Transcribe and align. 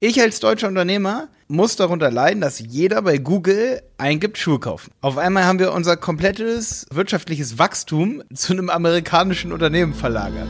Ich 0.00 0.20
als 0.20 0.38
deutscher 0.38 0.68
Unternehmer 0.68 1.26
muss 1.48 1.74
darunter 1.74 2.08
leiden, 2.08 2.40
dass 2.40 2.60
jeder 2.60 3.02
bei 3.02 3.18
Google 3.18 3.82
eingibt 3.98 4.38
Schuhe 4.38 4.60
kaufen. 4.60 4.92
Auf 5.00 5.18
einmal 5.18 5.44
haben 5.44 5.58
wir 5.58 5.72
unser 5.72 5.96
komplettes 5.96 6.86
wirtschaftliches 6.92 7.58
Wachstum 7.58 8.22
zu 8.32 8.52
einem 8.52 8.70
amerikanischen 8.70 9.50
Unternehmen 9.50 9.94
verlagert. 9.94 10.46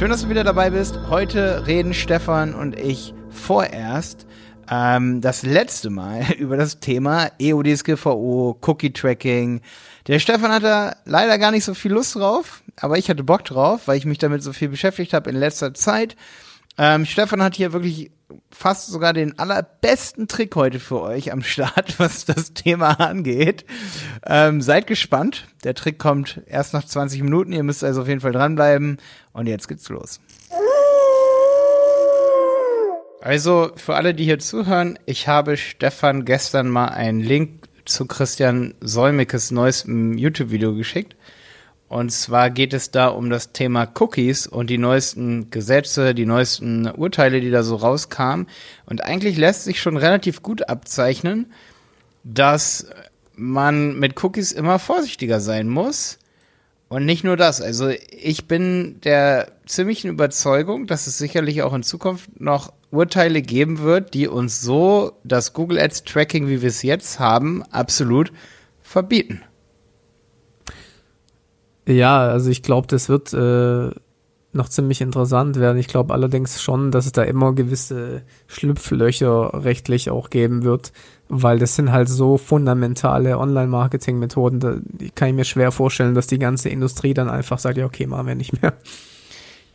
Schön, 0.00 0.10
dass 0.10 0.22
du 0.22 0.28
wieder 0.28 0.42
dabei 0.42 0.70
bist. 0.70 0.98
Heute 1.10 1.68
reden 1.68 1.94
Stefan 1.94 2.56
und 2.56 2.76
ich 2.76 3.14
vorerst 3.30 4.26
ähm, 4.70 5.20
das 5.20 5.42
letzte 5.42 5.90
Mal 5.90 6.32
über 6.38 6.56
das 6.56 6.80
Thema 6.80 7.30
EODSGVO, 7.38 8.58
Cookie-Tracking. 8.60 9.60
Der 10.06 10.18
Stefan 10.18 10.52
hatte 10.52 10.96
leider 11.04 11.38
gar 11.38 11.50
nicht 11.50 11.64
so 11.64 11.74
viel 11.74 11.92
Lust 11.92 12.16
drauf, 12.16 12.62
aber 12.76 12.98
ich 12.98 13.08
hatte 13.08 13.24
Bock 13.24 13.44
drauf, 13.44 13.82
weil 13.86 13.98
ich 13.98 14.04
mich 14.04 14.18
damit 14.18 14.42
so 14.42 14.52
viel 14.52 14.68
beschäftigt 14.68 15.12
habe 15.12 15.30
in 15.30 15.36
letzter 15.36 15.74
Zeit. 15.74 16.16
Ähm, 16.78 17.04
Stefan 17.04 17.42
hat 17.42 17.54
hier 17.54 17.72
wirklich 17.72 18.10
fast 18.50 18.88
sogar 18.88 19.12
den 19.12 19.38
allerbesten 19.38 20.28
Trick 20.28 20.56
heute 20.56 20.80
für 20.80 21.00
euch 21.00 21.32
am 21.32 21.42
Start, 21.42 21.94
was 21.98 22.24
das 22.24 22.54
Thema 22.54 23.00
angeht. 23.00 23.64
Ähm, 24.24 24.62
seid 24.62 24.86
gespannt. 24.86 25.46
Der 25.64 25.74
Trick 25.74 25.98
kommt 25.98 26.40
erst 26.46 26.72
nach 26.72 26.84
20 26.84 27.22
Minuten. 27.22 27.52
Ihr 27.52 27.62
müsst 27.62 27.84
also 27.84 28.02
auf 28.02 28.08
jeden 28.08 28.20
Fall 28.20 28.32
dranbleiben. 28.32 28.98
Und 29.32 29.46
jetzt 29.46 29.68
geht's 29.68 29.88
los. 29.88 30.20
Also 33.22 33.70
für 33.76 33.94
alle, 33.94 34.14
die 34.14 34.24
hier 34.24 34.40
zuhören, 34.40 34.98
ich 35.06 35.28
habe 35.28 35.56
Stefan 35.56 36.24
gestern 36.24 36.68
mal 36.68 36.88
einen 36.88 37.20
Link 37.20 37.68
zu 37.84 38.06
Christian 38.06 38.74
Solmekes 38.80 39.52
neuestem 39.52 40.18
YouTube-Video 40.18 40.74
geschickt. 40.74 41.14
Und 41.88 42.10
zwar 42.10 42.50
geht 42.50 42.74
es 42.74 42.90
da 42.90 43.06
um 43.06 43.30
das 43.30 43.52
Thema 43.52 43.86
Cookies 44.00 44.48
und 44.48 44.70
die 44.70 44.78
neuesten 44.78 45.50
Gesetze, 45.50 46.16
die 46.16 46.26
neuesten 46.26 46.90
Urteile, 46.90 47.40
die 47.40 47.52
da 47.52 47.62
so 47.62 47.76
rauskamen. 47.76 48.48
Und 48.86 49.04
eigentlich 49.04 49.36
lässt 49.36 49.62
sich 49.62 49.80
schon 49.80 49.96
relativ 49.96 50.42
gut 50.42 50.68
abzeichnen, 50.68 51.52
dass 52.24 52.88
man 53.36 54.00
mit 54.00 54.20
Cookies 54.24 54.50
immer 54.50 54.80
vorsichtiger 54.80 55.38
sein 55.38 55.68
muss. 55.68 56.18
Und 56.88 57.04
nicht 57.04 57.22
nur 57.22 57.36
das. 57.36 57.62
Also 57.62 57.88
ich 58.10 58.48
bin 58.48 59.00
der 59.04 59.52
ziemlichen 59.64 60.10
Überzeugung, 60.10 60.88
dass 60.88 61.06
es 61.06 61.18
sicherlich 61.18 61.62
auch 61.62 61.72
in 61.72 61.84
Zukunft 61.84 62.40
noch 62.40 62.72
Urteile 62.92 63.42
geben 63.42 63.80
wird, 63.80 64.14
die 64.14 64.28
uns 64.28 64.60
so 64.60 65.12
das 65.24 65.54
Google 65.54 65.78
Ads 65.78 66.04
Tracking, 66.04 66.46
wie 66.48 66.62
wir 66.62 66.68
es 66.68 66.82
jetzt 66.82 67.18
haben, 67.18 67.62
absolut 67.70 68.32
verbieten. 68.82 69.42
Ja, 71.88 72.20
also 72.20 72.50
ich 72.50 72.62
glaube, 72.62 72.86
das 72.86 73.08
wird 73.08 73.32
äh, 73.32 73.90
noch 74.52 74.68
ziemlich 74.68 75.00
interessant 75.00 75.58
werden. 75.58 75.78
Ich 75.78 75.88
glaube 75.88 76.12
allerdings 76.12 76.62
schon, 76.62 76.90
dass 76.90 77.06
es 77.06 77.12
da 77.12 77.22
immer 77.22 77.54
gewisse 77.54 78.22
Schlupflöcher 78.46 79.64
rechtlich 79.64 80.10
auch 80.10 80.30
geben 80.30 80.62
wird, 80.62 80.92
weil 81.28 81.58
das 81.58 81.74
sind 81.74 81.90
halt 81.90 82.08
so 82.08 82.36
fundamentale 82.36 83.38
Online-Marketing-Methoden. 83.38 84.60
Da 84.60 84.76
kann 85.14 85.28
ich 85.28 85.34
mir 85.34 85.44
schwer 85.44 85.72
vorstellen, 85.72 86.14
dass 86.14 86.26
die 86.26 86.38
ganze 86.38 86.68
Industrie 86.68 87.14
dann 87.14 87.30
einfach 87.30 87.58
sagt, 87.58 87.78
ja, 87.78 87.86
okay, 87.86 88.06
machen 88.06 88.26
wir 88.26 88.34
nicht 88.34 88.60
mehr. 88.60 88.74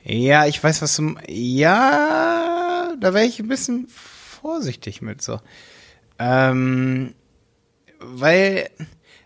Ja, 0.04 0.46
ich 0.46 0.64
weiß, 0.64 0.82
was 0.82 0.96
du. 0.96 1.16
Ja, 1.28 2.67
da 3.00 3.14
wäre 3.14 3.26
ich 3.26 3.40
ein 3.40 3.48
bisschen 3.48 3.88
vorsichtig 3.88 5.02
mit 5.02 5.22
so. 5.22 5.40
Ähm, 6.20 7.14
weil 8.00 8.70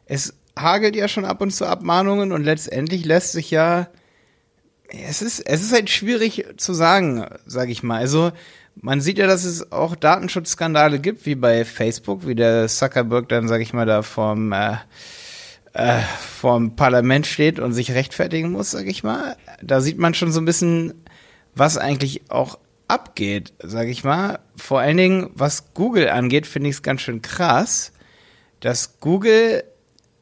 es 0.05 0.33
hagelt 0.57 0.95
ja 0.95 1.07
schon 1.07 1.25
ab 1.25 1.41
und 1.41 1.51
zu 1.51 1.65
Abmahnungen 1.65 2.31
und 2.31 2.43
letztendlich 2.43 3.05
lässt 3.05 3.31
sich 3.31 3.51
ja. 3.51 3.87
Es 4.87 5.21
ist, 5.21 5.39
es 5.39 5.61
ist 5.61 5.71
halt 5.71 5.89
schwierig 5.89 6.45
zu 6.57 6.73
sagen, 6.73 7.25
sag 7.45 7.69
ich 7.69 7.81
mal. 7.81 8.00
Also, 8.00 8.33
man 8.75 9.00
sieht 9.00 9.17
ja, 9.17 9.27
dass 9.27 9.45
es 9.45 9.71
auch 9.71 9.95
Datenschutzskandale 9.95 11.00
gibt, 11.00 11.25
wie 11.25 11.35
bei 11.35 11.63
Facebook, 11.63 12.27
wie 12.27 12.35
der 12.35 12.67
Zuckerberg 12.67 13.29
dann, 13.29 13.47
sag 13.47 13.61
ich 13.61 13.73
mal, 13.73 13.85
da 13.85 14.01
vom, 14.01 14.51
äh, 14.51 14.75
äh, 15.73 16.00
vom 16.39 16.75
Parlament 16.75 17.25
steht 17.25 17.59
und 17.59 17.73
sich 17.73 17.91
rechtfertigen 17.91 18.51
muss, 18.51 18.71
sag 18.71 18.88
ich 18.88 19.03
mal. 19.03 19.38
Da 19.61 19.79
sieht 19.79 19.97
man 19.97 20.13
schon 20.13 20.31
so 20.31 20.41
ein 20.41 20.45
bisschen, 20.45 20.94
was 21.55 21.77
eigentlich 21.77 22.29
auch 22.29 22.57
abgeht, 22.91 23.53
sag 23.59 23.88
ich 23.88 24.03
mal. 24.03 24.40
Vor 24.56 24.79
allen 24.79 24.97
Dingen, 24.97 25.29
was 25.34 25.74
Google 25.74 26.09
angeht, 26.09 26.46
finde 26.46 26.69
ich 26.69 26.75
es 26.75 26.84
ganz 26.84 27.02
schön 27.02 27.22
krass, 27.22 27.91
dass 28.59 29.00
Google, 29.00 29.63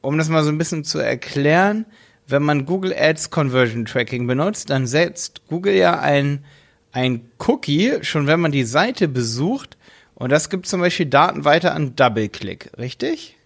um 0.01 0.17
das 0.17 0.29
mal 0.29 0.43
so 0.43 0.49
ein 0.49 0.57
bisschen 0.57 0.83
zu 0.83 0.99
erklären, 0.99 1.85
wenn 2.27 2.43
man 2.43 2.65
Google 2.65 2.93
Ads 2.95 3.31
Conversion 3.31 3.85
Tracking 3.85 4.27
benutzt, 4.27 4.69
dann 4.69 4.87
setzt 4.87 5.47
Google 5.47 5.73
ja 5.73 5.99
ein 5.99 6.45
ein 6.91 7.29
Cookie, 7.47 7.99
schon 8.01 8.27
wenn 8.27 8.39
man 8.39 8.51
die 8.51 8.63
Seite 8.63 9.07
besucht, 9.07 9.77
und 10.15 10.31
das 10.31 10.49
gibt 10.49 10.67
zum 10.67 10.81
Beispiel 10.81 11.05
Daten 11.05 11.45
weiter 11.45 11.73
an 11.73 11.95
DoubleClick, 11.95 12.71
richtig? 12.77 13.37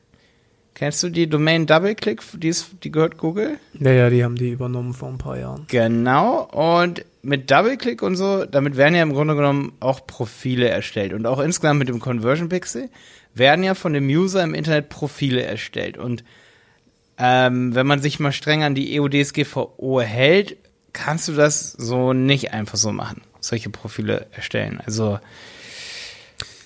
Kennst 0.75 1.03
du 1.03 1.09
die 1.09 1.27
Domain 1.27 1.67
DoubleClick? 1.67 2.21
Die, 2.33 2.47
ist, 2.47 2.71
die 2.83 2.91
gehört 2.91 3.17
Google? 3.17 3.59
Ja, 3.79 3.91
ja, 3.91 4.09
die 4.09 4.23
haben 4.23 4.35
die 4.35 4.49
übernommen 4.49 4.93
vor 4.93 5.09
ein 5.09 5.17
paar 5.17 5.37
Jahren. 5.37 5.65
Genau. 5.67 6.43
Und 6.45 7.05
mit 7.21 7.51
DoubleClick 7.51 8.01
und 8.01 8.15
so, 8.15 8.45
damit 8.45 8.75
werden 8.75 8.95
ja 8.95 9.03
im 9.03 9.13
Grunde 9.13 9.35
genommen 9.35 9.73
auch 9.79 10.05
Profile 10.05 10.67
erstellt. 10.67 11.13
Und 11.13 11.25
auch 11.27 11.39
insgesamt 11.39 11.79
mit 11.79 11.89
dem 11.89 11.99
Conversion 11.99 12.49
Pixel 12.49 12.89
werden 13.35 13.63
ja 13.63 13.75
von 13.75 13.93
dem 13.93 14.07
User 14.07 14.43
im 14.43 14.53
Internet 14.53 14.89
Profile 14.89 15.43
erstellt. 15.43 15.97
Und 15.97 16.23
ähm, 17.17 17.75
wenn 17.75 17.85
man 17.85 18.01
sich 18.01 18.19
mal 18.19 18.31
streng 18.31 18.63
an 18.63 18.73
die 18.73 18.99
EUDSGVO 18.99 20.01
hält, 20.01 20.57
kannst 20.91 21.27
du 21.27 21.33
das 21.33 21.71
so 21.71 22.13
nicht 22.13 22.53
einfach 22.53 22.77
so 22.77 22.91
machen 22.91 23.21
solche 23.43 23.69
Profile 23.69 24.27
erstellen. 24.31 24.81
Also 24.85 25.19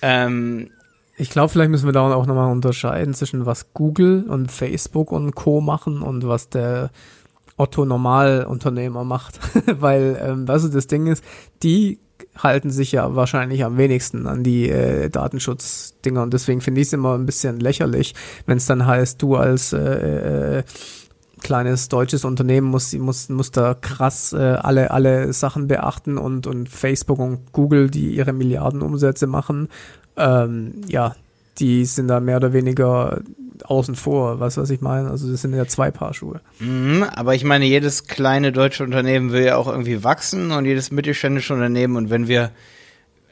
ähm, 0.02 0.70
ich 1.18 1.30
glaube, 1.30 1.48
vielleicht 1.48 1.70
müssen 1.70 1.86
wir 1.86 1.92
da 1.92 2.12
auch 2.12 2.26
nochmal 2.26 2.50
unterscheiden 2.50 3.12
zwischen 3.12 3.44
was 3.44 3.74
Google 3.74 4.24
und 4.28 4.52
Facebook 4.52 5.12
und 5.12 5.34
Co. 5.34 5.60
machen 5.60 6.00
und 6.00 6.26
was 6.26 6.48
der 6.48 6.90
Otto 7.56 7.84
Normalunternehmer 7.84 9.04
macht. 9.04 9.40
Weil, 9.66 10.18
ähm, 10.22 10.46
weißt 10.46 10.66
du, 10.66 10.68
das 10.68 10.86
Ding 10.86 11.06
ist, 11.06 11.24
die 11.62 11.98
halten 12.36 12.70
sich 12.70 12.92
ja 12.92 13.16
wahrscheinlich 13.16 13.64
am 13.64 13.76
wenigsten 13.76 14.28
an 14.28 14.44
die 14.44 14.68
äh, 14.68 15.10
Datenschutzdinger 15.10 16.22
und 16.22 16.32
deswegen 16.32 16.60
finde 16.60 16.80
ich 16.80 16.86
es 16.86 16.92
immer 16.92 17.14
ein 17.14 17.26
bisschen 17.26 17.58
lächerlich, 17.58 18.14
wenn 18.46 18.58
es 18.58 18.66
dann 18.66 18.86
heißt, 18.86 19.20
du 19.20 19.34
als 19.36 19.72
äh, 19.72 20.58
äh, 20.58 20.62
kleines 21.40 21.88
deutsches 21.88 22.24
Unternehmen 22.24 22.68
muss, 22.68 22.92
muss, 22.94 23.28
muss 23.28 23.50
da 23.50 23.74
krass 23.74 24.32
äh, 24.32 24.36
alle, 24.36 24.90
alle 24.90 25.32
Sachen 25.32 25.66
beachten 25.66 26.18
und, 26.18 26.46
und 26.46 26.68
Facebook 26.68 27.18
und 27.18 27.52
Google, 27.52 27.90
die 27.90 28.14
ihre 28.14 28.32
Milliardenumsätze 28.32 29.26
machen, 29.26 29.68
ähm, 30.18 30.82
ja, 30.88 31.14
die 31.58 31.84
sind 31.84 32.08
da 32.08 32.20
mehr 32.20 32.36
oder 32.36 32.52
weniger 32.52 33.20
außen 33.64 33.96
vor, 33.96 34.38
weißt 34.38 34.56
du, 34.56 34.60
was 34.60 34.70
ich 34.70 34.80
meine? 34.80 35.10
Also 35.10 35.30
das 35.30 35.42
sind 35.42 35.54
ja 35.54 35.66
zwei 35.66 35.90
Paar 35.90 36.14
Schuhe. 36.14 36.40
Mhm, 36.60 37.02
aber 37.02 37.34
ich 37.34 37.44
meine, 37.44 37.64
jedes 37.64 38.06
kleine 38.06 38.52
deutsche 38.52 38.84
Unternehmen 38.84 39.32
will 39.32 39.44
ja 39.44 39.56
auch 39.56 39.66
irgendwie 39.66 40.04
wachsen 40.04 40.52
und 40.52 40.64
jedes 40.64 40.92
mittelständische 40.92 41.54
Unternehmen 41.54 41.96
und 41.96 42.10
wenn 42.10 42.28
wir 42.28 42.52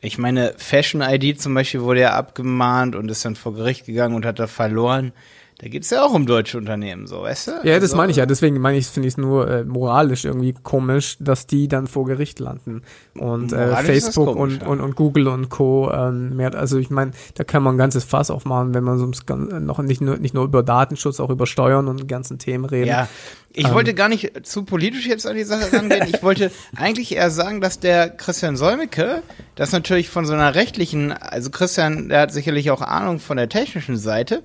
ich 0.02 0.19
meine, 0.19 0.54
Fashion 0.56 1.00
ID 1.00 1.41
zum 1.41 1.54
Beispiel 1.54 1.82
wurde 1.82 2.02
ja 2.02 2.12
abgemahnt 2.12 2.94
und 2.94 3.10
ist 3.10 3.24
dann 3.24 3.34
vor 3.34 3.54
Gericht 3.54 3.86
gegangen 3.86 4.14
und 4.14 4.24
hat 4.24 4.38
da 4.38 4.47
verloren. 4.47 5.12
Da 5.58 5.68
geht's 5.68 5.88
ja 5.88 6.04
auch 6.04 6.12
um 6.12 6.26
deutsche 6.26 6.58
Unternehmen, 6.58 7.06
so, 7.06 7.22
weißt 7.22 7.46
du? 7.46 7.50
Ja, 7.64 7.74
also, 7.74 7.86
das 7.86 7.94
meine 7.94 8.10
ich 8.10 8.18
ja. 8.18 8.26
Deswegen 8.26 8.60
meine 8.60 8.76
ich, 8.76 8.86
finde 8.88 9.08
ich 9.08 9.14
es 9.14 9.18
nur 9.18 9.50
äh, 9.50 9.64
moralisch 9.64 10.26
irgendwie 10.26 10.52
komisch, 10.52 11.16
dass 11.18 11.46
die 11.46 11.66
dann 11.66 11.86
vor 11.86 12.04
Gericht 12.04 12.40
landen. 12.40 12.82
Und 13.14 13.54
äh, 13.54 13.74
Facebook 13.76 14.34
komisch, 14.34 14.54
und, 14.54 14.62
ja. 14.62 14.68
und, 14.68 14.80
und 14.80 14.96
Google 14.96 15.28
und 15.28 15.48
Co. 15.48 15.90
Ähm, 15.90 16.36
mehr, 16.36 16.54
also 16.54 16.76
ich 16.76 16.90
meine, 16.90 17.12
da 17.36 17.44
kann 17.44 17.62
man 17.62 17.76
ein 17.76 17.78
ganzes 17.78 18.04
Fass 18.04 18.30
aufmachen, 18.30 18.74
wenn 18.74 18.84
man 18.84 18.98
so 18.98 19.10
noch 19.58 19.78
nicht 19.78 20.03
nur, 20.03 20.18
nicht 20.18 20.34
nur 20.34 20.44
über 20.44 20.62
Datenschutz, 20.62 21.20
auch 21.20 21.30
über 21.30 21.47
Steuern 21.47 21.88
und 21.88 22.06
ganzen 22.06 22.38
Themen 22.38 22.66
reden. 22.66 22.88
Ja, 22.88 23.09
ich 23.54 23.66
ähm, 23.66 23.72
wollte 23.72 23.94
gar 23.94 24.10
nicht 24.10 24.47
zu 24.47 24.64
politisch 24.64 25.06
jetzt 25.06 25.26
an 25.26 25.36
die 25.36 25.44
Sache 25.44 25.72
rangehen. 25.72 26.06
Ich 26.12 26.22
wollte 26.22 26.50
eigentlich 26.76 27.16
eher 27.16 27.30
sagen, 27.30 27.62
dass 27.62 27.80
der 27.80 28.10
Christian 28.10 28.59
Solmecke 28.59 29.22
das 29.54 29.72
natürlich 29.72 30.10
von 30.10 30.26
so 30.26 30.34
einer 30.34 30.54
rechtlichen, 30.54 31.12
also 31.12 31.48
Christian, 31.48 32.10
der 32.10 32.20
hat 32.20 32.32
sicherlich 32.32 32.70
auch 32.70 32.82
Ahnung 32.82 33.18
von 33.20 33.38
der 33.38 33.48
technischen 33.48 33.97
Seite, 33.97 34.42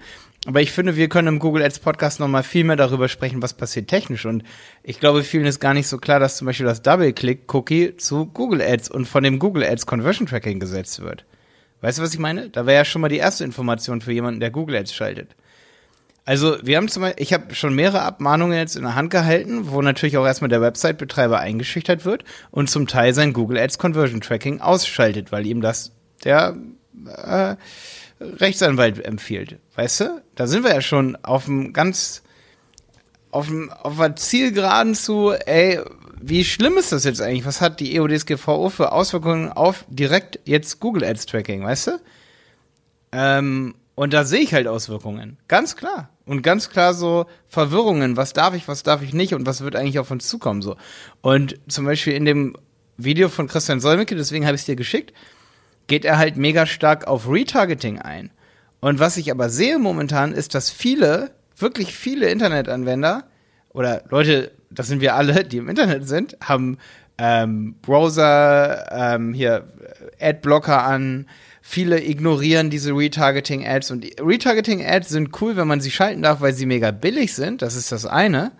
aber 0.47 0.61
ich 0.61 0.71
finde, 0.71 0.95
wir 0.95 1.07
können 1.07 1.27
im 1.27 1.39
Google 1.39 1.63
Ads 1.63 1.79
Podcast 1.79 2.19
nochmal 2.19 2.41
viel 2.41 2.63
mehr 2.63 2.75
darüber 2.75 3.07
sprechen, 3.07 3.43
was 3.43 3.53
passiert 3.53 3.87
technisch. 3.87 4.25
Und 4.25 4.43
ich 4.81 4.99
glaube, 4.99 5.23
vielen 5.23 5.45
ist 5.45 5.59
gar 5.59 5.75
nicht 5.75 5.87
so 5.87 5.99
klar, 5.99 6.19
dass 6.19 6.37
zum 6.37 6.47
Beispiel 6.47 6.65
das 6.65 6.81
Double-Click-Cookie 6.81 7.97
zu 7.97 8.25
Google 8.25 8.61
Ads 8.61 8.89
und 8.89 9.05
von 9.05 9.23
dem 9.23 9.37
Google 9.37 9.63
Ads 9.63 9.85
Conversion 9.85 10.25
Tracking 10.25 10.59
gesetzt 10.59 10.99
wird. 11.01 11.25
Weißt 11.81 11.99
du, 11.99 12.03
was 12.03 12.13
ich 12.13 12.19
meine? 12.19 12.49
Da 12.49 12.65
wäre 12.65 12.77
ja 12.77 12.85
schon 12.85 13.01
mal 13.01 13.09
die 13.09 13.17
erste 13.17 13.43
Information 13.43 14.01
für 14.01 14.13
jemanden, 14.13 14.39
der 14.39 14.49
Google 14.49 14.77
Ads 14.77 14.93
schaltet. 14.93 15.35
Also, 16.25 16.57
wir 16.63 16.77
haben 16.77 16.87
zum 16.87 17.01
Beispiel, 17.01 17.23
ich 17.23 17.33
habe 17.33 17.53
schon 17.53 17.75
mehrere 17.75 18.01
Abmahnungen 18.01 18.57
jetzt 18.57 18.75
in 18.75 18.83
der 18.83 18.95
Hand 18.95 19.09
gehalten, 19.11 19.71
wo 19.71 19.81
natürlich 19.81 20.17
auch 20.17 20.25
erstmal 20.25 20.49
der 20.49 20.61
Website-Betreiber 20.61 21.39
eingeschüchtert 21.39 22.05
wird 22.05 22.23
und 22.51 22.69
zum 22.69 22.87
Teil 22.87 23.13
sein 23.13 23.33
Google 23.33 23.57
Ads 23.57 23.77
Conversion 23.79 24.21
Tracking 24.21 24.61
ausschaltet, 24.61 25.31
weil 25.31 25.45
ihm 25.45 25.61
das 25.61 25.91
der 26.23 26.55
äh, 27.07 27.55
Rechtsanwalt 28.21 29.03
empfiehlt. 29.03 29.57
Weißt 29.75 30.01
du? 30.01 30.21
Da 30.35 30.47
sind 30.47 30.63
wir 30.63 30.73
ja 30.73 30.81
schon 30.81 31.15
auf 31.17 31.45
dem 31.45 31.73
ganz, 31.73 32.23
auf 33.31 33.47
dem, 33.47 33.71
auf 33.71 33.97
der 33.97 34.15
Zielgeraden 34.15 34.95
zu, 34.95 35.31
ey, 35.31 35.79
wie 36.21 36.43
schlimm 36.43 36.77
ist 36.77 36.91
das 36.91 37.03
jetzt 37.03 37.21
eigentlich? 37.21 37.45
Was 37.45 37.61
hat 37.61 37.79
die 37.79 37.95
EODSGVO 37.95 38.69
für 38.69 38.91
Auswirkungen 38.91 39.51
auf 39.51 39.85
direkt 39.89 40.39
jetzt 40.45 40.79
Google 40.79 41.03
Ads 41.03 41.25
Tracking, 41.25 41.63
weißt 41.63 41.87
du? 41.87 41.91
Ähm, 43.11 43.75
und 43.95 44.13
da 44.13 44.23
sehe 44.23 44.41
ich 44.41 44.53
halt 44.53 44.67
Auswirkungen. 44.67 45.37
Ganz 45.47 45.75
klar. 45.75 46.09
Und 46.25 46.43
ganz 46.43 46.69
klar 46.69 46.93
so 46.93 47.25
Verwirrungen. 47.47 48.17
Was 48.17 48.33
darf 48.33 48.53
ich, 48.53 48.67
was 48.67 48.83
darf 48.83 49.01
ich 49.01 49.13
nicht 49.13 49.33
und 49.33 49.45
was 49.45 49.61
wird 49.61 49.75
eigentlich 49.75 49.99
auf 49.99 50.11
uns 50.11 50.27
zukommen 50.27 50.61
so. 50.61 50.77
Und 51.21 51.59
zum 51.67 51.85
Beispiel 51.85 52.13
in 52.13 52.25
dem 52.25 52.55
Video 52.97 53.29
von 53.29 53.47
Christian 53.47 53.79
Solmecke, 53.79 54.15
deswegen 54.15 54.45
habe 54.45 54.55
ich 54.55 54.61
es 54.61 54.65
dir 54.65 54.75
geschickt, 54.75 55.13
geht 55.87 56.05
er 56.05 56.17
halt 56.17 56.37
mega 56.37 56.65
stark 56.65 57.07
auf 57.07 57.29
Retargeting 57.29 57.99
ein. 57.99 58.31
Und 58.79 58.99
was 58.99 59.17
ich 59.17 59.31
aber 59.31 59.49
sehe 59.49 59.77
momentan 59.77 60.33
ist, 60.33 60.55
dass 60.55 60.69
viele, 60.69 61.31
wirklich 61.57 61.95
viele 61.95 62.29
Internetanwender 62.29 63.25
oder 63.69 64.03
Leute, 64.09 64.51
das 64.69 64.87
sind 64.87 65.01
wir 65.01 65.15
alle, 65.15 65.43
die 65.43 65.57
im 65.57 65.69
Internet 65.69 66.07
sind, 66.07 66.35
haben 66.41 66.77
ähm, 67.17 67.75
Browser, 67.81 68.87
ähm, 68.91 69.33
hier 69.33 69.67
Adblocker 70.19 70.83
an, 70.83 71.27
viele 71.61 72.03
ignorieren 72.03 72.71
diese 72.71 72.91
Retargeting-Ads 72.91 73.91
und 73.91 74.05
Retargeting-Ads 74.19 75.09
sind 75.09 75.41
cool, 75.41 75.55
wenn 75.55 75.67
man 75.67 75.81
sie 75.81 75.91
schalten 75.91 76.23
darf, 76.23 76.41
weil 76.41 76.53
sie 76.53 76.65
mega 76.65 76.89
billig 76.89 77.35
sind, 77.35 77.61
das 77.61 77.75
ist 77.75 77.91
das 77.91 78.07
eine, 78.07 78.51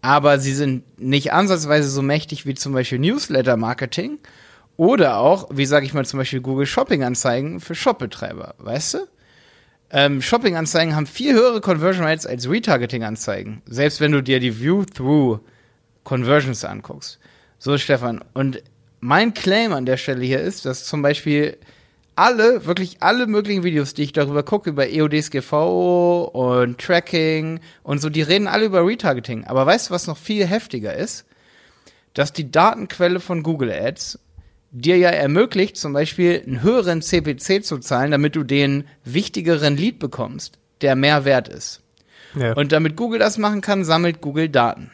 aber 0.00 0.38
sie 0.38 0.54
sind 0.54 0.98
nicht 0.98 1.32
ansatzweise 1.32 1.90
so 1.90 2.00
mächtig 2.00 2.46
wie 2.46 2.54
zum 2.54 2.72
Beispiel 2.72 2.98
Newsletter-Marketing 2.98 4.18
oder 4.76 5.18
auch, 5.18 5.48
wie 5.52 5.66
sage 5.66 5.86
ich 5.86 5.94
mal 5.94 6.04
zum 6.04 6.18
Beispiel 6.18 6.40
Google 6.40 6.66
Shopping-Anzeigen 6.66 7.60
für 7.60 7.74
Shopbetreiber, 7.74 8.54
weißt 8.58 8.94
du? 8.94 8.98
Ähm, 9.90 10.22
Shopping-Anzeigen 10.22 10.96
haben 10.96 11.06
viel 11.06 11.34
höhere 11.34 11.60
Conversion 11.60 12.04
Rates 12.04 12.26
als 12.26 12.48
Retargeting-Anzeigen, 12.48 13.62
selbst 13.66 14.00
wenn 14.00 14.12
du 14.12 14.22
dir 14.22 14.40
die 14.40 14.58
View-Through-Conversions 14.58 16.64
anguckst. 16.64 17.18
So, 17.58 17.76
Stefan. 17.78 18.24
Und 18.34 18.62
mein 19.00 19.34
Claim 19.34 19.72
an 19.72 19.86
der 19.86 19.96
Stelle 19.96 20.24
hier 20.24 20.40
ist, 20.40 20.64
dass 20.64 20.84
zum 20.84 21.02
Beispiel 21.02 21.56
alle, 22.16 22.66
wirklich 22.66 22.96
alle 23.00 23.26
möglichen 23.26 23.62
Videos, 23.62 23.94
die 23.94 24.02
ich 24.02 24.12
darüber 24.12 24.42
gucke, 24.42 24.70
über 24.70 24.88
EODSGV 24.88 26.30
und 26.32 26.78
Tracking 26.78 27.60
und 27.82 28.00
so, 28.00 28.10
die 28.10 28.22
reden 28.22 28.48
alle 28.48 28.64
über 28.64 28.86
Retargeting. 28.86 29.44
Aber 29.44 29.66
weißt 29.66 29.90
du, 29.90 29.94
was 29.94 30.06
noch 30.06 30.16
viel 30.16 30.46
heftiger 30.46 30.94
ist? 30.94 31.26
Dass 32.14 32.32
die 32.32 32.50
Datenquelle 32.50 33.20
von 33.20 33.42
Google 33.42 33.70
Ads 33.70 34.18
dir 34.74 34.98
ja 34.98 35.08
ermöglicht, 35.08 35.76
zum 35.76 35.92
Beispiel 35.92 36.42
einen 36.44 36.62
höheren 36.62 37.00
CPC 37.00 37.64
zu 37.64 37.78
zahlen, 37.78 38.10
damit 38.10 38.34
du 38.34 38.42
den 38.42 38.84
wichtigeren 39.04 39.76
Lead 39.76 39.98
bekommst, 40.00 40.58
der 40.80 40.96
mehr 40.96 41.24
wert 41.24 41.48
ist. 41.48 41.80
Ja. 42.34 42.54
Und 42.54 42.72
damit 42.72 42.96
Google 42.96 43.20
das 43.20 43.38
machen 43.38 43.60
kann, 43.60 43.84
sammelt 43.84 44.20
Google 44.20 44.48
Daten. 44.48 44.90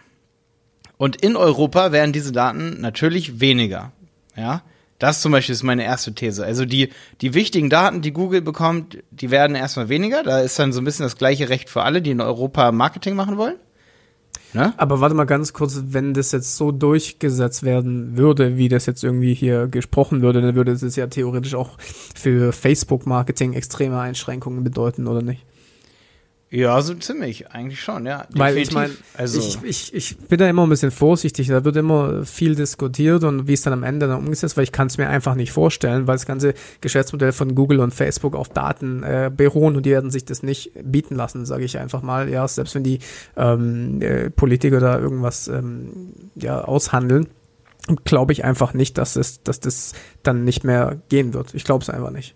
Und 0.98 1.16
in 1.16 1.34
Europa 1.34 1.92
werden 1.92 2.12
diese 2.12 2.30
Daten 2.30 2.80
natürlich 2.80 3.40
weniger. 3.40 3.92
Ja. 4.36 4.62
Das 4.98 5.22
zum 5.22 5.32
Beispiel 5.32 5.54
ist 5.54 5.62
meine 5.62 5.84
erste 5.84 6.14
These. 6.14 6.44
Also 6.44 6.66
die, 6.66 6.90
die 7.22 7.32
wichtigen 7.32 7.70
Daten, 7.70 8.02
die 8.02 8.12
Google 8.12 8.42
bekommt, 8.42 8.98
die 9.10 9.30
werden 9.30 9.56
erstmal 9.56 9.88
weniger. 9.88 10.22
Da 10.22 10.40
ist 10.40 10.58
dann 10.58 10.74
so 10.74 10.82
ein 10.82 10.84
bisschen 10.84 11.06
das 11.06 11.16
gleiche 11.16 11.48
Recht 11.48 11.70
für 11.70 11.84
alle, 11.84 12.02
die 12.02 12.10
in 12.10 12.20
Europa 12.20 12.70
Marketing 12.70 13.16
machen 13.16 13.38
wollen. 13.38 13.56
Ne? 14.52 14.74
Aber 14.76 15.00
warte 15.00 15.14
mal 15.14 15.24
ganz 15.24 15.52
kurz, 15.52 15.80
wenn 15.88 16.14
das 16.14 16.32
jetzt 16.32 16.56
so 16.56 16.72
durchgesetzt 16.72 17.62
werden 17.62 18.16
würde, 18.16 18.56
wie 18.56 18.68
das 18.68 18.86
jetzt 18.86 19.04
irgendwie 19.04 19.34
hier 19.34 19.68
gesprochen 19.68 20.22
würde, 20.22 20.40
dann 20.40 20.54
würde 20.54 20.72
es 20.72 20.96
ja 20.96 21.06
theoretisch 21.06 21.54
auch 21.54 21.78
für 22.14 22.52
Facebook-Marketing 22.52 23.52
extreme 23.52 24.00
Einschränkungen 24.00 24.64
bedeuten, 24.64 25.06
oder 25.06 25.22
nicht? 25.22 25.44
Ja, 26.52 26.82
so 26.82 26.94
ziemlich, 26.94 27.52
eigentlich 27.52 27.80
schon, 27.80 28.06
ja. 28.06 28.26
Weil 28.30 28.58
ich 28.58 28.72
meine, 28.72 28.92
also 29.16 29.38
ich, 29.38 29.62
ich, 29.62 29.94
ich 29.94 30.18
bin 30.18 30.36
da 30.36 30.48
immer 30.48 30.64
ein 30.64 30.68
bisschen 30.68 30.90
vorsichtig, 30.90 31.46
da 31.46 31.64
wird 31.64 31.76
immer 31.76 32.24
viel 32.24 32.56
diskutiert 32.56 33.22
und 33.22 33.46
wie 33.46 33.52
es 33.52 33.62
dann 33.62 33.72
am 33.72 33.84
Ende 33.84 34.08
dann 34.08 34.18
umgesetzt, 34.18 34.56
weil 34.56 34.64
ich 34.64 34.72
kann 34.72 34.88
es 34.88 34.98
mir 34.98 35.08
einfach 35.08 35.36
nicht 35.36 35.52
vorstellen, 35.52 36.08
weil 36.08 36.16
das 36.16 36.26
ganze 36.26 36.54
Geschäftsmodell 36.80 37.30
von 37.30 37.54
Google 37.54 37.78
und 37.78 37.94
Facebook 37.94 38.34
auf 38.34 38.48
Daten 38.48 39.04
äh, 39.04 39.30
beruhen 39.34 39.76
und 39.76 39.86
die 39.86 39.90
werden 39.90 40.10
sich 40.10 40.24
das 40.24 40.42
nicht 40.42 40.72
bieten 40.82 41.14
lassen, 41.14 41.46
sage 41.46 41.62
ich 41.62 41.78
einfach 41.78 42.02
mal. 42.02 42.28
Ja, 42.28 42.48
selbst 42.48 42.74
wenn 42.74 42.82
die 42.82 42.98
ähm, 43.36 44.02
äh, 44.02 44.28
Politiker 44.30 44.80
da 44.80 44.98
irgendwas 44.98 45.46
ähm, 45.46 46.14
ja, 46.34 46.62
aushandeln, 46.62 47.28
glaube 48.04 48.32
ich 48.32 48.44
einfach 48.44 48.74
nicht, 48.74 48.98
dass 48.98 49.14
es, 49.14 49.44
dass 49.44 49.60
das 49.60 49.92
dann 50.24 50.42
nicht 50.42 50.64
mehr 50.64 50.98
gehen 51.10 51.32
wird. 51.32 51.54
Ich 51.54 51.62
glaube 51.62 51.82
es 51.82 51.90
einfach 51.90 52.10
nicht. 52.10 52.34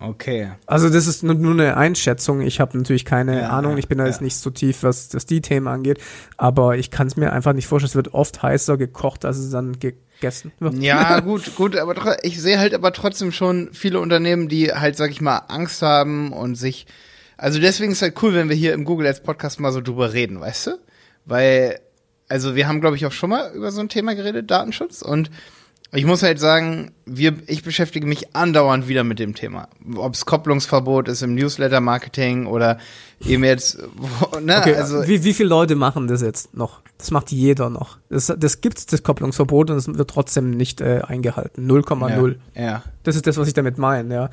Okay. 0.00 0.52
Also 0.66 0.90
das 0.90 1.08
ist 1.08 1.24
nur, 1.24 1.34
nur 1.34 1.52
eine 1.52 1.76
Einschätzung. 1.76 2.40
Ich 2.40 2.60
habe 2.60 2.78
natürlich 2.78 3.04
keine 3.04 3.40
ja, 3.40 3.48
Ahnung. 3.48 3.78
Ich 3.78 3.88
bin 3.88 3.98
da 3.98 4.04
ja. 4.04 4.10
jetzt 4.10 4.20
nicht 4.20 4.36
so 4.36 4.50
tief, 4.50 4.84
was 4.84 5.08
das 5.08 5.26
die 5.26 5.40
Themen 5.40 5.66
angeht. 5.66 5.98
Aber 6.36 6.76
ich 6.76 6.90
kann 6.90 7.08
es 7.08 7.16
mir 7.16 7.32
einfach 7.32 7.52
nicht 7.52 7.66
vorstellen. 7.66 7.88
Es 7.88 7.96
wird 7.96 8.14
oft 8.14 8.40
heißer 8.42 8.76
gekocht, 8.76 9.24
als 9.24 9.38
es 9.38 9.50
dann 9.50 9.80
gegessen 9.80 10.52
wird. 10.60 10.74
Ja, 10.74 11.18
gut, 11.24 11.56
gut. 11.56 11.76
Aber 11.76 12.24
ich 12.24 12.40
sehe 12.40 12.60
halt 12.60 12.74
aber 12.74 12.92
trotzdem 12.92 13.32
schon 13.32 13.70
viele 13.72 13.98
Unternehmen, 13.98 14.48
die 14.48 14.72
halt, 14.72 14.96
sag 14.96 15.10
ich 15.10 15.20
mal, 15.20 15.38
Angst 15.48 15.82
haben 15.82 16.32
und 16.32 16.54
sich. 16.54 16.86
Also 17.36 17.58
deswegen 17.58 17.92
ist 17.92 18.02
halt 18.02 18.22
cool, 18.22 18.34
wenn 18.34 18.48
wir 18.48 18.56
hier 18.56 18.74
im 18.74 18.84
Google 18.84 19.08
Ads 19.08 19.22
Podcast 19.22 19.58
mal 19.58 19.72
so 19.72 19.80
drüber 19.80 20.12
reden, 20.12 20.40
weißt 20.40 20.68
du? 20.68 20.70
Weil, 21.24 21.80
also 22.28 22.54
wir 22.54 22.68
haben, 22.68 22.80
glaube 22.80 22.96
ich, 22.96 23.04
auch 23.04 23.12
schon 23.12 23.30
mal 23.30 23.52
über 23.52 23.72
so 23.72 23.80
ein 23.80 23.88
Thema 23.88 24.14
geredet, 24.14 24.50
Datenschutz. 24.50 25.02
Und 25.02 25.30
ich 25.92 26.04
muss 26.04 26.22
halt 26.22 26.38
sagen, 26.38 26.92
wir, 27.06 27.34
ich 27.46 27.62
beschäftige 27.62 28.06
mich 28.06 28.34
andauernd 28.36 28.88
wieder 28.88 29.04
mit 29.04 29.18
dem 29.18 29.34
Thema. 29.34 29.68
Ob 29.96 30.14
es 30.14 30.26
Kopplungsverbot 30.26 31.08
ist 31.08 31.22
im 31.22 31.34
Newsletter-Marketing 31.34 32.46
oder 32.46 32.78
eben 33.24 33.42
jetzt, 33.42 33.78
ne, 34.42 34.58
okay, 34.58 34.74
also. 34.74 35.06
Wie, 35.06 35.24
wie 35.24 35.32
viele 35.32 35.48
Leute 35.48 35.76
machen 35.76 36.06
das 36.06 36.20
jetzt 36.20 36.54
noch? 36.54 36.82
Das 36.98 37.10
macht 37.10 37.32
jeder 37.32 37.70
noch. 37.70 37.98
Das, 38.10 38.32
das 38.36 38.60
gibt's, 38.60 38.84
das 38.84 39.02
Kopplungsverbot, 39.02 39.70
und 39.70 39.76
es 39.78 39.88
wird 39.88 40.10
trotzdem 40.10 40.50
nicht 40.50 40.82
äh, 40.82 41.00
eingehalten. 41.06 41.70
0,0. 41.70 42.36
Ja, 42.54 42.62
ja. 42.62 42.82
Das 43.04 43.16
ist 43.16 43.26
das, 43.26 43.38
was 43.38 43.48
ich 43.48 43.54
damit 43.54 43.78
meine, 43.78 44.12
ja. 44.12 44.30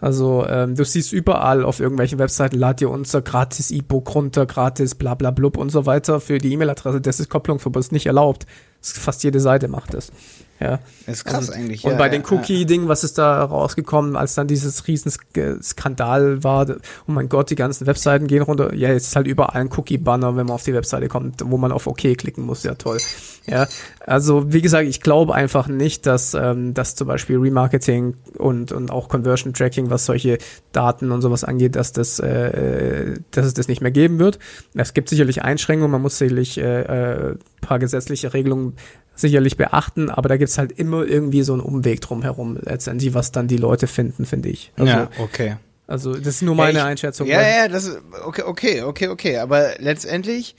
Also 0.00 0.46
ähm, 0.46 0.76
du 0.76 0.84
siehst 0.84 1.12
überall 1.12 1.64
auf 1.64 1.80
irgendwelchen 1.80 2.18
Webseiten, 2.18 2.56
lad 2.56 2.80
dir 2.80 2.90
unser 2.90 3.22
gratis 3.22 3.70
E-Book 3.70 4.14
runter, 4.14 4.46
gratis 4.46 4.94
bla 4.94 5.14
bla 5.14 5.30
blub 5.30 5.56
und 5.56 5.70
so 5.70 5.86
weiter 5.86 6.20
für 6.20 6.38
die 6.38 6.52
E-Mail-Adresse. 6.52 7.00
Das 7.00 7.18
ist 7.18 7.28
Kopplungsverbot, 7.28 7.80
ist 7.80 7.92
nicht 7.92 8.06
erlaubt. 8.06 8.46
Fast 8.80 9.24
jede 9.24 9.40
Seite 9.40 9.66
macht 9.66 9.94
das. 9.94 10.12
Ja. 10.60 10.80
Das 11.06 11.18
ist 11.18 11.24
krass 11.24 11.48
und, 11.48 11.54
eigentlich. 11.54 11.84
Und 11.84 11.92
ja, 11.92 11.98
bei 11.98 12.08
den 12.08 12.24
Cookie-Dingen, 12.28 12.88
was 12.88 13.04
ist 13.04 13.18
da 13.18 13.44
rausgekommen, 13.44 14.16
als 14.16 14.34
dann 14.34 14.48
dieses 14.48 14.86
Riesenskandal 14.86 16.42
war, 16.42 16.68
oh 16.68 17.12
mein 17.12 17.28
Gott, 17.28 17.50
die 17.50 17.54
ganzen 17.54 17.86
Webseiten 17.86 18.26
gehen 18.26 18.42
runter. 18.42 18.74
Ja, 18.74 18.88
jetzt 18.90 19.08
ist 19.08 19.16
halt 19.16 19.26
überall 19.26 19.60
ein 19.60 19.70
Cookie-Banner, 19.74 20.36
wenn 20.36 20.46
man 20.46 20.54
auf 20.54 20.64
die 20.64 20.74
Webseite 20.74 21.08
kommt, 21.08 21.42
wo 21.44 21.58
man 21.58 21.70
auf 21.70 21.86
OK 21.86 22.16
klicken 22.16 22.44
muss. 22.44 22.64
Ja, 22.64 22.74
toll. 22.74 22.98
Ja, 23.46 23.66
also 24.00 24.52
wie 24.52 24.60
gesagt, 24.60 24.88
ich 24.88 25.00
glaube 25.00 25.34
einfach 25.34 25.68
nicht, 25.68 26.06
dass, 26.06 26.34
ähm, 26.34 26.74
dass 26.74 26.96
zum 26.96 27.06
Beispiel 27.06 27.38
Remarketing 27.38 28.14
und, 28.36 28.72
und 28.72 28.90
auch 28.90 29.08
Conversion 29.08 29.54
Tracking, 29.54 29.90
was 29.90 30.06
solche 30.06 30.38
Daten 30.72 31.12
und 31.12 31.22
sowas 31.22 31.44
angeht, 31.44 31.76
dass 31.76 31.92
das, 31.92 32.18
äh, 32.18 33.14
dass 33.30 33.46
es 33.46 33.54
das 33.54 33.68
nicht 33.68 33.80
mehr 33.80 33.90
geben 33.90 34.18
wird. 34.18 34.38
Es 34.74 34.92
gibt 34.92 35.08
sicherlich 35.08 35.42
Einschränkungen, 35.42 35.90
man 35.90 36.02
muss 36.02 36.18
sicherlich 36.18 36.58
äh, 36.58 36.82
äh, 36.82 37.36
paar 37.60 37.78
gesetzliche 37.78 38.34
Regelungen 38.34 38.74
sicherlich 39.20 39.56
beachten, 39.56 40.10
aber 40.10 40.28
da 40.28 40.36
gibt's 40.36 40.58
halt 40.58 40.72
immer 40.72 41.04
irgendwie 41.04 41.42
so 41.42 41.52
einen 41.52 41.62
Umweg 41.62 42.00
drumherum, 42.00 42.58
letztendlich, 42.60 43.14
was 43.14 43.32
dann 43.32 43.48
die 43.48 43.56
Leute 43.56 43.86
finden, 43.86 44.26
finde 44.26 44.48
ich. 44.48 44.72
Also, 44.76 44.92
ja, 44.92 45.10
okay. 45.18 45.56
Also, 45.86 46.14
das 46.14 46.26
ist 46.26 46.42
nur 46.42 46.54
meine 46.54 46.78
ja, 46.78 46.84
ich, 46.84 46.90
Einschätzung. 46.90 47.26
Ja, 47.26 47.40
ja, 47.40 47.68
das 47.68 47.84
ist, 47.84 47.98
okay, 48.24 48.42
okay, 48.42 48.82
okay, 48.82 49.08
okay, 49.08 49.38
aber 49.38 49.72
letztendlich, 49.78 50.54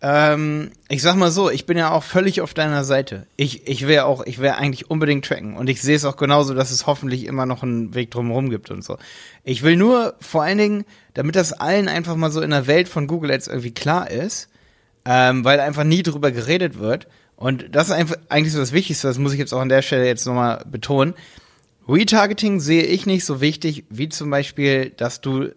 ähm, 0.00 0.70
ich 0.88 1.02
sag 1.02 1.16
mal 1.16 1.30
so, 1.30 1.50
ich 1.50 1.66
bin 1.66 1.76
ja 1.76 1.90
auch 1.90 2.04
völlig 2.04 2.40
auf 2.40 2.54
deiner 2.54 2.84
Seite. 2.84 3.26
Ich, 3.36 3.66
ich 3.66 3.88
will 3.88 4.00
auch, 4.00 4.24
ich 4.26 4.38
will 4.38 4.50
eigentlich 4.50 4.90
unbedingt 4.90 5.24
tracken 5.24 5.56
und 5.56 5.68
ich 5.68 5.82
sehe 5.82 5.96
es 5.96 6.04
auch 6.04 6.16
genauso, 6.16 6.54
dass 6.54 6.70
es 6.70 6.86
hoffentlich 6.86 7.24
immer 7.24 7.46
noch 7.46 7.62
einen 7.62 7.94
Weg 7.94 8.10
drumherum 8.10 8.50
gibt 8.50 8.70
und 8.70 8.84
so. 8.84 8.96
Ich 9.42 9.62
will 9.62 9.76
nur 9.76 10.14
vor 10.20 10.42
allen 10.44 10.58
Dingen, 10.58 10.84
damit 11.14 11.34
das 11.34 11.52
allen 11.52 11.88
einfach 11.88 12.14
mal 12.14 12.30
so 12.30 12.42
in 12.42 12.50
der 12.50 12.68
Welt 12.68 12.88
von 12.88 13.08
Google 13.08 13.30
jetzt 13.30 13.48
irgendwie 13.48 13.74
klar 13.74 14.08
ist, 14.10 14.50
ähm, 15.04 15.44
weil 15.44 15.58
einfach 15.58 15.84
nie 15.84 16.02
drüber 16.02 16.30
geredet 16.30 16.78
wird, 16.78 17.08
und 17.38 17.66
das 17.70 17.86
ist 17.86 17.92
einfach 17.92 18.16
eigentlich 18.28 18.52
so 18.52 18.58
das 18.58 18.72
Wichtigste, 18.72 19.06
das 19.06 19.16
muss 19.16 19.32
ich 19.32 19.38
jetzt 19.38 19.54
auch 19.54 19.60
an 19.60 19.68
der 19.68 19.82
Stelle 19.82 20.06
jetzt 20.06 20.26
nochmal 20.26 20.64
betonen. 20.68 21.14
Retargeting 21.88 22.58
sehe 22.58 22.82
ich 22.82 23.06
nicht 23.06 23.24
so 23.24 23.40
wichtig, 23.40 23.84
wie 23.90 24.08
zum 24.08 24.28
Beispiel, 24.28 24.90
dass 24.90 25.20
du 25.20 25.50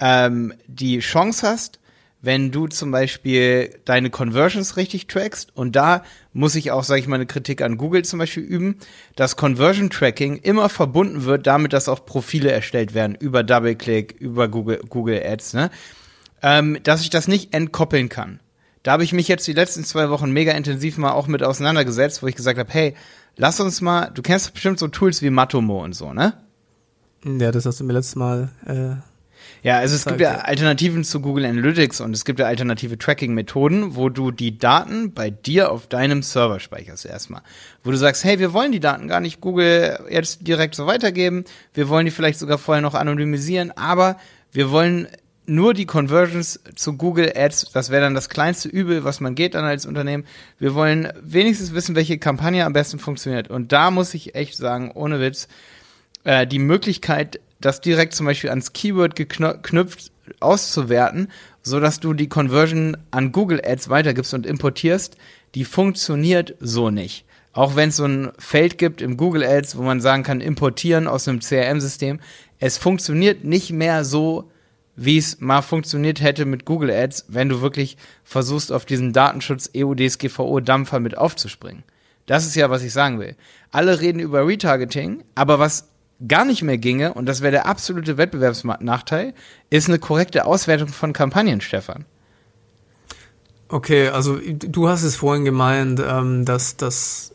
ähm, 0.00 0.52
die 0.66 0.98
Chance 0.98 1.46
hast, 1.46 1.78
wenn 2.22 2.50
du 2.50 2.66
zum 2.66 2.90
Beispiel 2.90 3.78
deine 3.84 4.10
Conversions 4.10 4.76
richtig 4.76 5.06
trackst. 5.06 5.56
Und 5.56 5.76
da 5.76 6.02
muss 6.32 6.56
ich 6.56 6.72
auch, 6.72 6.82
sage 6.82 7.00
ich 7.00 7.06
mal, 7.06 7.14
eine 7.14 7.26
Kritik 7.26 7.62
an 7.62 7.76
Google 7.76 8.04
zum 8.04 8.18
Beispiel 8.18 8.42
üben, 8.42 8.76
dass 9.14 9.36
Conversion 9.36 9.90
Tracking 9.90 10.38
immer 10.38 10.68
verbunden 10.68 11.24
wird 11.24 11.46
damit, 11.46 11.72
dass 11.72 11.88
auch 11.88 12.04
Profile 12.04 12.50
erstellt 12.50 12.94
werden 12.94 13.14
über 13.14 13.44
DoubleClick, 13.44 14.16
über 14.18 14.48
Google, 14.48 14.80
Google 14.88 15.22
Ads, 15.24 15.54
ne? 15.54 15.70
Ähm, 16.42 16.78
dass 16.82 17.00
ich 17.00 17.10
das 17.10 17.28
nicht 17.28 17.54
entkoppeln 17.54 18.08
kann. 18.08 18.40
Da 18.86 18.92
habe 18.92 19.02
ich 19.02 19.12
mich 19.12 19.26
jetzt 19.26 19.44
die 19.48 19.52
letzten 19.52 19.82
zwei 19.82 20.10
Wochen 20.10 20.30
mega 20.30 20.52
intensiv 20.52 20.96
mal 20.96 21.10
auch 21.10 21.26
mit 21.26 21.42
auseinandergesetzt, 21.42 22.22
wo 22.22 22.28
ich 22.28 22.36
gesagt 22.36 22.56
habe, 22.56 22.72
hey, 22.72 22.94
lass 23.34 23.58
uns 23.58 23.80
mal, 23.80 24.12
du 24.14 24.22
kennst 24.22 24.52
bestimmt 24.54 24.78
so 24.78 24.86
Tools 24.86 25.22
wie 25.22 25.30
Matomo 25.30 25.82
und 25.82 25.92
so, 25.92 26.12
ne? 26.12 26.34
Ja, 27.24 27.50
das 27.50 27.66
hast 27.66 27.80
du 27.80 27.84
mir 27.84 27.94
letztes 27.94 28.14
Mal. 28.14 28.48
Äh, 28.64 28.94
ja, 29.66 29.78
also 29.78 29.96
es 29.96 30.04
gibt 30.04 30.20
ja 30.20 30.36
Alternativen 30.36 31.02
zu 31.02 31.20
Google 31.20 31.46
Analytics 31.46 32.00
und 32.00 32.14
es 32.14 32.24
gibt 32.24 32.38
ja 32.38 32.46
alternative 32.46 32.96
Tracking-Methoden, 32.96 33.96
wo 33.96 34.08
du 34.08 34.30
die 34.30 34.56
Daten 34.56 35.12
bei 35.12 35.30
dir 35.30 35.72
auf 35.72 35.88
deinem 35.88 36.22
Server 36.22 36.60
speicherst 36.60 37.06
erstmal. 37.06 37.42
Wo 37.82 37.90
du 37.90 37.96
sagst, 37.96 38.22
hey, 38.22 38.38
wir 38.38 38.52
wollen 38.52 38.70
die 38.70 38.78
Daten 38.78 39.08
gar 39.08 39.18
nicht 39.18 39.40
Google 39.40 39.98
jetzt 40.08 40.46
direkt 40.46 40.76
so 40.76 40.86
weitergeben, 40.86 41.44
wir 41.74 41.88
wollen 41.88 42.04
die 42.04 42.12
vielleicht 42.12 42.38
sogar 42.38 42.58
vorher 42.58 42.82
noch 42.82 42.94
anonymisieren, 42.94 43.72
aber 43.72 44.16
wir 44.52 44.70
wollen 44.70 45.08
nur 45.46 45.74
die 45.74 45.86
Conversions 45.86 46.60
zu 46.74 46.96
Google 46.96 47.32
Ads, 47.34 47.70
das 47.72 47.90
wäre 47.90 48.02
dann 48.02 48.14
das 48.14 48.28
kleinste 48.28 48.68
Übel, 48.68 49.04
was 49.04 49.20
man 49.20 49.34
geht 49.34 49.54
dann 49.54 49.64
als 49.64 49.86
Unternehmen. 49.86 50.24
Wir 50.58 50.74
wollen 50.74 51.12
wenigstens 51.22 51.74
wissen, 51.74 51.94
welche 51.94 52.18
Kampagne 52.18 52.64
am 52.64 52.72
besten 52.72 52.98
funktioniert. 52.98 53.48
Und 53.48 53.72
da 53.72 53.90
muss 53.90 54.14
ich 54.14 54.34
echt 54.34 54.56
sagen, 54.56 54.90
ohne 54.92 55.20
Witz, 55.20 55.48
äh, 56.24 56.46
die 56.46 56.58
Möglichkeit, 56.58 57.40
das 57.60 57.80
direkt 57.80 58.14
zum 58.14 58.26
Beispiel 58.26 58.50
ans 58.50 58.72
Keyword 58.72 59.16
geknüpft 59.16 60.12
auszuwerten, 60.40 61.28
so 61.62 61.80
dass 61.80 62.00
du 62.00 62.14
die 62.14 62.28
Conversion 62.28 62.96
an 63.10 63.32
Google 63.32 63.62
Ads 63.64 63.88
weitergibst 63.88 64.34
und 64.34 64.46
importierst, 64.46 65.16
die 65.54 65.64
funktioniert 65.64 66.54
so 66.60 66.90
nicht. 66.90 67.24
Auch 67.52 67.74
wenn 67.74 67.88
es 67.88 67.96
so 67.96 68.04
ein 68.04 68.32
Feld 68.38 68.76
gibt 68.76 69.00
im 69.00 69.16
Google 69.16 69.42
Ads, 69.42 69.78
wo 69.78 69.82
man 69.82 70.00
sagen 70.00 70.22
kann, 70.22 70.40
importieren 70.40 71.06
aus 71.06 71.26
einem 71.26 71.40
CRM-System, 71.40 72.20
es 72.58 72.76
funktioniert 72.76 73.44
nicht 73.44 73.72
mehr 73.72 74.04
so, 74.04 74.50
wie 74.96 75.18
es 75.18 75.40
mal 75.40 75.62
funktioniert 75.62 76.20
hätte 76.20 76.44
mit 76.46 76.64
Google 76.64 76.90
Ads, 76.90 77.26
wenn 77.28 77.48
du 77.48 77.60
wirklich 77.60 77.96
versuchst, 78.24 78.72
auf 78.72 78.86
diesen 78.86 79.12
Datenschutz 79.12 79.70
EU-DSGVO-Dampfer 79.76 81.00
mit 81.00 81.16
aufzuspringen. 81.16 81.84
Das 82.24 82.46
ist 82.46 82.56
ja, 82.56 82.70
was 82.70 82.82
ich 82.82 82.92
sagen 82.92 83.20
will. 83.20 83.36
Alle 83.70 84.00
reden 84.00 84.18
über 84.18 84.46
Retargeting, 84.46 85.22
aber 85.34 85.58
was 85.58 85.88
gar 86.26 86.44
nicht 86.44 86.62
mehr 86.62 86.78
ginge, 86.78 87.12
und 87.12 87.26
das 87.26 87.42
wäre 87.42 87.52
der 87.52 87.66
absolute 87.66 88.16
Wettbewerbsnachteil, 88.16 89.34
ist 89.70 89.88
eine 89.88 89.98
korrekte 89.98 90.46
Auswertung 90.46 90.88
von 90.88 91.12
Kampagnen, 91.12 91.60
Stefan. 91.60 92.06
Okay, 93.68 94.08
also 94.08 94.38
du 94.42 94.88
hast 94.88 95.02
es 95.02 95.16
vorhin 95.16 95.44
gemeint, 95.44 96.00
ähm, 96.04 96.44
dass 96.44 96.76
das 96.76 97.32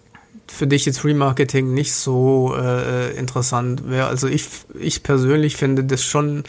für 0.47 0.67
dich 0.67 0.85
jetzt 0.85 1.03
Remarketing 1.03 1.73
nicht 1.73 1.93
so 1.93 2.55
äh, 2.57 3.15
interessant 3.17 3.89
wäre. 3.89 4.07
Also 4.07 4.27
ich, 4.27 4.47
ich 4.79 5.03
persönlich 5.03 5.55
finde 5.55 5.83
das 5.83 6.03
schon 6.03 6.43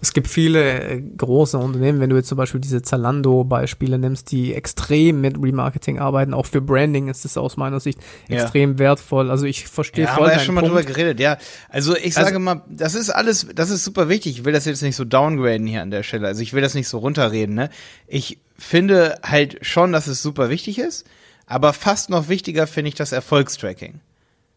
es 0.00 0.12
gibt 0.12 0.28
viele 0.28 0.80
äh, 0.80 1.00
große 1.00 1.58
Unternehmen, 1.58 2.00
wenn 2.00 2.10
du 2.10 2.16
jetzt 2.16 2.28
zum 2.28 2.38
Beispiel 2.38 2.60
diese 2.60 2.82
Zalando-Beispiele 2.82 3.98
nimmst, 3.98 4.30
die 4.30 4.54
extrem 4.54 5.20
mit 5.20 5.36
Remarketing 5.42 5.98
arbeiten, 5.98 6.34
auch 6.34 6.46
für 6.46 6.60
Branding 6.60 7.08
ist 7.08 7.24
das 7.24 7.36
aus 7.36 7.56
meiner 7.56 7.80
Sicht 7.80 7.98
ja. 8.28 8.42
extrem 8.42 8.78
wertvoll. 8.78 9.30
Also 9.30 9.46
ich 9.46 9.66
verstehe 9.66 10.04
ja, 10.04 10.14
voll. 10.14 10.26
Haben 10.26 10.30
wir 10.30 10.38
ja 10.38 10.44
schon 10.44 10.54
mal 10.54 10.62
drüber 10.62 10.84
geredet, 10.84 11.18
ja. 11.18 11.36
Also 11.68 11.96
ich 11.96 12.16
also, 12.16 12.28
sage 12.28 12.38
mal, 12.38 12.62
das 12.68 12.94
ist 12.94 13.10
alles, 13.10 13.48
das 13.54 13.70
ist 13.70 13.84
super 13.84 14.08
wichtig. 14.08 14.38
Ich 14.38 14.44
will 14.44 14.52
das 14.52 14.66
jetzt 14.66 14.82
nicht 14.82 14.96
so 14.96 15.04
downgraden 15.04 15.66
hier 15.66 15.82
an 15.82 15.90
der 15.90 16.04
Stelle. 16.04 16.28
Also 16.28 16.42
ich 16.42 16.52
will 16.52 16.62
das 16.62 16.74
nicht 16.74 16.88
so 16.88 16.98
runterreden, 16.98 17.56
ne? 17.56 17.68
Ich 18.06 18.38
finde 18.56 19.18
halt 19.24 19.58
schon, 19.62 19.92
dass 19.92 20.06
es 20.06 20.22
super 20.22 20.48
wichtig 20.48 20.78
ist, 20.78 21.06
aber 21.46 21.72
fast 21.72 22.08
noch 22.08 22.28
wichtiger 22.28 22.68
finde 22.68 22.90
ich 22.90 22.94
das 22.94 23.10
Erfolgstracking. 23.10 24.00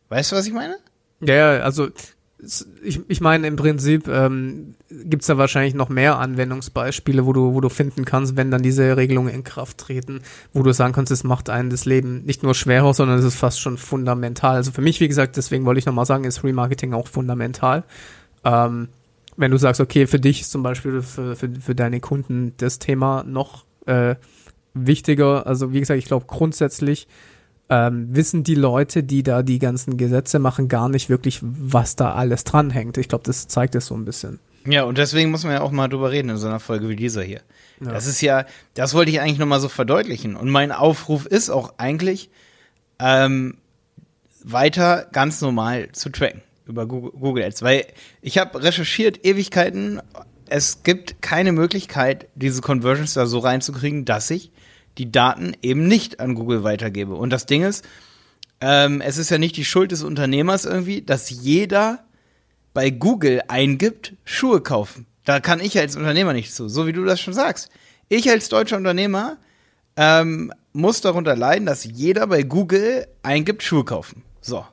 Weißt 0.10 0.32
du, 0.32 0.36
was 0.36 0.46
ich 0.46 0.54
meine? 0.54 0.78
Ja, 1.22 1.60
also 1.60 1.90
ich, 2.84 3.00
ich 3.08 3.22
meine, 3.22 3.48
im 3.48 3.56
Prinzip 3.56 4.08
ähm, 4.08 4.76
gibt 4.90 5.28
da 5.30 5.38
wahrscheinlich 5.38 5.76
noch 5.76 5.90
mehr 5.90 6.18
Anwendungsbeispiele, 6.18 7.26
wo 7.26 7.34
du, 7.34 7.54
wo 7.54 7.62
du 7.62 7.70
finden 7.70 8.04
kannst, 8.04 8.36
wenn 8.36 8.50
dann 8.50 8.64
diese 8.64 8.98
Regelungen 8.98 9.34
in 9.34 9.44
Kraft 9.44 9.78
treten, 9.78 10.22
wo 10.52 10.64
du 10.64 10.74
sagen 10.74 10.94
kannst, 10.94 11.12
es 11.12 11.24
macht 11.24 11.50
einen 11.50 11.70
das 11.70 11.86
Leben 11.86 12.24
nicht 12.26 12.42
nur 12.42 12.56
schwerer, 12.56 12.94
sondern 12.94 13.20
es 13.20 13.26
ist 13.26 13.36
fast 13.36 13.60
schon 13.60 13.78
fundamental. 13.78 14.56
Also 14.56 14.72
für 14.72 14.82
mich, 14.82 15.00
wie 15.00 15.08
gesagt, 15.08 15.38
deswegen 15.38 15.66
wollte 15.66 15.80
ich 15.80 15.86
nochmal 15.86 16.06
sagen, 16.06 16.24
ist 16.24 16.44
Remarketing 16.44 16.94
auch 16.94 17.08
fundamental. 17.08 17.84
Ähm, 18.44 18.90
wenn 19.38 19.52
du 19.52 19.58
sagst, 19.58 19.80
okay, 19.80 20.08
für 20.08 20.20
dich 20.20 20.42
ist 20.42 20.52
zum 20.52 20.64
Beispiel 20.64 21.02
für, 21.02 21.36
für, 21.36 21.50
für 21.50 21.76
deine 21.76 22.00
Kunden 22.00 22.54
das 22.58 22.80
Thema 22.80 23.24
noch 23.24 23.66
äh, 23.86 24.16
wichtiger. 24.74 25.46
Also 25.46 25.74
wie 25.74 25.80
gesagt, 25.80 26.00
ich 26.00 26.06
glaube 26.06 26.26
grundsätzlich 26.28 27.08
ähm, 27.72 28.14
wissen 28.14 28.44
die 28.44 28.56
Leute, 28.56 29.02
die 29.02 29.24
da 29.24 29.44
die 29.44 29.58
ganzen 29.58 29.96
Gesetze 29.96 30.40
machen, 30.40 30.68
gar 30.68 30.90
nicht 30.90 31.10
wirklich, 31.10 31.40
was 31.42 31.96
da 31.96 32.14
alles 32.14 32.44
dranhängt. 32.44 32.98
Ich 32.98 33.08
glaube, 33.08 33.24
das 33.24 33.48
zeigt 33.48 33.76
es 33.76 33.86
so 33.86 33.96
ein 33.96 34.04
bisschen. 34.04 34.40
Ja, 34.66 34.84
und 34.84 34.98
deswegen 34.98 35.32
muss 35.32 35.46
man 35.46 35.54
ja 35.54 35.62
auch 35.62 35.72
mal 35.72 35.88
drüber 35.88 36.12
reden 36.12 36.30
in 36.30 36.38
so 36.38 36.48
einer 36.48 36.60
Folge 36.60 36.90
wie 36.90 36.98
dieser 36.98 37.24
hier. 37.24 37.40
Ja. 37.80 37.94
Das 37.94 38.08
ist 38.08 38.20
ja, 38.22 38.46
das 38.74 38.94
wollte 38.94 39.10
ich 39.10 39.22
eigentlich 39.22 39.40
nochmal 39.40 39.62
so 39.62 39.70
verdeutlichen. 39.70 40.36
Und 40.36 40.50
mein 40.50 40.74
Aufruf 40.74 41.26
ist 41.26 41.50
auch 41.50 41.76
eigentlich, 41.78 42.30
ähm, 43.00 43.58
weiter 44.44 45.08
ganz 45.14 45.40
normal 45.40 45.94
zu 45.94 46.10
tracken 46.10 46.42
über 46.68 46.86
Google 46.86 47.44
Ads. 47.44 47.62
Weil 47.62 47.86
ich 48.22 48.38
habe 48.38 48.62
recherchiert 48.62 49.26
Ewigkeiten, 49.26 50.02
es 50.48 50.84
gibt 50.84 51.22
keine 51.22 51.54
Möglichkeit, 51.54 52.28
diese 52.36 52.62
Conversions 52.62 53.14
da 53.14 53.26
so 53.26 53.40
reinzukriegen, 53.40 54.04
dass 54.04 54.30
ich 54.30 54.52
die 54.98 55.12
Daten 55.12 55.54
eben 55.62 55.88
nicht 55.88 56.20
an 56.20 56.36
Google 56.36 56.64
weitergebe. 56.64 57.16
Und 57.16 57.30
das 57.30 57.46
Ding 57.46 57.64
ist, 57.64 57.86
ähm, 58.60 59.02
es 59.02 59.18
ist 59.18 59.32
ja 59.32 59.38
nicht 59.38 59.58
die 59.58 59.66
Schuld 59.66 59.92
des 59.92 60.04
Unternehmers 60.04 60.66
irgendwie, 60.66 61.02
dass 61.02 61.30
jeder 61.30 62.04
bei 62.74 62.90
Google 62.90 63.42
eingibt, 63.48 64.14
Schuhe 64.24 64.62
kaufen. 64.62 65.06
Da 65.26 65.40
kann 65.40 65.60
ich 65.60 65.78
als 65.78 65.96
Unternehmer 65.96 66.34
nicht 66.34 66.54
zu, 66.54 66.70
so 66.70 66.88
wie 66.88 66.94
du 66.94 67.04
das 67.04 67.20
schon 67.20 67.34
sagst. 67.34 67.70
Ich 68.10 68.30
als 68.30 68.50
deutscher 68.50 68.78
Unternehmer 68.78 69.38
ähm, 69.96 70.54
muss 70.74 71.02
darunter 71.02 71.36
leiden, 71.36 71.66
dass 71.66 71.84
jeder 71.84 72.28
bei 72.28 72.44
Google 72.44 73.08
eingibt, 73.24 73.64
Schuhe 73.64 73.84
kaufen. 73.84 74.24
So. 74.42 74.66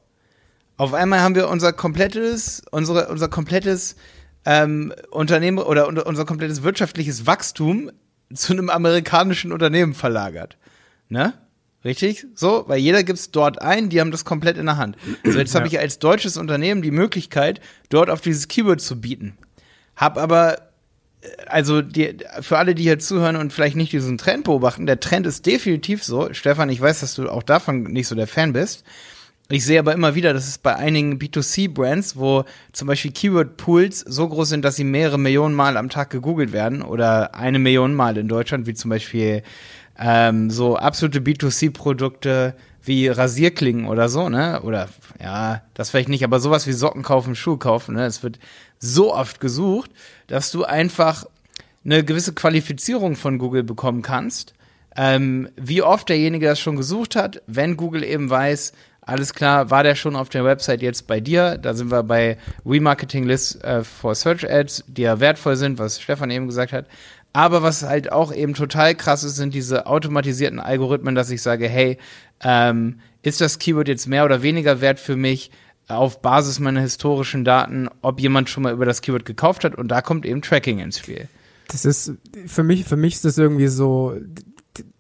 Auf 0.77 0.95
einmal 0.95 1.21
haben 1.21 1.35
wir 1.35 1.49
unser 1.49 1.73
komplettes, 1.73 2.63
unsere, 2.71 3.09
unser 3.09 3.29
komplettes 3.29 3.97
ähm, 4.45 4.95
Unternehmen 5.11 5.59
oder 5.59 5.89
unser 6.07 6.25
komplettes 6.25 6.63
wirtschaftliches 6.63 7.27
Wachstum 7.27 7.91
zu 8.33 8.53
einem 8.53 8.71
amerikanischen 8.71 9.53
Unternehmen 9.53 9.95
verlagert. 9.95 10.57
Ne? 11.09 11.35
Richtig? 11.85 12.27
So, 12.35 12.65
weil 12.67 12.79
jeder 12.79 13.05
gibt 13.05 13.19
es 13.19 13.31
dort 13.31 13.63
ein, 13.63 13.89
die 13.89 14.01
haben 14.01 14.11
das 14.11 14.25
komplett 14.25 14.59
in 14.59 14.67
der 14.67 14.77
Hand. 14.77 14.97
So, 15.25 15.39
jetzt 15.39 15.55
ja. 15.55 15.61
habe 15.61 15.69
ich 15.69 15.79
als 15.79 15.99
deutsches 15.99 16.37
Unternehmen 16.37 16.83
die 16.83 16.91
Möglichkeit, 16.91 17.61
dort 17.89 18.11
auf 18.11 18.21
dieses 18.21 18.49
Keyword 18.49 18.81
zu 18.81 19.01
bieten. 19.01 19.39
Hab 19.97 20.19
aber, 20.19 20.59
äh, 21.21 21.29
also 21.47 21.81
die, 21.81 22.17
für 22.41 22.59
alle, 22.59 22.75
die 22.75 22.83
hier 22.83 22.99
zuhören 22.99 23.37
und 23.37 23.53
vielleicht 23.53 23.77
nicht 23.77 23.93
diesen 23.93 24.19
Trend 24.19 24.45
beobachten, 24.45 24.87
der 24.87 25.01
Trend 25.01 25.27
ist 25.27 25.47
definitiv 25.47 26.03
so. 26.03 26.33
Stefan, 26.35 26.69
ich 26.69 26.81
weiß, 26.81 27.01
dass 27.01 27.15
du 27.15 27.29
auch 27.29 27.45
davon 27.45 27.85
nicht 27.85 28.09
so 28.09 28.15
der 28.15 28.27
Fan 28.27 28.53
bist. 28.53 28.85
Ich 29.51 29.65
sehe 29.65 29.79
aber 29.79 29.95
immer 29.95 30.15
wieder, 30.15 30.35
dass 30.35 30.47
es 30.47 30.59
bei 30.59 30.77
einigen 30.77 31.19
B2C-Brands, 31.19 32.17
wo 32.17 32.45
zum 32.73 32.87
Beispiel 32.87 33.13
Keyword-Pools 33.13 34.01
so 34.01 34.29
groß 34.29 34.51
sind, 34.51 34.63
dass 34.63 34.77
sie 34.77 34.85
mehrere 34.85 35.19
Millionen 35.19 35.55
Mal 35.55 35.79
am 35.79 35.89
Tag 35.89 36.11
gegoogelt 36.11 36.53
werden 36.53 36.83
oder 36.83 37.35
eine 37.35 37.59
Million 37.59 37.95
Mal 37.95 38.19
in 38.19 38.29
Deutschland, 38.29 38.67
wie 38.67 38.75
zum 38.75 38.91
Beispiel 38.91 39.43
ähm, 39.99 40.51
so 40.51 40.77
absolute 40.77 41.21
B2C-Produkte 41.21 42.57
wie 42.83 43.09
Rasierklingen 43.09 43.87
oder 43.87 44.11
so, 44.11 44.29
ne? 44.29 44.61
Oder 44.61 44.91
ja, 45.19 45.63
das 45.73 45.89
vielleicht 45.89 46.11
nicht, 46.11 46.25
aber 46.25 46.41
sowas 46.41 46.67
wie 46.67 46.73
Socken 46.73 47.03
kaufen, 47.03 47.35
Schuhe 47.35 47.57
kaufen, 47.57 47.95
ne? 47.95 48.05
Es 48.05 48.23
wird 48.23 48.39
so 48.79 49.15
oft 49.15 49.41
gesucht, 49.41 49.91
dass 50.27 50.51
du 50.51 50.65
einfach 50.65 51.25
eine 51.87 52.05
gewisse 52.05 52.35
Qualifizierung 52.35 53.17
von 53.17 53.39
Google 53.39 53.63
bekommen 53.63 54.03
kannst. 54.03 54.53
Ähm, 54.95 55.49
wie 55.57 55.81
oft 55.81 56.11
derjenige 56.11 56.47
das 56.47 56.61
schon 56.61 56.77
gesucht 56.77 57.17
hat, 57.17 57.41
wenn 57.47 57.79
Google 57.79 58.05
eben 58.05 58.29
weiß, 58.29 58.73
alles 59.09 59.33
klar, 59.33 59.71
war 59.71 59.83
der 59.83 59.95
schon 59.95 60.17
auf 60.17 60.29
der 60.29 60.45
Website 60.45 60.83
jetzt 60.83 61.07
bei 61.07 61.19
dir? 61.19 61.57
Da 61.57 61.73
sind 61.73 61.91
wir 61.91 62.03
bei 62.03 62.37
Remarketing 62.67 63.25
Lists 63.25 63.55
äh, 63.63 63.83
for 63.83 64.15
Search 64.15 64.49
Ads, 64.49 64.85
die 64.87 65.03
ja 65.03 65.19
wertvoll 65.19 65.57
sind, 65.57 65.79
was 65.79 65.99
Stefan 65.99 66.31
eben 66.31 66.47
gesagt 66.47 66.73
hat. 66.73 66.85
Aber 67.33 67.63
was 67.63 67.83
halt 67.85 68.13
auch 68.13 68.35
eben 68.35 68.53
total 68.53 68.95
krass 68.95 69.25
ist, 69.25 69.37
sind 69.37 69.55
diese 69.55 69.87
automatisierten 69.87 70.61
Algorithmen, 70.61 71.15
dass 71.15 71.31
ich 71.31 71.41
sage, 71.41 71.69
hey, 71.69 71.97
ähm, 72.43 73.01
ist 73.23 73.41
das 73.41 73.59
Keyword 73.59 73.89
jetzt 73.89 74.09
mehr 74.09 74.27
oder 74.27 74.43
weniger 74.43 74.83
wert 74.83 75.01
für 75.01 75.17
mich 75.17 75.51
auf 75.89 76.21
Basis 76.21 76.59
meiner 76.61 76.83
historischen 76.83 77.47
Daten, 77.47 77.89
ob 78.03 78.21
jemand 78.21 78.51
schon 78.51 78.65
mal 78.65 78.75
über 78.75 78.85
das 78.85 79.01
Keyword 79.01 79.25
gekauft 79.25 79.65
hat? 79.65 79.75
Und 79.75 79.89
da 79.89 80.03
kommt 80.03 80.27
eben 80.27 80.43
Tracking 80.43 80.81
ins 80.81 80.99
Spiel. 80.99 81.29
Das 81.69 81.87
ist 81.87 82.13
für 82.47 82.63
mich, 82.63 82.85
für 82.85 82.97
mich 82.97 83.15
ist 83.15 83.25
das 83.25 83.39
irgendwie 83.39 83.69
so, 83.69 84.17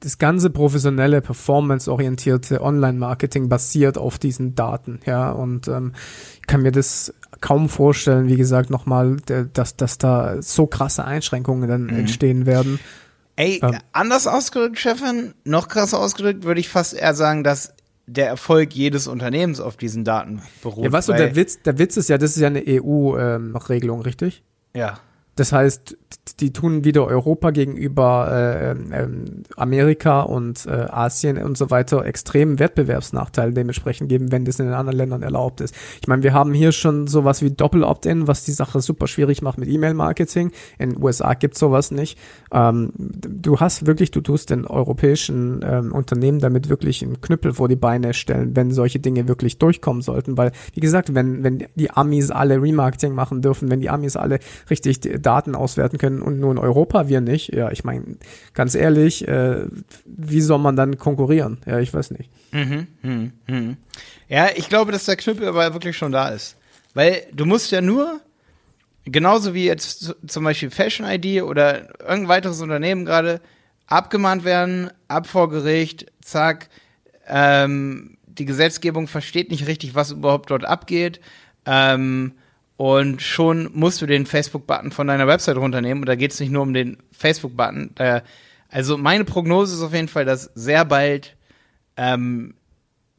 das 0.00 0.18
ganze 0.18 0.50
professionelle, 0.50 1.20
performance-orientierte 1.20 2.60
Online-Marketing 2.60 3.48
basiert 3.48 3.98
auf 3.98 4.18
diesen 4.18 4.54
Daten, 4.54 5.00
ja, 5.06 5.30
und 5.30 5.68
ähm, 5.68 5.92
ich 6.40 6.46
kann 6.46 6.62
mir 6.62 6.72
das 6.72 7.14
kaum 7.40 7.68
vorstellen, 7.68 8.28
wie 8.28 8.36
gesagt, 8.36 8.70
nochmal, 8.70 9.16
dass, 9.52 9.76
dass 9.76 9.98
da 9.98 10.42
so 10.42 10.66
krasse 10.66 11.04
Einschränkungen 11.04 11.68
dann 11.68 11.84
mhm. 11.84 12.00
entstehen 12.00 12.46
werden. 12.46 12.78
Ey, 13.36 13.60
ähm, 13.62 13.78
anders 13.92 14.26
ausgedrückt, 14.26 14.78
Stefan, 14.78 15.34
noch 15.44 15.68
krasser 15.68 16.00
ausgedrückt, 16.00 16.44
würde 16.44 16.60
ich 16.60 16.68
fast 16.68 16.94
eher 16.94 17.14
sagen, 17.14 17.44
dass 17.44 17.74
der 18.06 18.26
Erfolg 18.26 18.72
jedes 18.72 19.06
Unternehmens 19.06 19.60
auf 19.60 19.76
diesen 19.76 20.04
Daten 20.04 20.42
beruht. 20.62 20.84
Ja, 20.84 20.92
weißt 20.92 21.10
du, 21.10 21.12
der 21.12 21.36
Witz, 21.36 21.62
der 21.62 21.78
Witz 21.78 21.96
ist 21.96 22.08
ja, 22.08 22.18
das 22.18 22.32
ist 22.32 22.40
ja 22.40 22.48
eine 22.48 22.64
EU-Regelung, 22.66 23.98
ähm, 23.98 24.02
richtig? 24.02 24.42
Ja. 24.74 24.98
Das 25.36 25.52
heißt, 25.52 25.96
die 26.40 26.52
tun 26.52 26.84
wieder 26.84 27.06
Europa 27.06 27.50
gegenüber 27.50 28.28
äh, 28.30 28.70
äh, 28.72 29.08
Amerika 29.56 30.20
und 30.20 30.66
äh, 30.66 30.70
Asien 30.70 31.38
und 31.38 31.58
so 31.58 31.70
weiter 31.70 32.04
extremen 32.04 32.58
Wettbewerbsnachteil 32.58 33.52
dementsprechend 33.52 34.08
geben, 34.08 34.30
wenn 34.32 34.44
das 34.44 34.58
in 34.58 34.66
den 34.66 34.74
anderen 34.74 34.96
Ländern 34.96 35.22
erlaubt 35.22 35.60
ist. 35.60 35.74
Ich 36.00 36.08
meine, 36.08 36.22
wir 36.22 36.32
haben 36.32 36.52
hier 36.52 36.72
schon 36.72 37.06
sowas 37.06 37.42
wie 37.42 37.50
Doppel-Opt-in, 37.50 38.28
was 38.28 38.44
die 38.44 38.52
Sache 38.52 38.80
super 38.80 39.06
schwierig 39.06 39.42
macht 39.42 39.58
mit 39.58 39.68
E-Mail-Marketing. 39.68 40.52
In 40.78 40.90
den 40.90 41.02
USA 41.02 41.34
gibt's 41.34 41.58
sowas 41.58 41.90
nicht. 41.90 42.18
Ähm, 42.52 42.92
du 42.96 43.58
hast 43.60 43.86
wirklich, 43.86 44.10
du 44.10 44.20
tust 44.20 44.50
den 44.50 44.64
europäischen 44.66 45.60
ähm, 45.64 45.92
Unternehmen 45.92 46.38
damit 46.38 46.68
wirklich 46.68 47.02
einen 47.02 47.20
Knüppel 47.20 47.54
vor 47.54 47.68
die 47.68 47.76
Beine 47.76 48.14
stellen, 48.14 48.54
wenn 48.54 48.70
solche 48.70 49.00
Dinge 49.00 49.28
wirklich 49.28 49.58
durchkommen 49.58 50.02
sollten, 50.02 50.36
weil, 50.36 50.52
wie 50.74 50.80
gesagt, 50.80 51.14
wenn, 51.14 51.42
wenn 51.42 51.66
die 51.74 51.90
Amis 51.90 52.30
alle 52.30 52.62
Remarketing 52.62 53.14
machen 53.14 53.42
dürfen, 53.42 53.70
wenn 53.70 53.80
die 53.80 53.90
Amis 53.90 54.16
alle 54.16 54.38
richtig 54.70 55.22
Daten 55.22 55.54
auswerten 55.54 55.97
können 55.98 56.22
und 56.22 56.40
nur 56.40 56.50
in 56.52 56.58
Europa 56.58 57.08
wir 57.08 57.20
nicht, 57.20 57.54
ja, 57.54 57.70
ich 57.70 57.84
meine, 57.84 58.16
ganz 58.54 58.74
ehrlich, 58.74 59.26
äh, 59.26 59.66
wie 60.04 60.40
soll 60.40 60.58
man 60.58 60.76
dann 60.76 60.98
konkurrieren? 60.98 61.58
Ja, 61.66 61.78
ich 61.78 61.92
weiß 61.92 62.12
nicht. 62.12 62.30
Mhm, 62.52 62.86
mhm, 63.02 63.32
mhm. 63.46 63.76
Ja, 64.28 64.48
ich 64.54 64.68
glaube, 64.68 64.92
dass 64.92 65.04
der 65.04 65.16
Knüppel 65.16 65.48
aber 65.48 65.72
wirklich 65.74 65.96
schon 65.96 66.12
da 66.12 66.28
ist. 66.28 66.56
Weil 66.94 67.22
du 67.32 67.44
musst 67.44 67.70
ja 67.70 67.80
nur, 67.80 68.20
genauso 69.04 69.54
wie 69.54 69.64
jetzt 69.64 70.16
zum 70.26 70.44
Beispiel 70.44 70.70
Fashion 70.70 71.06
ID 71.06 71.42
oder 71.42 71.88
irgendein 72.00 72.28
weiteres 72.28 72.60
Unternehmen 72.60 73.04
gerade, 73.04 73.40
abgemahnt 73.86 74.44
werden, 74.44 74.90
ab 75.08 75.26
vor 75.26 75.48
Gericht, 75.48 76.06
zack, 76.20 76.68
ähm, 77.26 78.18
die 78.26 78.44
Gesetzgebung 78.44 79.08
versteht 79.08 79.50
nicht 79.50 79.66
richtig, 79.66 79.94
was 79.94 80.12
überhaupt 80.12 80.50
dort 80.50 80.64
abgeht. 80.64 81.20
Ähm, 81.66 82.32
und 82.78 83.20
schon 83.22 83.70
musst 83.74 84.00
du 84.00 84.06
den 84.06 84.24
Facebook-Button 84.24 84.92
von 84.92 85.08
deiner 85.08 85.26
Website 85.26 85.56
runternehmen. 85.56 86.00
Und 86.00 86.06
da 86.06 86.14
geht 86.14 86.30
es 86.30 86.38
nicht 86.38 86.52
nur 86.52 86.62
um 86.62 86.72
den 86.72 86.96
Facebook-Button. 87.10 87.96
Also 88.70 88.96
meine 88.96 89.24
Prognose 89.24 89.74
ist 89.74 89.82
auf 89.82 89.92
jeden 89.92 90.06
Fall, 90.06 90.24
dass 90.24 90.52
sehr 90.54 90.84
bald 90.84 91.36
ähm, 91.96 92.54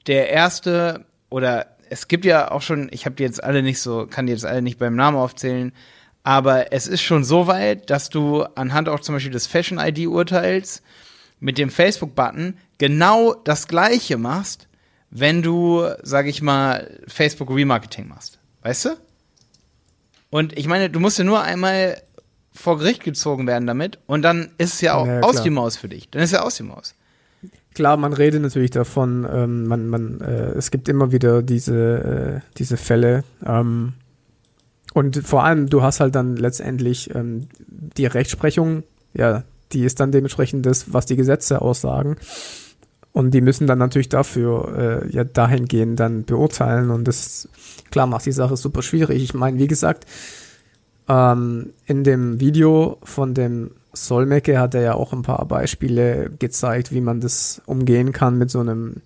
der 0.08 0.30
erste 0.30 1.06
oder 1.30 1.76
es 1.90 2.08
gibt 2.08 2.24
ja 2.24 2.52
auch 2.52 2.62
schon, 2.62 2.88
ich 2.94 3.06
habe 3.06 3.18
die 3.18 3.24
jetzt 3.24 3.44
alle 3.44 3.62
nicht 3.62 3.82
so, 3.82 4.08
kann 4.08 4.28
die 4.28 4.32
jetzt 4.32 4.46
alle 4.46 4.62
nicht 4.62 4.80
beim 4.80 4.96
Namen 4.96 5.18
aufzählen, 5.18 5.74
aber 6.24 6.72
es 6.72 6.88
ist 6.88 7.02
schon 7.02 7.26
so 7.26 7.48
weit, 7.48 7.90
dass 7.90 8.10
du 8.10 8.44
anhand 8.56 8.88
auch 8.88 9.02
zum 9.02 9.16
Beispiel 9.16 9.34
des 9.34 9.48
Fashion-ID-Urteils 9.48 10.84
mit 11.42 11.58
dem 11.58 11.70
Facebook-Button 11.70 12.58
genau 12.78 13.34
das 13.34 13.68
gleiche 13.68 14.18
machst, 14.18 14.70
wenn 15.10 15.42
du, 15.42 15.86
sag 16.02 16.28
ich 16.28 16.42
mal, 16.42 17.02
Facebook 17.08 17.50
Remarketing 17.50 18.08
machst. 18.08 18.40
Weißt 18.62 18.86
du? 18.86 19.09
Und 20.30 20.58
ich 20.58 20.68
meine, 20.68 20.90
du 20.90 21.00
musst 21.00 21.18
ja 21.18 21.24
nur 21.24 21.42
einmal 21.42 22.02
vor 22.54 22.78
Gericht 22.78 23.04
gezogen 23.04 23.48
werden 23.48 23.68
damit 23.68 24.00
und 24.06 24.22
dann 24.22 24.50
ist 24.58 24.76
es 24.76 24.82
ja 24.82 24.96
auch 24.96 25.08
ja, 25.08 25.22
aus 25.22 25.44
die 25.44 25.50
Maus 25.50 25.78
für 25.78 25.90
dich. 25.90 26.10
Dann 26.10 26.22
ist 26.22 26.32
ja 26.32 26.42
aus 26.42 26.56
die 26.56 26.64
Maus. 26.64 26.94
Klar, 27.74 27.98
man 27.98 28.14
redet 28.14 28.42
natürlich 28.42 28.72
davon, 28.72 29.28
ähm, 29.32 29.68
man, 29.68 29.88
man, 29.88 30.22
äh, 30.22 30.52
es 30.58 30.72
gibt 30.72 30.90
immer 30.90 31.12
wieder 31.12 31.42
diese, 31.42 32.42
äh, 32.44 32.50
diese 32.58 32.78
Fälle. 32.78 33.24
Ähm, 33.46 33.94
und 34.94 35.18
vor 35.26 35.44
allem, 35.44 35.70
du 35.70 35.84
hast 35.84 36.00
halt 36.00 36.16
dann 36.16 36.36
letztendlich 36.36 37.14
ähm, 37.14 37.48
die 37.68 38.08
Rechtsprechung, 38.08 38.84
ja, 39.14 39.44
die 39.72 39.84
ist 39.86 40.00
dann 40.00 40.12
dementsprechend 40.12 40.66
das, 40.66 40.92
was 40.94 41.06
die 41.06 41.16
Gesetze 41.16 41.62
aussagen. 41.62 42.18
Und 43.12 43.32
die 43.32 43.42
müssen 43.42 43.68
dann 43.68 43.80
natürlich 43.80 44.10
dafür 44.10 45.04
äh, 45.04 45.10
ja 45.12 45.24
dahingehend 45.24 46.00
dann 46.00 46.26
beurteilen. 46.26 46.92
Und 46.92 47.08
das 47.08 47.50
klar 47.92 48.08
macht 48.08 48.26
die 48.26 48.32
Sache 48.32 48.56
super 48.56 48.82
schwierig. 48.82 49.24
Ich 49.24 49.34
meine, 49.34 49.58
wie 49.58 49.68
gesagt, 49.68 50.06
ähm, 51.08 51.74
in 51.86 52.04
dem 52.04 52.40
Video 52.40 52.98
von 53.04 53.34
dem 53.34 53.72
Solmecke 53.94 54.60
hat 54.60 54.76
er 54.76 54.82
ja 54.82 54.94
auch 54.94 55.12
ein 55.14 55.24
paar 55.24 55.46
Beispiele 55.46 56.30
gezeigt, 56.38 56.92
wie 56.94 57.02
man 57.02 57.20
das 57.20 57.62
umgehen 57.66 58.12
kann 58.12 58.38
mit 58.38 58.52
so 58.52 58.60
einem 58.60 59.02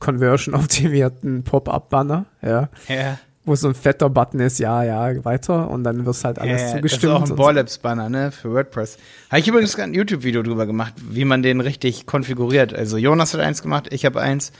conversion-optimierten 0.00 1.44
Pop-up-Banner. 1.44 2.26
Ja. 2.42 2.68
ja 2.88 3.18
wo 3.44 3.54
so 3.54 3.68
ein 3.68 3.74
fetter 3.74 4.08
Button 4.08 4.40
ist, 4.40 4.58
ja, 4.58 4.82
ja, 4.82 5.24
weiter 5.24 5.70
und 5.70 5.84
dann 5.84 6.06
wird 6.06 6.24
halt 6.24 6.38
alles 6.38 6.62
ja, 6.62 6.68
zugestimmt. 6.76 7.04
Das 7.04 7.10
ist 7.10 7.22
auch 7.22 7.30
ein 7.30 7.36
Borlabs-Banner, 7.36 8.08
ne, 8.08 8.32
für 8.32 8.52
WordPress. 8.52 8.96
Habe 9.30 9.40
ich 9.40 9.48
übrigens 9.48 9.76
gerade 9.76 9.90
ein 9.90 9.94
YouTube-Video 9.94 10.42
drüber 10.42 10.66
gemacht, 10.66 10.94
wie 11.10 11.24
man 11.24 11.42
den 11.42 11.60
richtig 11.60 12.06
konfiguriert. 12.06 12.74
Also 12.74 12.96
Jonas 12.96 13.34
hat 13.34 13.40
eins 13.40 13.62
gemacht, 13.62 13.88
ich 13.90 14.04
habe 14.04 14.20
eins. 14.20 14.52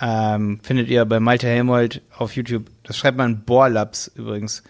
Ähm, 0.00 0.60
findet 0.62 0.88
ihr 0.88 1.04
bei 1.04 1.20
Malte 1.20 1.46
Helmold 1.46 2.00
auf 2.16 2.34
YouTube. 2.34 2.64
Das 2.84 2.96
schreibt 2.96 3.18
man 3.18 3.44
Borlabs 3.44 4.10
übrigens. 4.14 4.62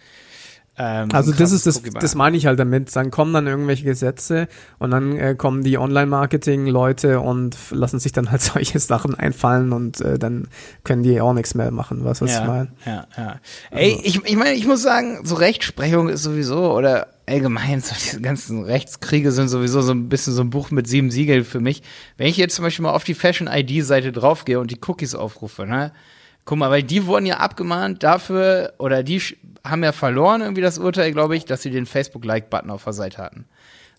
Ähm, 0.78 1.10
also 1.12 1.32
das 1.32 1.52
ist 1.52 1.66
das, 1.66 1.82
das 1.82 2.14
meine 2.14 2.36
ich 2.36 2.46
halt 2.46 2.58
damit. 2.58 2.94
Dann 2.96 3.10
kommen 3.10 3.34
dann 3.34 3.46
irgendwelche 3.46 3.84
Gesetze 3.84 4.48
und 4.78 4.90
dann 4.90 5.16
äh, 5.16 5.34
kommen 5.34 5.62
die 5.62 5.76
Online-Marketing-Leute 5.76 7.20
und 7.20 7.56
lassen 7.70 7.98
sich 7.98 8.12
dann 8.12 8.30
halt 8.30 8.40
solche 8.42 8.78
Sachen 8.78 9.14
einfallen 9.14 9.72
und 9.72 10.00
äh, 10.00 10.18
dann 10.18 10.48
können 10.84 11.02
die 11.02 11.20
auch 11.20 11.34
nichts 11.34 11.54
mehr 11.54 11.70
machen, 11.70 12.04
was, 12.04 12.22
was 12.22 12.32
ja, 12.32 12.40
ich 12.40 12.46
meine. 12.46 12.72
Ja, 12.86 13.06
ja. 13.16 13.40
Ey, 13.70 13.92
also. 13.92 14.02
ich, 14.04 14.24
ich 14.24 14.36
meine, 14.36 14.54
ich 14.54 14.66
muss 14.66 14.82
sagen, 14.82 15.20
so 15.24 15.34
Rechtsprechung 15.34 16.08
ist 16.08 16.22
sowieso 16.22 16.74
oder 16.74 17.08
allgemein 17.26 17.80
so 17.80 17.94
diese 18.02 18.20
ganzen 18.20 18.64
Rechtskriege 18.64 19.30
sind 19.30 19.48
sowieso 19.48 19.82
so 19.82 19.92
ein 19.92 20.08
bisschen 20.08 20.32
so 20.32 20.42
ein 20.42 20.50
Buch 20.50 20.70
mit 20.70 20.86
sieben 20.86 21.10
Siegeln 21.10 21.44
für 21.44 21.60
mich. 21.60 21.82
Wenn 22.16 22.28
ich 22.28 22.38
jetzt 22.38 22.54
zum 22.54 22.64
Beispiel 22.64 22.84
mal 22.84 22.92
auf 22.92 23.04
die 23.04 23.14
Fashion-ID-Seite 23.14 24.10
draufgehe 24.10 24.58
und 24.58 24.70
die 24.70 24.80
Cookies 24.86 25.14
aufrufe, 25.14 25.66
ne? 25.66 25.92
Guck 26.44 26.58
mal, 26.58 26.70
weil 26.70 26.82
die 26.82 27.06
wurden 27.06 27.26
ja 27.26 27.36
abgemahnt 27.36 28.02
dafür, 28.02 28.74
oder 28.78 29.02
die 29.02 29.22
haben 29.64 29.84
ja 29.84 29.92
verloren 29.92 30.40
irgendwie 30.40 30.62
das 30.62 30.78
Urteil, 30.78 31.12
glaube 31.12 31.36
ich, 31.36 31.44
dass 31.44 31.62
sie 31.62 31.70
den 31.70 31.86
Facebook-Like-Button 31.86 32.70
auf 32.70 32.84
der 32.84 32.92
Seite 32.92 33.18
hatten. 33.18 33.44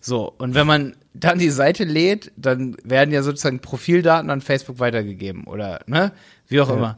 So, 0.00 0.34
und 0.36 0.54
wenn 0.54 0.66
man 0.66 0.96
dann 1.14 1.38
die 1.38 1.48
Seite 1.48 1.84
lädt, 1.84 2.30
dann 2.36 2.76
werden 2.84 3.12
ja 3.12 3.22
sozusagen 3.22 3.60
Profildaten 3.60 4.28
an 4.28 4.42
Facebook 4.42 4.78
weitergegeben 4.78 5.44
oder, 5.44 5.80
ne? 5.86 6.12
Wie 6.46 6.60
auch 6.60 6.68
ja. 6.68 6.74
immer. 6.74 6.96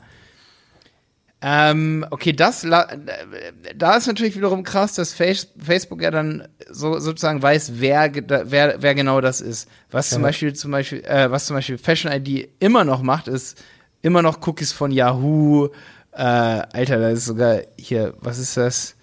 Ähm, 1.43 2.05
okay, 2.11 2.33
das, 2.33 2.63
da 2.63 3.97
ist 3.97 4.07
natürlich 4.09 4.35
wiederum 4.35 4.65
krass, 4.65 4.95
dass 4.95 5.15
Facebook 5.15 6.03
ja 6.03 6.11
dann 6.11 6.49
so 6.69 6.99
sozusagen 6.99 7.41
weiß, 7.41 7.75
wer, 7.77 8.11
wer, 8.27 8.83
wer 8.83 8.95
genau 8.97 9.21
das 9.21 9.41
ist. 9.41 9.69
Was 9.93 10.11
ja. 10.11 10.15
zum 10.17 10.23
Beispiel, 10.23 10.55
zum 10.55 10.73
Beispiel, 10.73 11.05
äh, 11.05 11.31
was 11.31 11.47
zum 11.47 11.55
Beispiel 11.55 11.79
Fashion 11.79 12.11
ID 12.11 12.49
immer 12.59 12.83
noch 12.85 13.03
macht, 13.03 13.29
ist 13.29 13.63
immer 14.07 14.23
noch 14.23 14.47
Cookies 14.47 14.73
von 14.73 14.93
Yahoo, 14.93 15.69
äh, 16.13 16.23
Alter, 16.23 16.99
da 16.99 17.11
ist 17.11 17.27
sogar 17.27 17.59
hier, 17.77 18.15
was 18.21 18.39
ist 18.39 18.57
das? 18.57 18.97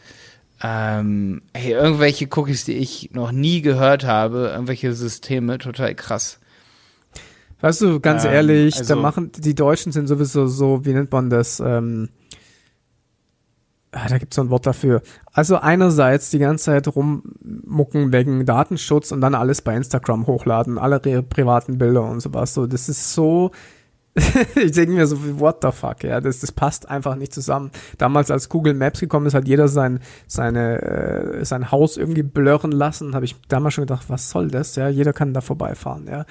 Ähm, 0.63 1.41
hey, 1.53 1.73
irgendwelche 1.73 2.27
Cookies, 2.33 2.63
die 2.63 2.73
ich 2.73 3.11
noch 3.11 3.33
nie 3.33 3.61
gehört 3.61 4.05
habe, 4.05 4.51
irgendwelche 4.53 4.93
Systeme, 4.93 5.57
total 5.57 5.93
krass. 5.93 6.39
Weißt 7.59 7.81
du, 7.81 7.99
ganz 7.99 8.23
ähm, 8.23 8.31
ehrlich, 8.31 8.77
also, 8.77 8.95
da 8.95 9.01
machen 9.01 9.31
die 9.37 9.55
Deutschen 9.55 9.91
sind 9.91 10.07
sowieso 10.07 10.47
so, 10.47 10.85
wie 10.85 10.93
nennt 10.93 11.11
man 11.11 11.29
das? 11.29 11.59
Ähm, 11.59 12.09
ah, 13.91 14.07
da 14.07 14.17
gibt's 14.17 14.37
so 14.37 14.41
ein 14.41 14.49
Wort 14.49 14.65
dafür. 14.65 15.01
Also 15.33 15.57
einerseits 15.57 16.29
die 16.29 16.39
ganze 16.39 16.65
Zeit 16.65 16.87
rummucken 16.87 18.13
wegen 18.13 18.45
Datenschutz 18.45 19.11
und 19.11 19.19
dann 19.19 19.35
alles 19.35 19.61
bei 19.61 19.75
Instagram 19.75 20.27
hochladen, 20.27 20.77
alle 20.77 20.99
privaten 20.99 21.77
Bilder 21.77 22.03
und 22.03 22.21
sowas. 22.21 22.53
So, 22.53 22.67
das 22.67 22.87
ist 22.87 23.13
so 23.13 23.51
ich 24.55 24.71
denke 24.71 24.91
mir 24.91 25.07
so, 25.07 25.17
what 25.39 25.57
the 25.63 25.71
fuck, 25.71 26.03
ja, 26.03 26.21
das, 26.21 26.39
das 26.39 26.51
passt 26.51 26.87
einfach 26.87 27.15
nicht 27.15 27.33
zusammen. 27.33 27.71
Damals, 27.97 28.29
als 28.29 28.47
Google 28.47 28.75
Maps 28.75 28.99
gekommen 28.99 29.25
ist, 29.25 29.33
hat 29.33 29.47
jeder 29.47 29.67
sein, 29.67 29.99
seine, 30.27 30.81
äh, 30.81 31.45
sein 31.45 31.71
Haus 31.71 31.97
irgendwie 31.97 32.21
blurren 32.21 32.71
lassen. 32.71 33.15
Habe 33.15 33.25
ich 33.25 33.35
damals 33.47 33.73
schon 33.73 33.83
gedacht, 33.83 34.05
was 34.09 34.29
soll 34.29 34.49
das? 34.49 34.75
Ja, 34.75 34.87
jeder 34.87 35.13
kann 35.13 35.33
da 35.33 35.41
vorbeifahren, 35.41 36.07
ja. 36.07 36.25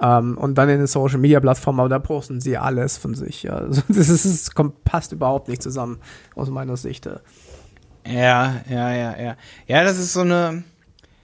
Ähm, 0.00 0.36
und 0.36 0.56
dann 0.56 0.68
in 0.68 0.78
den 0.78 0.86
Social 0.86 1.18
Media 1.18 1.38
Plattformen, 1.38 1.80
aber 1.80 1.88
da 1.88 1.98
posten 1.98 2.40
sie 2.40 2.56
alles 2.56 2.98
von 2.98 3.14
sich, 3.14 3.44
ja. 3.44 3.56
Also, 3.58 3.82
das 3.88 4.08
ist, 4.08 4.24
das 4.24 4.54
kommt, 4.54 4.82
passt 4.84 5.12
überhaupt 5.12 5.48
nicht 5.48 5.62
zusammen, 5.62 6.00
aus 6.34 6.50
meiner 6.50 6.76
Sicht. 6.76 7.06
Ja, 8.06 8.56
ja, 8.68 8.94
ja, 8.94 9.16
ja. 9.20 9.36
Ja, 9.66 9.84
das 9.84 9.98
ist 9.98 10.12
so 10.12 10.22
eine 10.22 10.64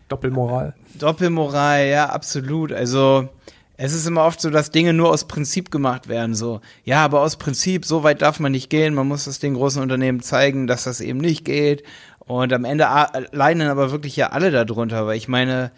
Doppelmoral. 0.08 0.74
Doppelmoral, 0.98 1.86
ja, 1.86 2.08
absolut. 2.10 2.72
Also, 2.72 3.28
es 3.76 3.92
ist 3.92 4.06
immer 4.06 4.24
oft 4.24 4.40
so, 4.40 4.50
dass 4.50 4.70
Dinge 4.70 4.92
nur 4.92 5.10
aus 5.10 5.26
Prinzip 5.26 5.70
gemacht 5.70 6.08
werden. 6.08 6.34
So, 6.34 6.60
ja, 6.84 7.04
aber 7.04 7.20
aus 7.20 7.36
Prinzip, 7.36 7.84
so 7.84 8.02
weit 8.02 8.22
darf 8.22 8.38
man 8.40 8.52
nicht 8.52 8.70
gehen. 8.70 8.94
Man 8.94 9.08
muss 9.08 9.24
das 9.24 9.40
den 9.40 9.54
großen 9.54 9.82
Unternehmen 9.82 10.20
zeigen, 10.20 10.66
dass 10.66 10.84
das 10.84 11.00
eben 11.00 11.18
nicht 11.18 11.44
geht. 11.44 11.82
Und 12.20 12.52
am 12.52 12.64
Ende 12.64 12.88
leiden 13.32 13.62
aber 13.62 13.90
wirklich 13.90 14.16
ja 14.16 14.28
alle 14.28 14.50
darunter, 14.50 15.06
weil 15.06 15.16
ich 15.16 15.28
meine, 15.28 15.72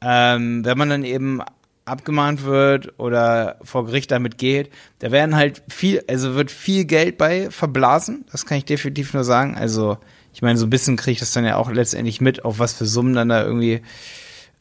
ähm, 0.00 0.64
wenn 0.64 0.78
man 0.78 0.88
dann 0.88 1.04
eben 1.04 1.42
abgemahnt 1.84 2.44
wird 2.44 2.98
oder 2.98 3.56
vor 3.62 3.84
Gericht 3.86 4.12
damit 4.12 4.38
geht, 4.38 4.70
da 5.00 5.10
werden 5.10 5.34
halt 5.34 5.62
viel, 5.68 6.02
also 6.08 6.36
wird 6.36 6.50
viel 6.50 6.84
Geld 6.84 7.18
bei 7.18 7.50
verblasen. 7.50 8.24
Das 8.30 8.46
kann 8.46 8.58
ich 8.58 8.64
definitiv 8.64 9.12
nur 9.12 9.24
sagen. 9.24 9.56
Also, 9.56 9.98
ich 10.32 10.40
meine, 10.40 10.56
so 10.56 10.66
ein 10.66 10.70
bisschen 10.70 10.96
kriege 10.96 11.12
ich 11.12 11.18
das 11.18 11.32
dann 11.32 11.44
ja 11.44 11.56
auch 11.56 11.70
letztendlich 11.70 12.20
mit, 12.20 12.44
auf 12.44 12.60
was 12.60 12.74
für 12.74 12.86
Summen 12.86 13.14
dann 13.14 13.28
da 13.28 13.42
irgendwie 13.42 13.82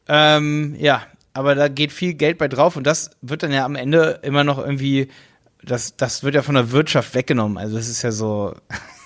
ähm, 0.10 0.76
ja, 0.80 1.04
aber 1.40 1.56
da 1.56 1.70
geht 1.70 1.94
viel 1.94 2.16
Geld 2.16 2.38
bei 2.38 2.50
drauf 2.50 2.76
und 2.76 2.86
das 2.86 3.12
wird 3.22 3.44
dann 3.44 3.54
ja 3.54 3.64
am 3.64 3.76
Ende 3.76 4.20
immer 4.24 4.44
noch 4.44 4.58
irgendwie, 4.58 5.08
das, 5.64 5.96
das 5.96 6.22
wird 6.22 6.36
ja 6.36 6.42
von 6.42 6.56
der 6.56 6.72
Wirtschaft 6.72 7.16
weggenommen. 7.16 7.58
Also 7.58 7.78
das 7.78 7.88
ist 7.88 8.02
ja 8.02 8.12
so, 8.12 8.56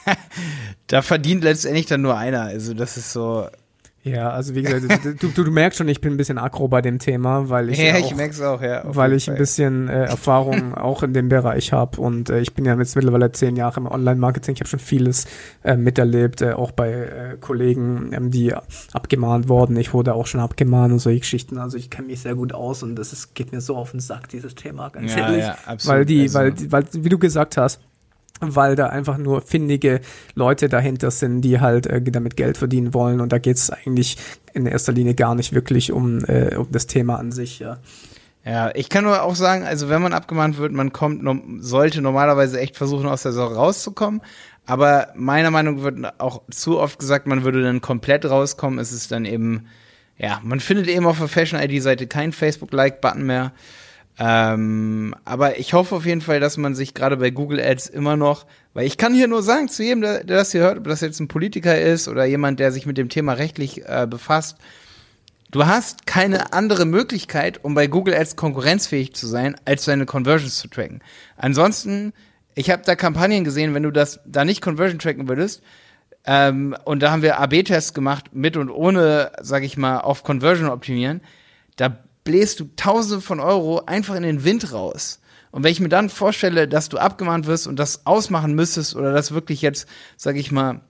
da 0.88 1.04
verdient 1.04 1.44
letztendlich 1.44 1.86
dann 1.86 2.02
nur 2.02 2.18
einer. 2.18 2.42
Also 2.42 2.74
das 2.74 2.98
ist 2.98 3.14
so. 3.14 3.48
Ja, 4.06 4.32
also 4.32 4.54
wie 4.54 4.64
gesagt, 4.64 5.06
du, 5.06 5.30
du, 5.30 5.44
du 5.46 5.50
merkst 5.52 5.78
schon, 5.78 5.88
ich 5.88 6.02
bin 6.02 6.12
ein 6.14 6.18
bisschen 6.18 6.38
aggro 6.38 6.68
bei 6.68 6.82
dem 6.82 7.00
Thema, 7.00 7.50
weil 7.50 7.70
ich 7.70 7.78
Ja, 7.80 7.94
auch, 7.96 8.00
ich 8.00 8.14
merk's 8.16 8.42
auch, 8.42 8.62
ja. 8.62 8.82
weil 8.86 9.14
ich 9.14 9.30
ein 9.32 9.38
bisschen 9.38 9.88
äh, 9.88 10.04
Erfahrung 10.08 10.74
auch 10.76 11.04
in 11.04 11.14
dem 11.14 11.30
Bereich 11.30 11.72
habe 11.72 12.02
und 12.02 12.30
äh, 12.30 12.42
ich 12.42 12.54
bin 12.54 12.66
ja 12.66 12.78
jetzt 12.78 12.98
mittlerweile 12.98 13.32
zehn 13.32 13.56
Jahre 13.56 13.80
im 13.80 13.88
Online-Marketing. 13.88 14.56
Ich 14.56 14.60
habe 14.60 14.68
schon 14.70 14.80
vieles 14.80 15.26
äh, 15.64 15.78
miterlebt, 15.78 16.42
äh, 16.42 16.52
auch 16.52 16.72
bei 16.72 16.92
äh, 16.92 17.38
Kollegen, 17.40 18.12
ähm, 18.12 18.30
die 18.30 18.54
abgemahnt 18.92 19.48
wurden. 19.48 19.78
Ich 19.78 19.94
wurde 19.94 20.14
auch 20.16 20.28
schon 20.28 20.42
abgemahnt 20.42 20.92
und 20.92 21.00
solche 21.00 21.22
Geschichten. 21.22 21.58
Also 21.58 21.78
ich 21.78 21.90
kenne 21.90 22.08
mich 22.08 22.20
sehr 22.20 22.36
gut 22.36 22.54
aus 22.54 22.84
und 22.84 22.98
das 22.98 23.14
ist, 23.14 23.36
geht 23.36 23.54
mir 23.54 23.62
so 23.62 23.78
auf 23.78 23.92
den 23.92 24.02
Sack, 24.02 24.28
dieses 24.28 24.54
Thema, 24.56 24.90
ganz 24.90 25.16
Ja, 25.16 25.28
ehrlich. 25.30 25.44
ja, 25.46 25.58
absolut. 25.66 25.86
weil 26.00 26.06
die, 26.06 26.22
Also- 26.24 26.40
weil, 26.40 26.54
weil, 26.72 26.86
wie 26.92 27.10
du 27.10 27.18
gesagt 27.18 27.56
hast, 27.56 27.80
weil 28.50 28.76
da 28.76 28.88
einfach 28.88 29.18
nur 29.18 29.42
findige 29.42 30.02
Leute 30.36 30.70
dahinter 30.70 31.12
sind, 31.12 31.42
die 31.42 31.60
halt 31.60 31.88
äh, 31.88 32.02
damit 32.02 32.38
Geld 32.38 32.58
verdienen 32.58 32.94
wollen. 32.94 33.22
Und 33.22 33.32
da 33.32 33.38
geht 33.40 33.58
es 33.58 33.70
eigentlich 33.70 34.18
in 34.54 34.66
erster 34.66 34.92
Linie 34.94 35.16
gar 35.16 35.36
nicht 35.36 35.54
wirklich 35.54 35.92
um, 35.92 36.24
äh, 36.26 36.56
um 36.56 36.68
das 36.72 36.88
Thema 36.88 37.18
an 37.18 37.32
sich. 37.32 37.60
Ja. 37.60 37.78
Ja, 38.46 38.72
ich 38.76 38.90
kann 38.90 39.06
nur 39.06 39.24
auch 39.24 39.36
sagen, 39.36 39.64
also 39.64 39.88
wenn 39.88 40.02
man 40.02 40.12
abgemahnt 40.12 40.58
wird, 40.58 40.74
man 40.74 40.92
kommt, 40.92 41.24
nom- 41.24 41.62
sollte 41.62 42.02
normalerweise 42.02 42.60
echt 42.60 42.76
versuchen, 42.76 43.08
aus 43.08 43.24
der 43.24 43.32
Sache 43.32 43.56
rauszukommen. 43.56 44.22
Aber 44.66 45.08
meiner 45.16 45.50
Meinung 45.50 45.76
nach 45.78 45.84
wird 45.84 46.20
auch 46.20 46.42
zu 46.52 46.80
oft 46.80 47.00
gesagt, 47.00 47.26
man 47.26 47.44
würde 47.46 47.64
dann 47.64 47.80
komplett 47.82 48.26
rauskommen. 48.26 48.80
Es 48.80 48.92
ist 48.92 49.12
dann 49.14 49.24
eben, 49.26 49.68
ja, 50.18 50.42
man 50.44 50.60
findet 50.60 50.88
eben 50.88 51.06
auf 51.06 51.20
der 51.20 51.28
Fashion-ID-Seite 51.30 52.08
keinen 52.08 52.34
Facebook-Like-Button 52.34 53.24
mehr. 53.26 53.54
Ähm, 54.20 55.16
aber 55.26 55.58
ich 55.60 55.74
hoffe 55.74 55.96
auf 55.96 56.06
jeden 56.06 56.22
Fall, 56.22 56.40
dass 56.40 56.58
man 56.58 56.76
sich 56.76 56.94
gerade 56.94 57.18
bei 57.18 57.32
Google 57.32 57.60
Ads 57.60 57.88
immer 57.88 58.16
noch, 58.16 58.46
weil 58.74 58.86
ich 58.86 58.98
kann 58.98 59.14
hier 59.14 59.28
nur 59.28 59.42
sagen, 59.42 59.70
zu 59.70 59.84
jedem, 59.84 60.02
der, 60.02 60.24
der 60.24 60.38
das 60.38 60.52
hier 60.52 60.62
hört, 60.62 60.78
ob 60.78 60.84
das 60.84 61.02
jetzt 61.02 61.20
ein 61.20 61.28
Politiker 61.28 61.80
ist 61.80 62.08
oder 62.08 62.26
jemand, 62.26 62.60
der 62.60 62.72
sich 62.72 62.86
mit 62.86 62.98
dem 62.98 63.10
Thema 63.10 63.34
rechtlich 63.34 63.84
äh, 63.86 64.08
befasst, 64.10 64.58
Du 65.54 65.68
hast 65.68 66.08
keine 66.08 66.52
andere 66.52 66.84
Möglichkeit, 66.88 67.64
um 67.64 67.76
bei 67.76 67.86
Google 67.86 68.16
Ads 68.16 68.38
konkurrenzfähig 68.38 69.14
zu 69.14 69.28
sein, 69.28 69.56
als 69.66 69.86
deine 69.86 70.08
Conversions 70.08 70.58
zu 70.58 70.68
tracken. 70.68 71.04
Ansonsten, 71.38 72.12
ich 72.56 72.72
habe 72.72 72.82
da 72.84 72.96
Kampagnen 72.96 73.44
gesehen, 73.44 73.76
wenn 73.76 73.84
du 73.84 73.92
das 73.92 74.20
da 74.26 74.46
nicht 74.46 74.64
Conversion 74.64 74.98
tracken 74.98 75.30
würdest, 75.30 75.62
ähm, 76.26 76.76
und 76.86 77.04
da 77.04 77.12
haben 77.12 77.22
wir 77.22 77.40
AB-Tests 77.40 77.94
gemacht, 77.94 78.34
mit 78.34 78.58
und 78.58 78.72
ohne, 78.72 79.32
sag 79.42 79.62
ich 79.62 79.78
mal, 79.78 80.00
auf 80.00 80.24
Conversion 80.24 80.70
optimieren, 80.70 81.22
da 81.76 82.00
bläst 82.24 82.60
du 82.60 82.70
Tausende 82.76 83.22
von 83.22 83.40
Euro 83.40 83.84
einfach 83.86 84.16
in 84.16 84.24
den 84.24 84.44
Wind 84.44 84.72
raus. 84.72 85.20
Und 85.52 85.64
wenn 85.64 85.72
ich 85.72 85.80
mir 85.80 85.90
dann 85.90 86.10
vorstelle, 86.10 86.68
dass 86.68 86.90
du 86.90 86.98
abgemahnt 86.98 87.46
wirst 87.46 87.68
und 87.68 87.78
das 87.78 88.06
ausmachen 88.06 88.56
müsstest 88.56 88.96
oder 88.96 89.14
das 89.14 89.34
wirklich 89.34 89.62
jetzt, 89.62 89.88
sag 90.18 90.36
ich 90.36 90.52
mal, 90.52 90.82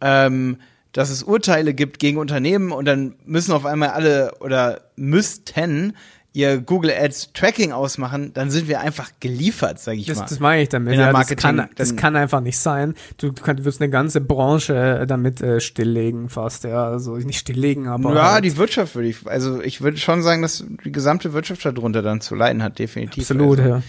ähm, 0.00 0.58
dass 0.92 1.10
es 1.10 1.22
Urteile 1.22 1.74
gibt 1.74 1.98
gegen 1.98 2.18
Unternehmen 2.18 2.72
und 2.72 2.86
dann 2.86 3.16
müssen 3.24 3.52
auf 3.52 3.66
einmal 3.66 3.90
alle 3.90 4.34
oder 4.40 4.90
müssten 4.96 5.94
ihr 6.36 6.58
Google 6.60 6.92
Ads 6.92 7.32
Tracking 7.32 7.72
ausmachen, 7.72 8.32
dann 8.34 8.50
sind 8.50 8.68
wir 8.68 8.80
einfach 8.80 9.10
geliefert, 9.20 9.80
sage 9.80 9.98
ich 9.98 10.06
Das, 10.06 10.18
mal. 10.18 10.26
das 10.28 10.38
meine 10.38 10.62
ich 10.62 10.68
damit. 10.68 10.94
Ja, 10.94 11.10
das, 11.10 11.34
kann, 11.36 11.68
das 11.74 11.96
kann 11.96 12.14
einfach 12.14 12.42
nicht 12.42 12.58
sein. 12.58 12.94
Du, 13.16 13.30
du 13.30 13.42
kannst, 13.42 13.64
wirst 13.64 13.80
eine 13.80 13.88
ganze 13.88 14.20
Branche 14.20 15.00
äh, 15.00 15.06
damit 15.06 15.40
äh, 15.40 15.60
stilllegen 15.60 16.28
fast. 16.28 16.64
Ja, 16.64 16.88
also 16.88 17.16
nicht 17.16 17.38
stilllegen, 17.38 17.88
aber 17.88 18.14
ja, 18.14 18.32
halt, 18.34 18.44
die 18.44 18.56
Wirtschaft 18.58 18.94
würde 18.94 19.08
ich, 19.08 19.26
also 19.26 19.62
ich 19.62 19.80
würde 19.80 19.96
schon 19.96 20.22
sagen, 20.22 20.42
dass 20.42 20.62
die 20.84 20.92
gesamte 20.92 21.32
Wirtschaft 21.32 21.64
darunter 21.64 22.02
dann 22.02 22.20
zu 22.20 22.34
leiden 22.34 22.62
hat, 22.62 22.78
definitiv. 22.78 23.22
absolut. 23.22 23.58
Also. 23.58 23.70
Ja. 23.70 23.82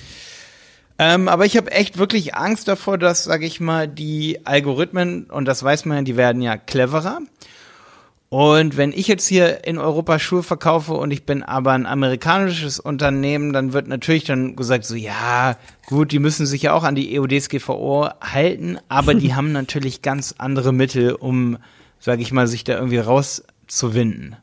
Ähm, 0.99 1.27
aber 1.27 1.45
ich 1.45 1.57
habe 1.57 1.71
echt 1.71 1.97
wirklich 1.97 2.33
Angst 2.36 2.69
davor, 2.69 2.97
dass, 2.97 3.25
sage 3.25 3.45
ich 3.45 3.60
mal, 3.60 3.88
die 3.89 4.39
Algorithmen, 4.45 5.25
und 5.25 5.45
das 5.45 5.62
weiß 5.62 5.86
man 5.86 5.97
ja, 5.97 6.03
die 6.03 6.15
werden 6.17 6.41
ja 6.41 6.55
cleverer. 6.57 7.19
Und 8.30 8.76
wenn 8.76 8.92
ich 8.92 9.08
jetzt 9.08 9.26
hier 9.26 9.66
in 9.66 9.78
Europa 9.78 10.20
Schuhe 10.20 10.44
verkaufe 10.44 10.94
und 10.94 11.12
ich 11.12 11.26
bin 11.26 11.44
aber 11.44 11.72
ein 11.72 11.86
amerikanisches 11.86 12.78
Unternehmen, 12.78 13.54
dann 13.54 13.72
wird 13.72 13.88
natürlich 13.88 14.26
dann 14.26 14.58
gesagt, 14.58 14.84
so 14.84 14.96
ja, 14.96 15.56
gut, 15.86 16.12
die 16.12 16.20
müssen 16.20 16.46
sich 16.46 16.63
ja 16.63 16.74
auch 16.74 16.84
an 16.84 16.96
die 16.96 17.18
EUDSGVO 17.18 18.10
halten, 18.20 18.80
aber 18.90 19.13
die 19.13 19.34
haben 19.36 19.54
natürlich 19.54 20.02
ganz 20.02 20.36
andere 20.38 20.74
Mittel, 20.74 21.13
um, 21.13 21.58
sage 22.00 22.22
ich 22.22 22.34
mal, 22.34 22.48
sich 22.48 22.66
da 22.66 22.74
irgendwie 22.74 22.98
rauszuwinden. 22.98 24.36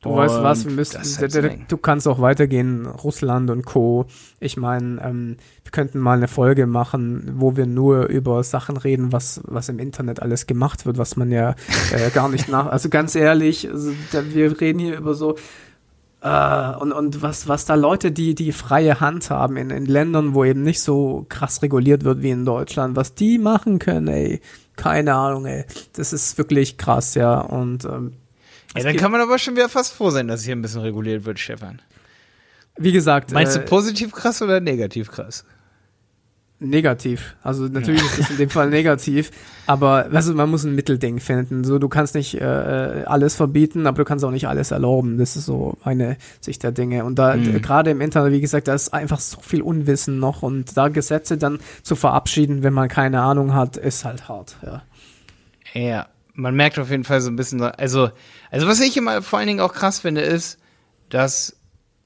Du 0.00 0.14
weißt 0.14 0.42
was, 0.44 0.64
wir 0.64 0.70
Und 0.70 0.76
müssen, 0.76 1.64
du 1.66 1.76
kannst 1.76 2.06
auch 2.06 2.20
weitergehen, 2.20 2.86
Russland 2.86 3.50
und 3.50 3.66
Co. 3.66 4.06
Ich 4.38 4.56
meine, 4.56 5.02
ähm, 5.02 5.36
wir 5.64 5.72
könnten 5.72 5.98
mal 5.98 6.16
eine 6.16 6.28
Folge 6.28 6.68
machen, 6.68 7.32
wo 7.34 7.56
wir 7.56 7.66
nur 7.66 8.06
über 8.06 8.44
Sachen 8.44 8.76
reden, 8.76 9.10
was, 9.10 9.40
was 9.44 9.68
im 9.68 9.80
Internet 9.80 10.22
alles 10.22 10.46
gemacht 10.46 10.86
wird, 10.86 10.98
was 10.98 11.16
man 11.16 11.32
ja 11.32 11.56
äh, 11.92 12.10
gar 12.10 12.28
nicht 12.28 12.48
nach, 12.48 12.66
also 12.70 12.88
ganz 12.88 13.16
ehrlich, 13.16 13.68
also, 13.68 13.90
da, 14.12 14.22
wir 14.32 14.60
reden 14.60 14.78
hier 14.78 14.98
über 14.98 15.14
so, 15.14 15.34
äh, 16.20 16.76
und, 16.76 16.92
und 16.92 17.20
was, 17.20 17.48
was 17.48 17.64
da 17.64 17.74
Leute, 17.74 18.12
die, 18.12 18.36
die 18.36 18.52
freie 18.52 19.00
Hand 19.00 19.30
haben 19.30 19.56
in, 19.56 19.70
in 19.70 19.86
Ländern, 19.86 20.32
wo 20.32 20.44
eben 20.44 20.62
nicht 20.62 20.80
so 20.80 21.26
krass 21.28 21.60
reguliert 21.62 22.04
wird 22.04 22.22
wie 22.22 22.30
in 22.30 22.44
Deutschland, 22.44 22.94
was 22.94 23.16
die 23.16 23.38
machen 23.38 23.80
können, 23.80 24.06
ey, 24.06 24.40
keine 24.76 25.14
Ahnung, 25.14 25.46
ey. 25.46 25.64
Das 25.94 26.12
ist 26.12 26.38
wirklich 26.38 26.78
krass, 26.78 27.16
ja. 27.16 27.40
Und 27.40 27.84
ähm, 27.84 28.12
Ja, 28.84 28.90
dann 28.92 28.96
kann 28.96 29.10
man 29.12 29.20
aber 29.20 29.38
schon 29.38 29.54
wieder 29.56 29.68
fast 29.68 29.92
froh 29.92 30.10
sein, 30.10 30.28
dass 30.28 30.44
hier 30.44 30.54
ein 30.56 30.62
bisschen 30.62 30.80
reguliert 30.80 31.24
wird, 31.24 31.38
Stefan. 31.38 31.80
wie 32.76 32.92
gesagt, 32.92 33.32
Meinst 33.32 33.56
äh, 33.56 33.60
du 33.60 33.64
positiv 33.66 34.12
krass 34.12 34.40
oder 34.42 34.60
negativ 34.60 35.10
krass? 35.10 35.44
Negativ. 36.60 37.36
Also 37.44 37.66
natürlich 37.68 38.02
ist 38.02 38.18
es 38.18 38.30
in 38.30 38.36
dem 38.36 38.50
Fall 38.50 38.68
negativ, 38.68 39.30
aber 39.66 40.08
also 40.12 40.34
man 40.34 40.50
muss 40.50 40.64
ein 40.64 40.74
Mittelding 40.74 41.20
finden. 41.20 41.62
So, 41.62 41.78
du 41.78 41.88
kannst 41.88 42.16
nicht 42.16 42.34
äh, 42.34 43.04
alles 43.06 43.36
verbieten, 43.36 43.86
aber 43.86 43.98
du 43.98 44.04
kannst 44.04 44.24
auch 44.24 44.32
nicht 44.32 44.48
alles 44.48 44.72
erlauben. 44.72 45.18
Das 45.18 45.36
ist 45.36 45.44
so 45.46 45.78
meine 45.84 46.16
Sicht 46.40 46.64
der 46.64 46.72
Dinge. 46.72 47.04
Und 47.04 47.16
da 47.16 47.36
Mhm. 47.36 47.62
gerade 47.62 47.90
im 47.92 48.00
Internet, 48.00 48.32
wie 48.32 48.40
gesagt, 48.40 48.66
da 48.66 48.74
ist 48.74 48.92
einfach 48.92 49.20
so 49.20 49.40
viel 49.40 49.62
Unwissen 49.62 50.18
noch 50.18 50.42
und 50.42 50.76
da 50.76 50.88
Gesetze 50.88 51.38
dann 51.38 51.60
zu 51.84 51.94
verabschieden, 51.94 52.64
wenn 52.64 52.72
man 52.72 52.88
keine 52.88 53.20
Ahnung 53.20 53.54
hat, 53.54 53.76
ist 53.76 54.04
halt 54.04 54.28
hart. 54.28 54.56
Ja. 54.66 54.82
Ja, 55.74 56.06
man 56.34 56.56
merkt 56.56 56.80
auf 56.80 56.90
jeden 56.90 57.04
Fall 57.04 57.20
so 57.20 57.30
ein 57.30 57.36
bisschen, 57.36 57.62
also, 57.62 58.10
also 58.50 58.66
was 58.66 58.80
ich 58.80 58.96
immer 58.96 59.22
vor 59.22 59.38
allen 59.38 59.48
Dingen 59.48 59.60
auch 59.60 59.74
krass 59.74 60.00
finde, 60.00 60.22
ist, 60.22 60.58
dass 61.08 61.56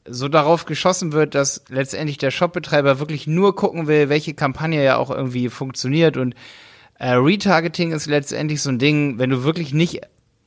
so 0.04 0.28
darauf 0.28 0.64
geschossen 0.64 1.12
wird, 1.12 1.34
dass 1.34 1.64
letztendlich 1.68 2.18
der 2.18 2.30
Shopbetreiber 2.30 2.98
wirklich 2.98 3.26
nur 3.26 3.54
gucken 3.54 3.86
will, 3.86 4.08
welche 4.08 4.34
Kampagne 4.34 4.82
ja 4.82 4.96
auch 4.96 5.10
irgendwie 5.10 5.48
funktioniert 5.48 6.16
und 6.16 6.34
äh, 6.98 7.14
Retargeting 7.14 7.92
ist 7.92 8.06
letztendlich 8.06 8.62
so 8.62 8.70
ein 8.70 8.78
Ding, 8.78 9.18
wenn 9.18 9.30
du 9.30 9.44
wirklich 9.44 9.72
nicht 9.72 10.02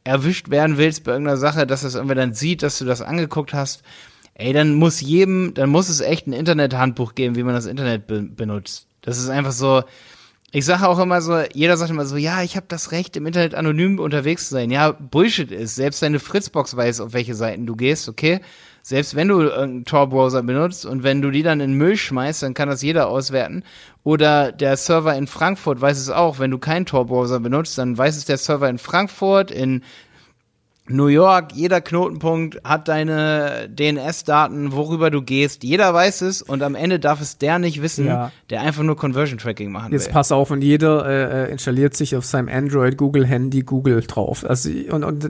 erwischt 0.05 0.49
werden 0.49 0.77
willst 0.77 1.03
bei 1.03 1.12
irgendeiner 1.12 1.38
Sache, 1.38 1.67
dass 1.67 1.81
das 1.81 1.95
irgendwer 1.95 2.15
dann 2.15 2.34
sieht, 2.34 2.63
dass 2.63 2.77
du 2.77 2.86
das 2.86 3.01
angeguckt 3.01 3.53
hast, 3.53 3.84
ey, 4.36 4.53
dann 4.53 4.75
muss 4.75 5.01
jedem, 5.01 5.53
dann 5.53 5.69
muss 5.69 5.89
es 5.89 5.99
echt 5.99 6.27
ein 6.27 6.34
Internethandbuch 6.34 7.15
geben, 7.15 7.36
wie 7.36 7.43
man 7.43 7.55
das 7.55 7.65
Internet 7.65 8.08
be 8.08 8.21
benutzt. 8.21 8.88
Das 9.01 9.17
ist 9.17 9.29
einfach 9.29 9.51
so, 9.51 9.84
ich 10.55 10.63
sage 10.63 10.87
auch 10.87 10.99
immer 10.99 11.21
so, 11.21 11.37
jeder 11.53 11.75
sagt 11.75 11.91
immer 11.91 12.05
so, 12.05 12.15
ja, 12.15 12.41
ich 12.41 12.55
habe 12.55 12.65
das 12.69 12.93
Recht, 12.93 13.17
im 13.17 13.25
Internet 13.25 13.55
anonym 13.55 13.99
unterwegs 13.99 14.47
zu 14.47 14.53
sein. 14.53 14.71
Ja, 14.71 14.93
Bullshit 14.93 15.51
ist. 15.51 15.75
Selbst 15.75 16.01
deine 16.01 16.17
Fritzbox 16.17 16.77
weiß, 16.77 17.01
auf 17.01 17.11
welche 17.11 17.35
Seiten 17.35 17.65
du 17.65 17.75
gehst, 17.75 18.07
okay? 18.07 18.39
Selbst 18.81 19.15
wenn 19.15 19.27
du 19.27 19.41
irgendeinen 19.41 19.83
Tor-Browser 19.83 20.43
benutzt 20.43 20.85
und 20.85 21.03
wenn 21.03 21.21
du 21.21 21.29
die 21.29 21.43
dann 21.43 21.59
in 21.59 21.73
Müll 21.73 21.97
schmeißt, 21.97 22.41
dann 22.41 22.53
kann 22.53 22.69
das 22.69 22.81
jeder 22.83 23.09
auswerten. 23.09 23.63
Oder 24.05 24.53
der 24.53 24.77
Server 24.77 25.13
in 25.17 25.27
Frankfurt 25.27 25.81
weiß 25.81 25.99
es 25.99 26.09
auch. 26.09 26.39
Wenn 26.39 26.51
du 26.51 26.57
keinen 26.57 26.85
Tor-Browser 26.85 27.41
benutzt, 27.41 27.77
dann 27.77 27.97
weiß 27.97 28.15
es 28.15 28.23
der 28.23 28.37
Server 28.37 28.69
in 28.69 28.77
Frankfurt, 28.77 29.51
in 29.51 29.83
New 30.87 31.07
York, 31.07 31.53
jeder 31.53 31.81
Knotenpunkt 31.81 32.61
hat 32.63 32.87
deine 32.87 33.67
DNS-Daten, 33.69 34.71
worüber 34.71 35.09
du 35.09 35.23
gehst. 35.23 35.63
Jeder 35.63 35.91
weiß 35.93 36.21
es 36.21 36.41
und 36.43 36.61
am 36.61 36.75
Ende 36.75 36.99
darf 36.99 37.21
es 37.21 37.39
der 37.39 37.57
nicht 37.57 37.81
wissen, 37.81 38.05
Ja. 38.05 38.31
der 38.51 38.61
einfach 38.61 38.83
nur 38.83 38.95
Conversion 38.95 39.39
Tracking 39.39 39.71
machen 39.71 39.91
Jetzt 39.93 40.07
will. 40.07 40.13
pass 40.13 40.31
auf 40.31 40.51
und 40.51 40.61
jeder 40.61 41.05
äh, 41.07 41.45
äh, 41.47 41.51
installiert 41.51 41.95
sich 41.95 42.15
auf 42.15 42.25
seinem 42.25 42.49
Android 42.49 42.97
Google 42.97 43.25
Handy 43.25 43.61
Google 43.61 44.01
drauf. 44.01 44.45
Also 44.47 44.69
und, 44.91 45.03
und 45.03 45.29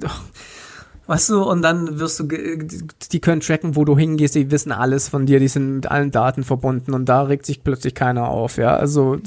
Weißt 1.08 1.30
du, 1.30 1.44
und 1.44 1.62
dann 1.62 2.00
wirst 2.00 2.20
du, 2.20 2.24
die 2.28 3.20
können 3.20 3.42
tracken, 3.42 3.76
wo 3.76 3.86
du 3.86 3.96
hingehst, 3.96 4.34
die 4.34 4.50
wissen 4.50 4.72
alles 4.72 5.08
von 5.08 5.28
dir, 5.28 5.40
die 5.40 5.48
sind 5.48 5.76
mit 5.76 5.92
allen 5.92 6.10
Daten 6.10 6.44
verbunden 6.44 6.94
und 6.94 7.06
da 7.06 7.24
regt 7.24 7.46
sich 7.46 7.64
plötzlich 7.64 7.94
keiner 7.94 8.28
auf, 8.28 8.58
ja. 8.58 8.76
Also 8.76 9.18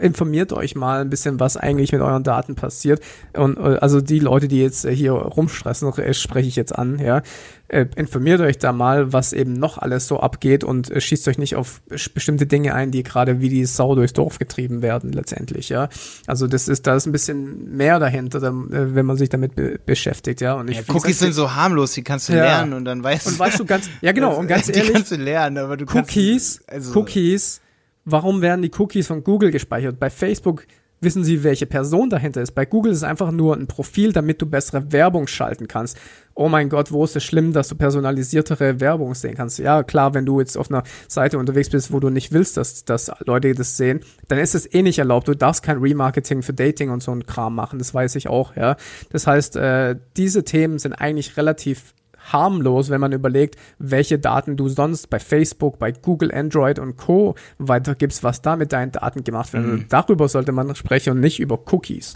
informiert 0.00 0.52
euch 0.52 0.74
mal 0.74 1.00
ein 1.00 1.10
bisschen, 1.10 1.38
was 1.38 1.56
eigentlich 1.56 1.92
mit 1.92 2.00
euren 2.00 2.24
Daten 2.24 2.56
passiert. 2.56 3.00
Und 3.36 3.56
äh, 3.56 3.78
also 3.80 4.00
die 4.00 4.18
Leute, 4.18 4.48
die 4.48 4.60
jetzt 4.60 4.88
hier 4.88 5.12
rumstressen, 5.12 5.92
äh, 5.98 6.12
spreche 6.12 6.48
ich 6.48 6.56
jetzt 6.56 6.76
an, 6.76 6.98
ja. 6.98 7.22
Äh, 7.70 7.84
informiert 7.96 8.40
euch 8.40 8.56
da 8.56 8.72
mal, 8.72 9.12
was 9.12 9.34
eben 9.34 9.52
noch 9.52 9.76
alles 9.76 10.06
so 10.06 10.20
abgeht 10.20 10.64
und 10.64 10.90
äh, 10.90 11.02
schießt 11.02 11.28
euch 11.28 11.36
nicht 11.36 11.54
auf 11.54 11.82
bes- 11.90 12.10
bestimmte 12.12 12.46
Dinge 12.46 12.74
ein, 12.74 12.90
die 12.90 13.02
gerade 13.02 13.42
wie 13.42 13.50
die 13.50 13.66
Sau 13.66 13.94
durchs 13.94 14.14
Dorf 14.14 14.38
getrieben 14.38 14.80
werden, 14.80 15.12
letztendlich, 15.12 15.68
ja. 15.68 15.90
Also 16.26 16.46
das 16.46 16.66
ist, 16.68 16.86
da 16.86 16.96
ist 16.96 17.04
ein 17.04 17.12
bisschen 17.12 17.76
mehr 17.76 17.98
dahinter, 17.98 18.40
da, 18.40 18.48
äh, 18.48 18.94
wenn 18.94 19.04
man 19.04 19.18
sich 19.18 19.28
damit 19.28 19.54
be 19.54 19.78
beschäftigt, 19.84 20.40
ja. 20.40 20.54
Und 20.54 20.70
ich, 20.70 20.78
Ja, 20.78 20.94
Cookies 20.94 21.18
sind 21.18 21.34
so 21.34 21.54
harmlos, 21.54 21.92
die 21.92 22.02
kannst 22.02 22.30
du 22.30 22.32
Ja. 22.32 22.42
lernen 22.44 22.72
und 22.72 22.86
dann 22.86 23.04
weißt 23.04 23.26
und 23.26 23.38
weißt 23.38 23.60
du 23.60 23.66
ganz, 23.66 23.90
ja 24.00 24.12
genau, 24.12 24.34
und 24.38 24.46
ganz 24.48 24.64
die 24.68 24.72
ehrlich, 24.72 24.92
kannst 24.94 25.10
du 25.10 25.16
lernen, 25.16 25.58
aber 25.58 25.76
du 25.76 25.84
Cookies, 25.84 26.62
kannst, 26.66 26.72
also, 26.72 26.98
Cookies, 27.00 27.60
warum 28.06 28.40
werden 28.40 28.62
die 28.62 28.70
Cookies 28.78 29.06
von 29.06 29.22
Google 29.22 29.50
gespeichert? 29.50 30.00
Bei 30.00 30.08
Facebook 30.08 30.64
wissen 31.00 31.24
sie, 31.24 31.44
welche 31.44 31.66
Person 31.66 32.10
dahinter 32.10 32.42
ist. 32.42 32.52
Bei 32.52 32.64
Google 32.64 32.92
ist 32.92 32.98
es 32.98 33.04
einfach 33.04 33.30
nur 33.30 33.56
ein 33.56 33.66
Profil, 33.66 34.12
damit 34.12 34.42
du 34.42 34.46
bessere 34.46 34.92
Werbung 34.92 35.26
schalten 35.26 35.68
kannst. 35.68 35.96
Oh 36.34 36.48
mein 36.48 36.68
Gott, 36.68 36.92
wo 36.92 37.04
ist 37.04 37.16
es 37.16 37.24
schlimm, 37.24 37.52
dass 37.52 37.68
du 37.68 37.74
personalisiertere 37.74 38.80
Werbung 38.80 39.14
sehen 39.14 39.34
kannst? 39.34 39.58
Ja, 39.58 39.82
klar, 39.82 40.14
wenn 40.14 40.26
du 40.26 40.38
jetzt 40.40 40.56
auf 40.56 40.70
einer 40.70 40.84
Seite 41.08 41.38
unterwegs 41.38 41.70
bist, 41.70 41.92
wo 41.92 42.00
du 42.00 42.10
nicht 42.10 42.32
willst, 42.32 42.56
dass, 42.56 42.84
dass 42.84 43.10
Leute 43.26 43.54
das 43.54 43.76
sehen, 43.76 44.00
dann 44.28 44.38
ist 44.38 44.54
es 44.54 44.72
eh 44.72 44.82
nicht 44.82 44.98
erlaubt. 44.98 45.28
Du 45.28 45.34
darfst 45.34 45.62
kein 45.62 45.78
Remarketing 45.78 46.42
für 46.42 46.52
Dating 46.52 46.90
und 46.90 47.02
so 47.02 47.12
ein 47.12 47.26
Kram 47.26 47.54
machen, 47.54 47.78
das 47.78 47.92
weiß 47.92 48.14
ich 48.16 48.28
auch, 48.28 48.54
ja. 48.56 48.76
Das 49.10 49.26
heißt, 49.26 49.56
äh, 49.56 49.96
diese 50.16 50.44
Themen 50.44 50.78
sind 50.78 50.92
eigentlich 50.92 51.36
relativ 51.36 51.94
harmlos, 52.32 52.90
wenn 52.90 53.00
man 53.00 53.12
überlegt, 53.12 53.56
welche 53.78 54.18
Daten 54.18 54.56
du 54.56 54.68
sonst 54.68 55.10
bei 55.10 55.18
Facebook, 55.18 55.78
bei 55.78 55.92
Google, 55.92 56.32
Android 56.32 56.78
und 56.78 56.96
Co. 56.96 57.34
weitergibst, 57.58 58.22
was 58.22 58.42
da 58.42 58.56
mit 58.56 58.72
deinen 58.72 58.92
Daten 58.92 59.24
gemacht 59.24 59.52
wird. 59.52 59.64
Mhm. 59.64 59.86
Darüber 59.88 60.28
sollte 60.28 60.52
man 60.52 60.74
sprechen 60.74 61.10
und 61.10 61.20
nicht 61.20 61.40
über 61.40 61.58
Cookies. 61.72 62.14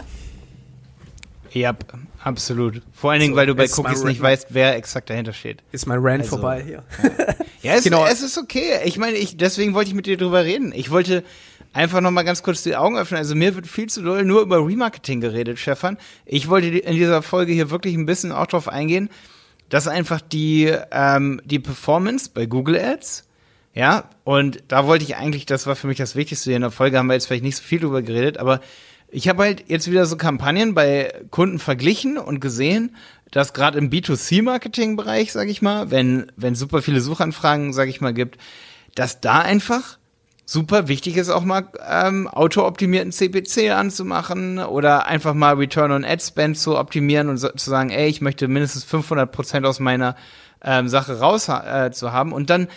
Ja, 1.51 1.75
absolut. 2.23 2.81
Vor 2.93 3.11
allen 3.11 3.21
Dingen, 3.21 3.33
so, 3.33 3.37
weil 3.37 3.45
du 3.45 3.55
bei 3.55 3.67
Cookies 3.69 4.03
nicht 4.03 4.21
weißt, 4.21 4.47
wer 4.49 4.75
exakt 4.75 5.09
dahinter 5.09 5.33
steht. 5.33 5.61
Ist 5.71 5.85
mein 5.85 5.99
Rant 6.01 6.23
also, 6.23 6.37
vorbei 6.37 6.63
hier. 6.65 6.83
Ja, 7.61 7.75
es, 7.75 7.83
genau. 7.83 8.05
es 8.05 8.23
ist 8.23 8.37
okay. 8.37 8.79
Ich 8.85 8.97
meine, 8.97 9.17
ich, 9.17 9.37
deswegen 9.37 9.75
wollte 9.75 9.89
ich 9.89 9.95
mit 9.95 10.07
dir 10.07 10.17
drüber 10.17 10.43
reden. 10.43 10.73
Ich 10.75 10.89
wollte 10.89 11.23
einfach 11.71 12.01
noch 12.01 12.11
mal 12.11 12.23
ganz 12.23 12.41
kurz 12.41 12.63
die 12.63 12.75
Augen 12.75 12.97
öffnen. 12.97 13.19
Also 13.19 13.35
mir 13.35 13.55
wird 13.55 13.67
viel 13.67 13.87
zu 13.87 14.01
doll 14.01 14.23
nur 14.23 14.41
über 14.41 14.65
Remarketing 14.65 15.21
geredet, 15.21 15.59
Stefan. 15.59 15.97
Ich 16.25 16.49
wollte 16.49 16.67
in 16.67 16.95
dieser 16.95 17.21
Folge 17.21 17.53
hier 17.53 17.69
wirklich 17.69 17.95
ein 17.95 18.05
bisschen 18.05 18.31
auch 18.31 18.47
drauf 18.47 18.67
eingehen, 18.67 19.09
dass 19.73 19.87
einfach 19.87 20.21
die, 20.21 20.71
ähm, 20.91 21.41
die 21.45 21.57
Performance 21.57 22.29
bei 22.31 22.45
Google 22.45 22.77
Ads, 22.77 23.27
ja, 23.73 24.07
und 24.23 24.61
da 24.67 24.85
wollte 24.85 25.03
ich 25.03 25.15
eigentlich, 25.15 25.47
das 25.47 25.65
war 25.65 25.75
für 25.75 25.87
mich 25.87 25.97
das 25.97 26.15
Wichtigste 26.15 26.53
in 26.53 26.61
der 26.61 26.69
Folge, 26.69 26.99
haben 26.99 27.07
wir 27.07 27.15
jetzt 27.15 27.25
vielleicht 27.25 27.43
nicht 27.43 27.55
so 27.55 27.63
viel 27.63 27.79
drüber 27.79 28.03
geredet, 28.03 28.37
aber 28.37 28.61
ich 29.09 29.27
habe 29.27 29.41
halt 29.41 29.63
jetzt 29.69 29.89
wieder 29.89 30.05
so 30.05 30.15
Kampagnen 30.15 30.75
bei 30.75 31.11
Kunden 31.31 31.57
verglichen 31.57 32.19
und 32.19 32.39
gesehen, 32.39 32.95
dass 33.31 33.53
gerade 33.53 33.79
im 33.79 33.89
B2C-Marketing-Bereich, 33.89 35.31
sage 35.31 35.49
ich 35.49 35.63
mal, 35.63 35.89
wenn 35.89 36.31
wenn 36.35 36.53
super 36.53 36.83
viele 36.83 37.01
Suchanfragen, 37.01 37.73
sage 37.73 37.89
ich 37.89 37.99
mal, 37.99 38.13
gibt, 38.13 38.37
dass 38.93 39.21
da 39.21 39.39
einfach 39.39 39.97
super 40.45 40.87
wichtig 40.87 41.17
ist 41.17 41.29
auch 41.29 41.43
mal 41.43 41.67
ähm, 41.87 42.27
auto-optimierten 42.27 43.11
CPC 43.11 43.71
anzumachen 43.71 44.59
oder 44.59 45.05
einfach 45.05 45.33
mal 45.33 45.55
Return 45.55 45.91
on 45.91 46.05
Ad 46.05 46.21
Spend 46.21 46.57
zu 46.57 46.77
optimieren 46.77 47.29
und 47.29 47.37
so, 47.37 47.49
zu 47.49 47.69
sagen, 47.69 47.89
ey, 47.89 48.07
ich 48.07 48.21
möchte 48.21 48.47
mindestens 48.47 48.83
500 48.83 49.31
Prozent 49.31 49.65
aus 49.65 49.79
meiner 49.79 50.15
ähm, 50.63 50.87
Sache 50.87 51.19
raus 51.19 51.49
äh, 51.49 51.91
zu 51.91 52.11
haben 52.11 52.33
und 52.33 52.49
dann 52.49 52.67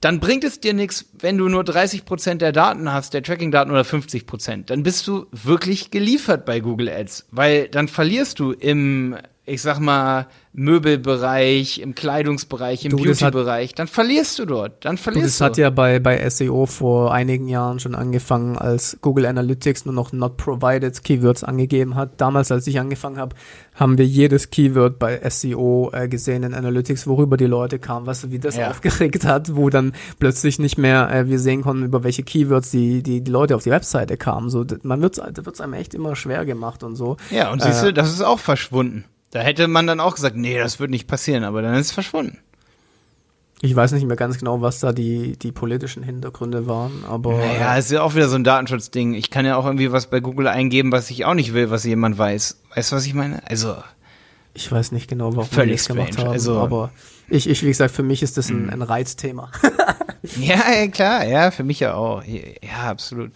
dann 0.00 0.20
bringt 0.20 0.44
es 0.44 0.60
dir 0.60 0.74
nichts, 0.74 1.06
wenn 1.18 1.38
du 1.38 1.48
nur 1.48 1.64
30 1.64 2.04
Prozent 2.04 2.42
der 2.42 2.52
Daten 2.52 2.92
hast, 2.92 3.14
der 3.14 3.22
Tracking-Daten 3.22 3.70
oder 3.70 3.84
50 3.84 4.26
Prozent. 4.26 4.68
Dann 4.68 4.82
bist 4.82 5.06
du 5.06 5.24
wirklich 5.32 5.90
geliefert 5.90 6.44
bei 6.44 6.60
Google 6.60 6.90
Ads, 6.90 7.28
weil 7.30 7.68
dann 7.68 7.88
verlierst 7.88 8.38
du 8.38 8.52
im 8.52 9.16
ich 9.46 9.60
sag 9.60 9.78
mal, 9.78 10.26
Möbelbereich, 10.54 11.80
im 11.80 11.94
Kleidungsbereich, 11.94 12.84
im 12.84 12.96
Beautybereich, 12.96 13.74
dann 13.74 13.88
verlierst 13.88 14.38
du 14.38 14.46
dort. 14.46 14.84
Dann 14.84 14.96
verlierst 14.96 15.24
du. 15.24 15.28
Das 15.28 15.38
du. 15.38 15.44
hat 15.44 15.56
ja 15.58 15.70
bei, 15.70 15.98
bei 15.98 16.30
SEO 16.30 16.64
vor 16.66 17.12
einigen 17.12 17.48
Jahren 17.48 17.80
schon 17.80 17.94
angefangen, 17.94 18.56
als 18.56 18.96
Google 19.02 19.26
Analytics 19.26 19.84
nur 19.84 19.94
noch 19.94 20.12
Not 20.12 20.36
Provided 20.36 21.02
Keywords 21.02 21.44
angegeben 21.44 21.96
hat. 21.96 22.20
Damals, 22.20 22.52
als 22.52 22.66
ich 22.68 22.78
angefangen 22.78 23.18
habe, 23.18 23.34
haben 23.74 23.98
wir 23.98 24.06
jedes 24.06 24.50
Keyword 24.50 24.98
bei 24.98 25.20
SEO 25.28 25.90
äh, 25.92 26.08
gesehen 26.08 26.44
in 26.44 26.54
Analytics, 26.54 27.06
worüber 27.06 27.36
die 27.36 27.46
Leute 27.46 27.78
kamen, 27.80 28.06
was 28.06 28.30
wie 28.30 28.38
das 28.38 28.56
ja. 28.56 28.70
aufgeregt 28.70 29.24
hat, 29.24 29.56
wo 29.56 29.68
dann 29.68 29.92
plötzlich 30.20 30.58
nicht 30.58 30.78
mehr 30.78 31.10
äh, 31.12 31.28
wir 31.28 31.40
sehen 31.40 31.62
konnten, 31.62 31.84
über 31.84 32.04
welche 32.04 32.22
Keywords 32.22 32.70
die, 32.70 33.02
die, 33.02 33.22
die 33.22 33.30
Leute 33.30 33.56
auf 33.56 33.64
die 33.64 33.70
Webseite 33.70 34.16
kamen. 34.16 34.48
So, 34.48 34.64
man 34.84 35.02
wird 35.02 35.18
es 35.18 35.60
einem 35.60 35.74
echt 35.74 35.94
immer 35.94 36.14
schwer 36.14 36.46
gemacht 36.46 36.84
und 36.84 36.94
so. 36.94 37.16
Ja, 37.30 37.52
und 37.52 37.60
siehst 37.60 37.82
du, 37.82 37.88
äh, 37.88 37.92
das 37.92 38.10
ist 38.10 38.22
auch 38.22 38.38
verschwunden. 38.38 39.04
Da 39.34 39.40
hätte 39.40 39.66
man 39.66 39.88
dann 39.88 39.98
auch 39.98 40.14
gesagt, 40.14 40.36
nee, 40.36 40.56
das 40.56 40.78
wird 40.78 40.92
nicht 40.92 41.08
passieren, 41.08 41.42
aber 41.42 41.60
dann 41.60 41.74
ist 41.74 41.86
es 41.86 41.92
verschwunden. 41.92 42.38
Ich 43.62 43.74
weiß 43.74 43.90
nicht 43.90 44.06
mehr 44.06 44.14
ganz 44.14 44.38
genau, 44.38 44.60
was 44.60 44.78
da 44.78 44.92
die, 44.92 45.36
die 45.36 45.50
politischen 45.50 46.04
Hintergründe 46.04 46.68
waren, 46.68 47.04
aber. 47.04 47.38
Naja, 47.38 47.76
es 47.76 47.86
ist 47.86 47.90
ja 47.90 48.02
auch 48.02 48.14
wieder 48.14 48.28
so 48.28 48.36
ein 48.36 48.44
Datenschutzding. 48.44 49.14
Ich 49.14 49.30
kann 49.30 49.44
ja 49.44 49.56
auch 49.56 49.66
irgendwie 49.66 49.90
was 49.90 50.06
bei 50.06 50.20
Google 50.20 50.46
eingeben, 50.46 50.92
was 50.92 51.10
ich 51.10 51.24
auch 51.24 51.34
nicht 51.34 51.52
will, 51.52 51.70
was 51.70 51.82
jemand 51.82 52.16
weiß. 52.16 52.60
Weißt 52.76 52.92
du, 52.92 52.96
was 52.96 53.06
ich 53.06 53.14
meine? 53.14 53.42
Also. 53.50 53.74
Ich 54.52 54.70
weiß 54.70 54.92
nicht 54.92 55.08
genau, 55.08 55.34
warum 55.34 55.48
wir 55.50 55.66
das 55.66 55.88
gemacht 55.88 56.16
haben, 56.16 56.28
also, 56.28 56.60
aber 56.60 56.92
ich, 57.28 57.48
ich, 57.48 57.64
wie 57.64 57.68
gesagt, 57.68 57.92
für 57.92 58.04
mich 58.04 58.22
ist 58.22 58.36
das 58.36 58.50
ein, 58.50 58.68
hm. 58.68 58.70
ein 58.70 58.82
Reizthema. 58.82 59.50
ja, 60.36 60.60
ja, 60.72 60.86
klar, 60.86 61.26
ja, 61.26 61.50
für 61.50 61.64
mich 61.64 61.80
ja 61.80 61.94
auch. 61.94 62.22
Ja, 62.22 62.88
absolut. 62.88 63.32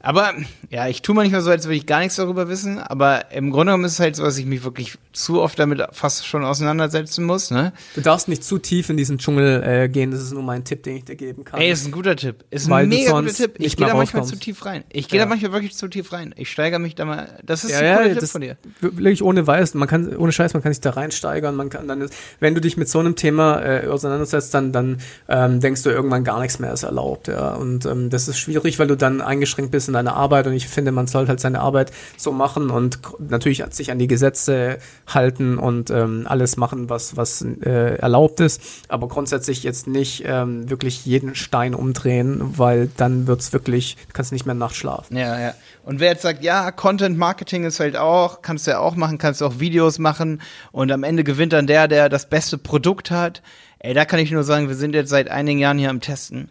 Aber 0.00 0.32
ja, 0.70 0.86
ich 0.86 1.02
tue 1.02 1.14
manchmal 1.14 1.40
so, 1.40 1.50
als 1.50 1.64
würde 1.64 1.76
ich 1.76 1.86
gar 1.86 1.98
nichts 1.98 2.16
darüber 2.16 2.48
wissen, 2.48 2.78
aber 2.78 3.32
im 3.32 3.50
Grunde 3.50 3.72
genommen 3.72 3.84
ist 3.84 3.92
es 3.92 4.00
halt 4.00 4.14
so, 4.16 4.22
dass 4.22 4.38
ich 4.38 4.46
mich 4.46 4.62
wirklich 4.62 4.96
zu 5.12 5.40
oft 5.40 5.58
damit 5.58 5.82
fast 5.92 6.24
schon 6.24 6.44
auseinandersetzen 6.44 7.24
muss. 7.24 7.50
Ne? 7.50 7.72
Du 7.96 8.00
darfst 8.00 8.28
nicht 8.28 8.44
zu 8.44 8.58
tief 8.58 8.90
in 8.90 8.96
diesen 8.96 9.18
Dschungel 9.18 9.62
äh, 9.62 9.88
gehen, 9.88 10.12
das 10.12 10.22
ist 10.22 10.32
nur 10.32 10.44
mein 10.44 10.64
Tipp, 10.64 10.84
den 10.84 10.98
ich 10.98 11.04
dir 11.04 11.16
geben 11.16 11.44
kann. 11.44 11.60
Ey, 11.60 11.72
ist 11.72 11.84
ein 11.84 11.90
guter 11.90 12.14
Tipp. 12.14 12.44
Ist 12.50 12.70
ein 12.70 12.88
mega 12.88 13.10
guter 13.10 13.32
Tipp. 13.32 13.54
Ich 13.58 13.76
gehe 13.76 13.88
da 13.88 13.94
manchmal 13.94 14.24
zu 14.24 14.36
tief 14.36 14.64
rein. 14.64 14.84
Ich 14.90 15.08
gehe 15.08 15.18
ja. 15.18 15.24
da 15.24 15.28
manchmal 15.28 15.52
wirklich 15.52 15.74
zu 15.76 15.88
tief 15.88 16.12
rein. 16.12 16.32
Ich 16.36 16.50
steigere 16.50 16.78
mich 16.78 16.94
da 16.94 17.04
mal. 17.04 17.38
Das 17.44 17.64
ist 17.64 17.72
ja, 17.72 17.78
ein 17.78 17.96
guter 17.96 18.08
ja, 18.08 18.20
Tipp 18.20 18.28
von 18.28 18.40
dir. 18.40 18.56
Wirklich 18.80 19.22
ohne 19.22 19.46
Weiß, 19.46 19.74
man 19.74 19.88
kann, 19.88 20.16
ohne 20.16 20.30
Scheiß, 20.30 20.54
man 20.54 20.62
kann 20.62 20.72
sich 20.72 20.80
da 20.80 20.90
reinsteigern, 20.90 21.56
man 21.56 21.70
kann 21.70 21.88
dann, 21.88 22.08
wenn 22.38 22.54
du 22.54 22.60
dich 22.60 22.76
mit 22.76 22.88
so 22.88 23.00
einem 23.00 23.16
Thema 23.16 23.62
äh, 23.62 23.88
auseinandersetzt, 23.88 24.54
dann, 24.54 24.72
dann 24.72 24.98
ähm, 25.28 25.60
denkst 25.60 25.82
du 25.82 25.90
irgendwann 25.90 26.22
gar 26.22 26.40
nichts 26.40 26.60
mehr 26.60 26.72
ist 26.72 26.84
erlaubt, 26.84 27.26
ja. 27.26 27.54
Und 27.54 27.84
ähm, 27.84 28.10
das 28.10 28.28
ist 28.28 28.38
schwierig, 28.38 28.78
weil 28.78 28.86
du 28.86 28.96
dann 28.96 29.20
eingeschränkt 29.20 29.72
bist 29.72 29.87
in 29.88 29.94
deiner 29.94 30.14
Arbeit 30.14 30.46
und 30.46 30.52
ich 30.52 30.68
finde, 30.68 30.92
man 30.92 31.06
sollte 31.06 31.30
halt 31.30 31.40
seine 31.40 31.60
Arbeit 31.60 31.92
so 32.16 32.32
machen 32.32 32.70
und 32.70 33.00
natürlich 33.18 33.64
sich 33.70 33.90
an 33.90 33.98
die 33.98 34.06
Gesetze 34.06 34.78
halten 35.06 35.58
und 35.58 35.90
ähm, 35.90 36.26
alles 36.28 36.56
machen, 36.56 36.88
was, 36.88 37.16
was 37.16 37.42
äh, 37.42 37.96
erlaubt 37.96 38.40
ist, 38.40 38.62
aber 38.88 39.08
grundsätzlich 39.08 39.62
jetzt 39.62 39.86
nicht 39.86 40.22
ähm, 40.26 40.70
wirklich 40.70 41.04
jeden 41.06 41.34
Stein 41.34 41.74
umdrehen, 41.74 42.58
weil 42.58 42.90
dann 42.96 43.26
wird's 43.26 43.52
wirklich, 43.52 43.96
du 44.06 44.12
kannst 44.12 44.32
nicht 44.32 44.46
mehr 44.46 44.54
nachts 44.54 44.76
schlafen. 44.76 45.16
Ja, 45.16 45.38
ja. 45.40 45.54
Und 45.84 46.00
wer 46.00 46.10
jetzt 46.10 46.22
sagt, 46.22 46.42
ja, 46.44 46.70
Content 46.70 47.16
Marketing 47.16 47.64
ist 47.64 47.80
halt 47.80 47.96
auch, 47.96 48.42
kannst 48.42 48.66
du 48.66 48.72
ja 48.72 48.78
auch 48.78 48.94
machen, 48.94 49.18
kannst 49.18 49.40
du 49.40 49.46
auch 49.46 49.58
Videos 49.58 49.98
machen 49.98 50.42
und 50.70 50.92
am 50.92 51.02
Ende 51.02 51.24
gewinnt 51.24 51.52
dann 51.52 51.66
der, 51.66 51.88
der 51.88 52.08
das 52.08 52.28
beste 52.28 52.58
Produkt 52.58 53.10
hat. 53.10 53.42
Ey, 53.78 53.94
da 53.94 54.04
kann 54.04 54.20
ich 54.20 54.30
nur 54.30 54.44
sagen, 54.44 54.68
wir 54.68 54.74
sind 54.74 54.94
jetzt 54.94 55.10
seit 55.10 55.30
einigen 55.30 55.60
Jahren 55.60 55.78
hier 55.78 55.90
am 55.90 56.00
Testen. 56.00 56.50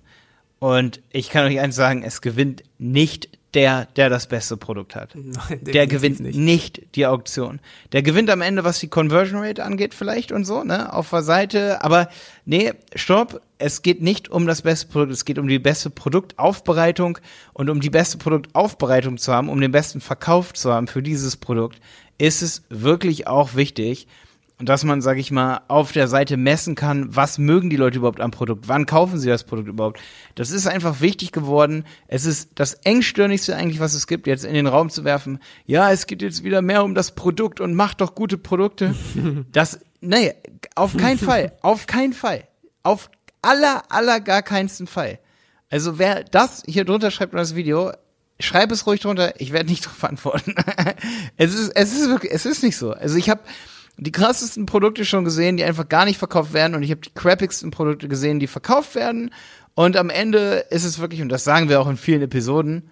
Und 0.59 1.01
ich 1.11 1.29
kann 1.29 1.45
euch 1.45 1.59
eins 1.59 1.75
sagen, 1.75 2.03
es 2.03 2.21
gewinnt 2.21 2.63
nicht 2.79 3.29
der, 3.53 3.85
der 3.95 4.09
das 4.09 4.27
beste 4.27 4.57
Produkt 4.57 4.95
hat. 4.95 5.15
Nein, 5.15 5.61
der 5.63 5.87
gewinnt 5.87 6.19
nicht. 6.19 6.37
nicht. 6.37 6.95
die 6.95 7.05
Auktion. 7.05 7.59
Der 7.91 8.03
gewinnt 8.03 8.29
am 8.29 8.41
Ende, 8.41 8.63
was 8.63 8.79
die 8.79 8.87
Conversion 8.87 9.41
Rate 9.41 9.63
angeht, 9.63 9.93
vielleicht 9.93 10.31
und 10.31 10.45
so, 10.45 10.63
ne, 10.63 10.93
auf 10.93 11.09
der 11.09 11.23
Seite. 11.23 11.83
Aber 11.83 12.09
nee, 12.45 12.73
stopp. 12.95 13.41
Es 13.59 13.81
geht 13.81 14.03
nicht 14.03 14.29
um 14.29 14.45
das 14.45 14.61
beste 14.61 14.87
Produkt. 14.87 15.11
Es 15.13 15.25
geht 15.25 15.39
um 15.39 15.47
die 15.47 15.57
beste 15.57 15.89
Produktaufbereitung. 15.89 17.17
Und 17.53 17.69
um 17.69 17.79
die 17.79 17.89
beste 17.89 18.17
Produktaufbereitung 18.17 19.17
zu 19.17 19.33
haben, 19.33 19.49
um 19.49 19.59
den 19.59 19.71
besten 19.71 20.01
Verkauf 20.01 20.53
zu 20.53 20.71
haben 20.71 20.87
für 20.87 21.01
dieses 21.01 21.37
Produkt, 21.37 21.79
ist 22.17 22.41
es 22.41 22.63
wirklich 22.69 23.27
auch 23.27 23.55
wichtig, 23.55 24.07
und 24.59 24.67
dass 24.67 24.83
man, 24.83 25.01
sag 25.01 25.17
ich 25.17 25.29
mal, 25.29 25.61
auf 25.67 25.91
der 25.91 26.07
Seite 26.07 26.35
messen 26.35 26.73
kann, 26.73 27.15
was 27.15 27.37
mögen 27.37 27.69
die 27.69 27.75
Leute 27.75 27.99
überhaupt 27.99 28.19
am 28.19 28.31
Produkt, 28.31 28.67
wann 28.67 28.87
kaufen 28.87 29.19
sie 29.19 29.29
das 29.29 29.43
Produkt 29.43 29.67
überhaupt. 29.67 29.99
Das 30.33 30.49
ist 30.49 30.65
einfach 30.65 30.99
wichtig 30.99 31.31
geworden. 31.31 31.85
Es 32.07 32.25
ist 32.25 32.51
das 32.55 32.73
engstirnigste 32.73 33.55
eigentlich, 33.55 33.79
was 33.79 33.93
es 33.93 34.07
gibt, 34.07 34.25
jetzt 34.25 34.45
in 34.45 34.55
den 34.55 34.65
Raum 34.65 34.89
zu 34.89 35.03
werfen. 35.03 35.39
Ja, 35.65 35.91
es 35.91 36.07
geht 36.07 36.23
jetzt 36.23 36.43
wieder 36.43 36.63
mehr 36.63 36.83
um 36.83 36.95
das 36.95 37.13
Produkt 37.13 37.61
und 37.61 37.75
macht 37.75 38.01
doch 38.01 38.15
gute 38.15 38.37
Produkte. 38.37 38.95
Das, 39.51 39.79
nee, 40.01 40.33
auf 40.75 40.95
keinen 40.95 41.17
Fall, 41.17 41.53
auf 41.61 41.87
keinen 41.87 42.13
Fall, 42.13 42.43
auf 42.83 43.09
aller, 43.41 43.83
aller 43.89 44.19
gar 44.19 44.41
keinsten 44.41 44.87
Fall. 44.87 45.19
Also 45.69 45.99
wer 45.99 46.23
das 46.23 46.63
hier 46.65 46.85
drunter 46.85 47.11
schreibt 47.11 47.33
in 47.33 47.37
das 47.37 47.55
Video, 47.55 47.91
schreib 48.39 48.71
es 48.71 48.85
ruhig 48.85 49.01
drunter. 49.01 49.39
Ich 49.39 49.53
werde 49.53 49.69
nicht 49.69 49.85
darauf 49.85 50.03
antworten. 50.03 50.55
es 51.37 51.53
ist, 51.53 51.69
es 51.75 51.93
ist 51.93 52.09
wirklich, 52.09 52.31
es 52.31 52.45
ist 52.45 52.63
nicht 52.63 52.77
so. 52.77 52.91
Also 52.91 53.17
ich 53.17 53.29
habe 53.29 53.41
die 53.97 54.11
krassesten 54.11 54.65
Produkte 54.65 55.05
schon 55.05 55.25
gesehen, 55.25 55.57
die 55.57 55.63
einfach 55.63 55.89
gar 55.89 56.05
nicht 56.05 56.17
verkauft 56.17 56.53
werden 56.53 56.75
und 56.75 56.83
ich 56.83 56.91
habe 56.91 57.01
die 57.01 57.13
crappigsten 57.13 57.71
Produkte 57.71 58.07
gesehen, 58.07 58.39
die 58.39 58.47
verkauft 58.47 58.95
werden 58.95 59.31
und 59.75 59.97
am 59.97 60.09
Ende 60.09 60.65
ist 60.69 60.83
es 60.83 60.99
wirklich, 60.99 61.21
und 61.21 61.29
das 61.29 61.43
sagen 61.43 61.69
wir 61.69 61.81
auch 61.81 61.87
in 61.87 61.97
vielen 61.97 62.21
Episoden, 62.21 62.89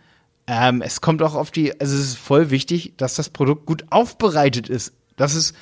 ähm, 0.47 0.81
es 0.81 1.01
kommt 1.01 1.21
auch 1.21 1.35
auf 1.35 1.51
die, 1.51 1.79
also 1.79 1.95
es 1.95 2.01
ist 2.01 2.17
voll 2.17 2.49
wichtig, 2.49 2.93
dass 2.97 3.15
das 3.15 3.29
Produkt 3.29 3.65
gut 3.65 3.85
aufbereitet 3.89 4.69
ist, 4.69 4.93
dass 5.15 5.33
es 5.33 5.53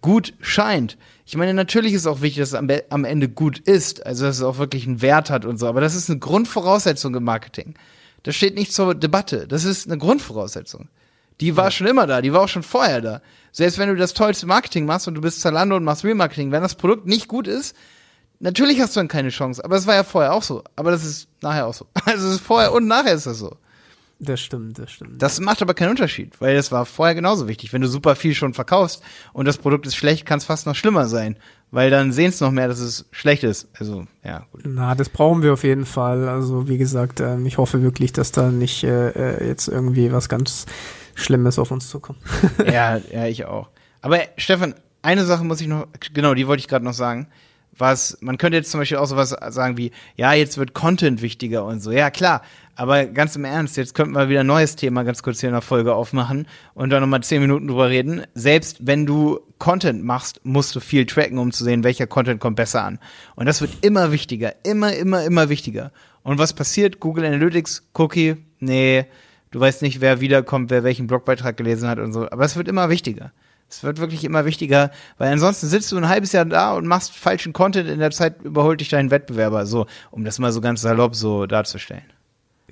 gut 0.00 0.34
scheint. 0.40 0.98
Ich 1.24 1.36
meine, 1.36 1.54
natürlich 1.54 1.92
ist 1.92 2.06
auch 2.06 2.20
wichtig, 2.20 2.40
dass 2.40 2.50
es 2.50 2.54
am, 2.54 2.68
am 2.90 3.04
Ende 3.04 3.28
gut 3.28 3.58
ist, 3.58 4.04
also 4.04 4.24
dass 4.24 4.36
es 4.36 4.42
auch 4.42 4.58
wirklich 4.58 4.86
einen 4.86 5.02
Wert 5.02 5.30
hat 5.30 5.44
und 5.44 5.58
so, 5.58 5.66
aber 5.66 5.80
das 5.80 5.94
ist 5.94 6.10
eine 6.10 6.18
Grundvoraussetzung 6.18 7.14
im 7.14 7.24
Marketing. 7.24 7.74
Das 8.24 8.36
steht 8.36 8.54
nicht 8.54 8.72
zur 8.72 8.94
Debatte, 8.94 9.46
das 9.46 9.64
ist 9.64 9.86
eine 9.86 9.98
Grundvoraussetzung. 9.98 10.88
Die 11.42 11.56
war 11.56 11.64
ja. 11.64 11.70
schon 11.72 11.88
immer 11.88 12.06
da, 12.06 12.20
die 12.20 12.32
war 12.32 12.40
auch 12.40 12.48
schon 12.48 12.62
vorher 12.62 13.00
da. 13.00 13.20
Selbst 13.50 13.76
wenn 13.78 13.88
du 13.88 13.96
das 13.96 14.14
tollste 14.14 14.46
Marketing 14.46 14.86
machst 14.86 15.08
und 15.08 15.14
du 15.14 15.20
bist 15.20 15.40
Zalando 15.40 15.76
und 15.76 15.82
machst 15.82 16.04
Remarketing, 16.04 16.52
wenn 16.52 16.62
das 16.62 16.76
Produkt 16.76 17.04
nicht 17.04 17.26
gut 17.26 17.48
ist, 17.48 17.76
natürlich 18.38 18.80
hast 18.80 18.94
du 18.94 19.00
dann 19.00 19.08
keine 19.08 19.30
Chance. 19.30 19.64
Aber 19.64 19.74
es 19.74 19.88
war 19.88 19.96
ja 19.96 20.04
vorher 20.04 20.32
auch 20.34 20.44
so. 20.44 20.62
Aber 20.76 20.92
das 20.92 21.04
ist 21.04 21.26
nachher 21.40 21.66
auch 21.66 21.74
so. 21.74 21.86
Also 22.04 22.28
es 22.28 22.34
ist 22.34 22.42
vorher 22.42 22.72
und 22.72 22.86
nachher 22.86 23.14
ist 23.14 23.26
das 23.26 23.38
so. 23.38 23.56
Das 24.20 24.40
stimmt, 24.40 24.78
das 24.78 24.92
stimmt. 24.92 25.20
Das 25.20 25.40
macht 25.40 25.62
aber 25.62 25.74
keinen 25.74 25.90
Unterschied, 25.90 26.40
weil 26.40 26.54
das 26.54 26.70
war 26.70 26.86
vorher 26.86 27.16
genauso 27.16 27.48
wichtig. 27.48 27.72
Wenn 27.72 27.82
du 27.82 27.88
super 27.88 28.14
viel 28.14 28.34
schon 28.34 28.54
verkaufst 28.54 29.02
und 29.32 29.48
das 29.48 29.58
Produkt 29.58 29.84
ist 29.84 29.96
schlecht, 29.96 30.26
kann 30.26 30.38
es 30.38 30.44
fast 30.44 30.64
noch 30.64 30.76
schlimmer 30.76 31.08
sein, 31.08 31.36
weil 31.72 31.90
dann 31.90 32.12
sehen 32.12 32.28
es 32.28 32.40
noch 32.40 32.52
mehr, 32.52 32.68
dass 32.68 32.78
es 32.78 33.06
schlecht 33.10 33.42
ist. 33.42 33.68
Also, 33.80 34.06
ja, 34.22 34.46
gut. 34.52 34.62
Na, 34.64 34.94
das 34.94 35.08
brauchen 35.08 35.42
wir 35.42 35.52
auf 35.52 35.64
jeden 35.64 35.86
Fall. 35.86 36.28
Also, 36.28 36.68
wie 36.68 36.78
gesagt, 36.78 37.18
ähm, 37.18 37.46
ich 37.46 37.58
hoffe 37.58 37.82
wirklich, 37.82 38.12
dass 38.12 38.30
da 38.30 38.52
nicht 38.52 38.84
äh, 38.84 39.08
äh 39.08 39.48
jetzt 39.48 39.66
irgendwie 39.66 40.12
was 40.12 40.28
ganz 40.28 40.66
Schlimmes 41.14 41.58
auf 41.58 41.70
uns 41.70 41.88
zukommt. 41.88 42.18
ja, 42.66 42.98
ja, 43.12 43.26
ich 43.26 43.44
auch. 43.44 43.68
Aber 44.00 44.20
Stefan, 44.36 44.74
eine 45.02 45.24
Sache 45.24 45.44
muss 45.44 45.60
ich 45.60 45.68
noch, 45.68 45.86
genau, 46.12 46.34
die 46.34 46.46
wollte 46.46 46.60
ich 46.60 46.68
gerade 46.68 46.84
noch 46.84 46.94
sagen 46.94 47.28
was, 47.76 48.18
man 48.20 48.38
könnte 48.38 48.56
jetzt 48.56 48.70
zum 48.70 48.80
Beispiel 48.80 48.98
auch 48.98 49.06
sowas 49.06 49.30
sagen 49.30 49.76
wie, 49.76 49.92
ja, 50.16 50.32
jetzt 50.32 50.58
wird 50.58 50.74
Content 50.74 51.22
wichtiger 51.22 51.64
und 51.64 51.80
so. 51.80 51.90
Ja, 51.90 52.10
klar. 52.10 52.42
Aber 52.74 53.04
ganz 53.04 53.36
im 53.36 53.44
Ernst, 53.44 53.76
jetzt 53.76 53.94
könnten 53.94 54.14
wir 54.14 54.28
wieder 54.28 54.40
ein 54.40 54.46
neues 54.46 54.76
Thema 54.76 55.02
ganz 55.02 55.22
kurz 55.22 55.40
hier 55.40 55.50
in 55.50 55.54
der 55.54 55.62
Folge 55.62 55.94
aufmachen 55.94 56.46
und 56.74 56.90
dann 56.90 57.02
nochmal 57.02 57.22
zehn 57.22 57.42
Minuten 57.42 57.68
drüber 57.68 57.90
reden. 57.90 58.22
Selbst 58.34 58.86
wenn 58.86 59.04
du 59.04 59.40
Content 59.58 60.02
machst, 60.04 60.40
musst 60.44 60.74
du 60.74 60.80
viel 60.80 61.04
tracken, 61.04 61.38
um 61.38 61.52
zu 61.52 61.64
sehen, 61.64 61.84
welcher 61.84 62.06
Content 62.06 62.40
kommt 62.40 62.56
besser 62.56 62.82
an. 62.82 62.98
Und 63.34 63.46
das 63.46 63.60
wird 63.60 63.72
immer 63.82 64.10
wichtiger. 64.10 64.54
Immer, 64.64 64.94
immer, 64.94 65.24
immer 65.24 65.48
wichtiger. 65.48 65.92
Und 66.22 66.38
was 66.38 66.54
passiert? 66.54 66.98
Google 66.98 67.26
Analytics, 67.26 67.82
Cookie, 67.94 68.36
nee, 68.60 69.04
du 69.52 69.60
weißt 69.60 69.82
nicht, 69.82 70.00
wer 70.00 70.20
wiederkommt, 70.20 70.70
wer 70.70 70.82
welchen 70.82 71.06
Blogbeitrag 71.06 71.56
gelesen 71.56 71.88
hat 71.88 71.98
und 71.98 72.12
so. 72.12 72.28
Aber 72.30 72.44
es 72.44 72.56
wird 72.56 72.66
immer 72.66 72.90
wichtiger. 72.90 73.32
Es 73.68 73.82
wird 73.82 74.00
wirklich 74.00 74.24
immer 74.24 74.44
wichtiger, 74.44 74.90
weil 75.16 75.32
ansonsten 75.32 75.66
sitzt 75.66 75.90
du 75.92 75.96
ein 75.96 76.08
halbes 76.08 76.32
Jahr 76.32 76.44
da 76.44 76.74
und 76.74 76.86
machst 76.86 77.16
falschen 77.16 77.54
Content, 77.54 77.88
in 77.88 78.00
der 78.00 78.10
Zeit 78.10 78.42
überholt 78.42 78.80
dich 78.80 78.90
dein 78.90 79.10
Wettbewerber, 79.10 79.64
so, 79.64 79.86
um 80.10 80.24
das 80.24 80.38
mal 80.38 80.52
so 80.52 80.60
ganz 80.60 80.82
salopp 80.82 81.14
so 81.14 81.46
darzustellen. 81.46 82.04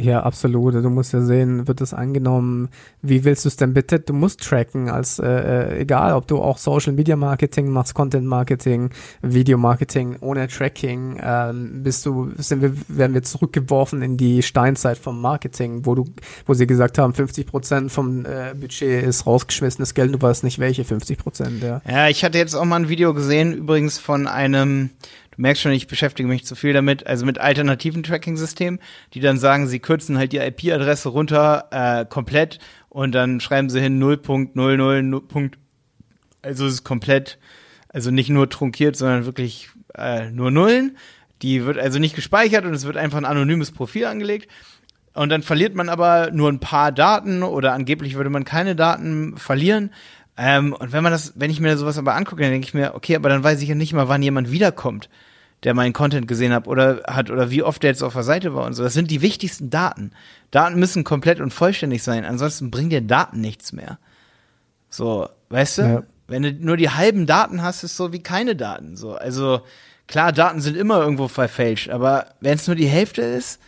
Ja, 0.01 0.23
absolut. 0.23 0.75
Du 0.75 0.89
musst 0.89 1.13
ja 1.13 1.21
sehen, 1.21 1.69
wird 1.69 1.81
es 1.81 1.93
angenommen, 1.93 2.69
wie 3.03 3.25
willst 3.25 3.45
du 3.45 3.49
es 3.49 3.57
denn 3.57 3.75
bitte? 3.75 4.01
Du 4.01 4.15
musst 4.15 4.41
tracken, 4.41 4.89
als 4.89 5.19
äh, 5.19 5.27
äh, 5.27 5.81
egal, 5.81 6.15
ob 6.15 6.27
du 6.27 6.39
auch 6.39 6.57
Social 6.57 6.93
Media 6.93 7.17
Marketing 7.17 7.69
machst, 7.69 7.95
Content 7.95 8.27
Marketing, 8.27 8.91
Video 9.21 9.59
Marketing, 9.59 10.17
ohne 10.21 10.49
Tracking, 10.49 11.21
ähm, 11.23 11.83
bist 11.83 12.07
du, 12.07 12.31
sind 12.39 12.63
wir, 12.63 12.73
werden 12.89 13.13
wir 13.13 13.23
zurückgeworfen 13.23 14.01
in 14.03 14.17
die 14.17 14.43
Steinzeit 14.43 14.97
vom 14.97 15.21
Marketing, 15.21 15.85
wo 15.85 15.95
du, 15.95 16.07
wo 16.47 16.55
sie 16.55 16.67
gesagt 16.67 16.97
haben, 16.97 17.13
50 17.13 17.47
Prozent 17.47 17.93
vom 17.93 18.25
äh, 18.25 18.55
Budget 18.59 19.05
ist 19.05 19.27
rausgeschmissenes 19.27 19.93
Geld, 19.93 20.15
du 20.15 20.21
weißt 20.21 20.45
nicht 20.45 20.59
welche 20.59 20.85
50 20.85 21.19
Prozent, 21.19 21.63
ja. 21.63 21.83
Ja, 21.87 22.09
ich 22.09 22.25
hatte 22.25 22.39
jetzt 22.39 22.55
auch 22.55 22.65
mal 22.65 22.77
ein 22.77 22.89
Video 22.89 23.13
gesehen, 23.13 23.53
übrigens 23.53 23.99
von 23.99 24.27
einem 24.27 24.91
merkst 25.41 25.63
schon, 25.63 25.73
ich 25.73 25.87
beschäftige 25.87 26.29
mich 26.29 26.45
zu 26.45 26.55
viel 26.55 26.73
damit, 26.73 27.07
also 27.07 27.27
mit 27.27 27.39
alternativen 27.39 28.03
Tracking-Systemen, 28.03 28.79
die 29.15 29.21
dann 29.21 29.39
sagen, 29.39 29.67
sie 29.67 29.81
kürzen 29.81 30.19
halt 30.19 30.33
die 30.33 30.39
IP-Adresse 30.39 31.09
runter 31.09 31.69
äh, 31.71 32.05
komplett 32.05 32.59
und 32.89 33.15
dann 33.15 33.41
schreiben 33.41 33.71
sie 33.71 33.81
hin 33.81 34.03
0.00, 34.03 35.53
also 36.43 36.67
es 36.67 36.75
ist 36.75 36.85
komplett, 36.85 37.39
also 37.89 38.11
nicht 38.11 38.31
nur 38.31 38.49
trunkiert, 38.49 38.97
sondern 38.97 39.25
wirklich 39.25 39.71
äh, 39.95 40.31
nur 40.31 40.51
Nullen. 40.51 40.97
Die 41.43 41.65
wird 41.65 41.79
also 41.79 41.99
nicht 41.99 42.15
gespeichert 42.15 42.65
und 42.67 42.75
es 42.75 42.85
wird 42.85 42.97
einfach 42.97 43.19
ein 43.19 43.25
anonymes 43.25 43.73
Profil 43.73 44.05
angelegt. 44.07 44.51
Und 45.15 45.31
dann 45.31 45.43
verliert 45.43 45.75
man 45.75 45.89
aber 45.89 46.31
nur 46.33 46.51
ein 46.51 46.61
paar 46.61 46.93
Daten 46.93 47.43
oder 47.43 47.73
angeblich 47.73 48.15
würde 48.15 48.31
man 48.31 48.45
keine 48.45 48.77
Daten 48.77 49.37
verlieren. 49.37 49.91
Ähm, 50.37 50.73
und 50.73 50.93
wenn 50.93 51.03
man 51.03 51.13
das, 51.13 51.33
wenn 51.37 51.51
ich 51.51 51.61
mir 51.61 51.77
sowas 51.77 51.99
aber 51.99 52.15
angucke, 52.15 52.43
dann 52.43 52.53
denke 52.53 52.67
ich 52.67 52.75
mir, 52.75 52.95
okay, 52.95 53.17
aber 53.17 53.29
dann 53.29 53.43
weiß 53.43 53.61
ich 53.61 53.69
ja 53.69 53.75
nicht 53.75 53.93
mal, 53.93 54.09
wann 54.09 54.23
jemand 54.23 54.51
wiederkommt 54.51 55.09
der 55.65 55.75
meinen 55.75 55.93
Content 55.93 56.27
gesehen 56.27 56.53
hat 56.53 56.67
oder 56.67 57.03
hat 57.07 57.31
oder 57.31 57.51
wie 57.51 57.63
oft 57.63 57.83
der 57.83 57.91
jetzt 57.91 58.03
auf 58.03 58.15
der 58.15 58.23
Seite 58.23 58.55
war 58.55 58.65
und 58.67 58.75
so. 58.75 58.83
Das 58.83 58.95
sind 58.95 59.11
die 59.11 59.23
wichtigsten 59.23 59.71
Daten. 59.71 60.13
Daten 60.51 60.79
müssen 60.79 61.05
komplett 61.05 61.41
und 61.41 61.53
vollständig 61.53 62.03
sein, 62.03 62.25
ansonsten 62.25 62.71
bringt 62.71 62.93
dir 62.93 63.03
Daten 63.03 63.41
nichts 63.41 63.73
mehr. 63.73 63.99
So, 64.89 65.29
weißt 65.51 65.79
du? 65.79 65.83
Ja. 65.83 66.03
Wenn 66.27 66.43
du 66.43 66.53
nur 66.53 66.77
die 66.77 66.91
halben 66.91 67.27
Daten 67.27 67.63
hast, 67.63 67.83
ist 67.83 67.97
so 67.97 68.13
wie 68.13 68.23
keine 68.23 68.55
Daten. 68.57 68.97
So, 68.97 69.15
also 69.15 69.63
klar, 70.07 70.33
Daten 70.33 70.61
sind 70.61 70.77
immer 70.77 71.01
irgendwo 71.01 71.29
verfälscht, 71.29 71.91
aber 71.91 72.27
wenn 72.41 72.55
es 72.55 72.67
nur 72.67 72.77
die 72.77 72.87
Hälfte 72.87 73.23
ist, 73.23 73.61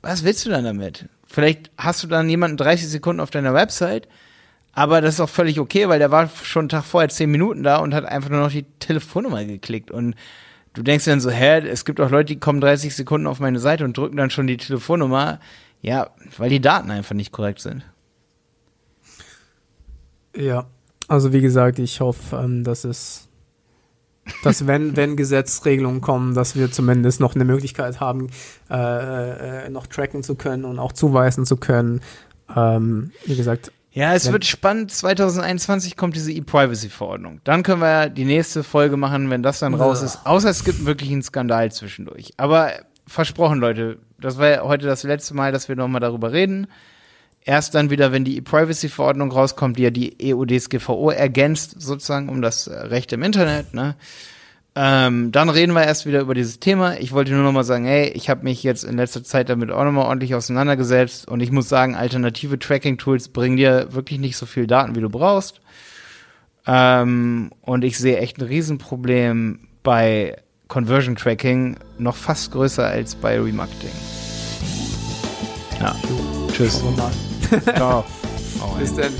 was 0.00 0.24
willst 0.24 0.46
du 0.46 0.50
dann 0.50 0.64
damit? 0.64 1.08
Vielleicht 1.26 1.70
hast 1.78 2.02
du 2.02 2.06
dann 2.06 2.28
jemanden 2.28 2.56
30 2.56 2.88
Sekunden 2.88 3.20
auf 3.20 3.30
deiner 3.30 3.54
Website, 3.54 4.08
aber 4.72 5.00
das 5.00 5.14
ist 5.14 5.20
auch 5.20 5.28
völlig 5.28 5.60
okay, 5.60 5.88
weil 5.88 5.98
der 5.98 6.10
war 6.10 6.28
schon 6.42 6.62
einen 6.62 6.68
Tag 6.70 6.84
vorher 6.84 7.08
10 7.08 7.30
Minuten 7.30 7.62
da 7.62 7.76
und 7.76 7.94
hat 7.94 8.04
einfach 8.04 8.30
nur 8.30 8.40
noch 8.40 8.50
die 8.50 8.66
Telefonnummer 8.80 9.44
geklickt 9.44 9.90
und 9.90 10.14
du 10.74 10.82
denkst 10.82 11.04
dann 11.04 11.20
so, 11.20 11.30
hä, 11.30 11.66
es 11.68 11.84
gibt 11.84 12.00
auch 12.00 12.10
Leute, 12.10 12.34
die 12.34 12.40
kommen 12.40 12.60
30 12.60 12.94
Sekunden 12.94 13.26
auf 13.26 13.40
meine 13.40 13.58
Seite 13.58 13.84
und 13.84 13.96
drücken 13.96 14.16
dann 14.16 14.30
schon 14.30 14.46
die 14.46 14.56
Telefonnummer. 14.56 15.40
Ja, 15.80 16.10
weil 16.38 16.50
die 16.50 16.60
Daten 16.60 16.90
einfach 16.90 17.14
nicht 17.14 17.32
korrekt 17.32 17.60
sind. 17.60 17.84
Ja, 20.36 20.66
also 21.08 21.32
wie 21.32 21.40
gesagt, 21.40 21.78
ich 21.78 22.00
hoffe, 22.00 22.36
ähm, 22.36 22.64
dass 22.64 22.84
es, 22.84 23.28
dass 24.44 24.66
wenn, 24.66 24.96
wenn 24.96 25.16
Gesetzregelungen 25.16 26.00
kommen, 26.00 26.34
dass 26.34 26.56
wir 26.56 26.70
zumindest 26.70 27.20
noch 27.20 27.34
eine 27.34 27.44
Möglichkeit 27.44 28.00
haben, 28.00 28.30
äh, 28.70 29.66
äh, 29.66 29.68
noch 29.70 29.86
tracken 29.86 30.22
zu 30.22 30.36
können 30.36 30.64
und 30.64 30.78
auch 30.78 30.92
zuweisen 30.92 31.44
zu 31.44 31.56
können. 31.56 32.00
Ähm, 32.54 33.10
wie 33.26 33.36
gesagt, 33.36 33.72
ja, 33.92 34.14
es 34.14 34.32
wird 34.32 34.44
spannend. 34.46 34.90
2021 34.90 35.96
kommt 35.96 36.16
diese 36.16 36.32
E-Privacy-Verordnung. 36.32 37.40
Dann 37.44 37.62
können 37.62 37.82
wir 37.82 38.08
die 38.08 38.24
nächste 38.24 38.62
Folge 38.62 38.96
machen, 38.96 39.28
wenn 39.28 39.42
das 39.42 39.58
dann 39.58 39.74
raus 39.74 40.02
ist. 40.02 40.20
Außer 40.24 40.48
es 40.48 40.64
gibt 40.64 40.86
wirklich 40.86 41.10
einen 41.12 41.22
Skandal 41.22 41.70
zwischendurch. 41.70 42.32
Aber 42.38 42.72
versprochen, 43.06 43.58
Leute, 43.58 43.98
das 44.18 44.38
war 44.38 44.62
heute 44.62 44.86
das 44.86 45.02
letzte 45.02 45.34
Mal, 45.34 45.52
dass 45.52 45.68
wir 45.68 45.76
nochmal 45.76 46.00
darüber 46.00 46.32
reden. 46.32 46.68
Erst 47.44 47.74
dann 47.74 47.90
wieder, 47.90 48.12
wenn 48.12 48.24
die 48.24 48.38
E-Privacy-Verordnung 48.38 49.30
rauskommt, 49.30 49.76
die 49.76 49.82
ja 49.82 49.90
die 49.90 50.16
EU-DSGVO 50.22 51.10
ergänzt, 51.10 51.74
sozusagen 51.78 52.28
um 52.28 52.40
das 52.40 52.70
Recht 52.70 53.12
im 53.12 53.22
Internet, 53.22 53.74
ne? 53.74 53.96
Ähm, 54.74 55.32
dann 55.32 55.50
reden 55.50 55.74
wir 55.74 55.84
erst 55.84 56.06
wieder 56.06 56.20
über 56.20 56.34
dieses 56.34 56.58
Thema. 56.58 56.98
Ich 56.98 57.12
wollte 57.12 57.32
nur 57.32 57.42
noch 57.42 57.52
mal 57.52 57.64
sagen, 57.64 57.84
hey, 57.84 58.08
ich 58.08 58.30
habe 58.30 58.44
mich 58.44 58.62
jetzt 58.62 58.84
in 58.84 58.96
letzter 58.96 59.22
Zeit 59.22 59.50
damit 59.50 59.70
auch 59.70 59.84
noch 59.84 59.92
mal 59.92 60.06
ordentlich 60.06 60.34
auseinandergesetzt 60.34 61.28
und 61.28 61.40
ich 61.40 61.52
muss 61.52 61.68
sagen, 61.68 61.94
alternative 61.94 62.58
Tracking-Tools 62.58 63.28
bringen 63.28 63.58
dir 63.58 63.88
wirklich 63.90 64.18
nicht 64.18 64.36
so 64.36 64.46
viel 64.46 64.66
Daten, 64.66 64.94
wie 64.94 65.00
du 65.00 65.10
brauchst. 65.10 65.60
Ähm, 66.66 67.50
und 67.60 67.84
ich 67.84 67.98
sehe 67.98 68.18
echt 68.18 68.38
ein 68.38 68.46
Riesenproblem 68.46 69.68
bei 69.82 70.36
Conversion 70.68 71.16
Tracking, 71.16 71.76
noch 71.98 72.16
fast 72.16 72.52
größer 72.52 72.86
als 72.86 73.14
bei 73.14 73.38
Remarketing. 73.38 73.90
Ja. 75.80 75.94
Tschüss. 76.52 76.82
Ciao. 77.74 78.04
Bis 78.78 78.94
dann. 78.94 79.12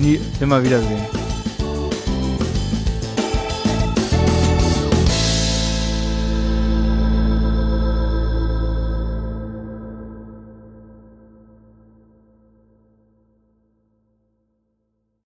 Nie, 0.00 0.20
immer 0.40 0.62
wiedersehen. 0.62 1.27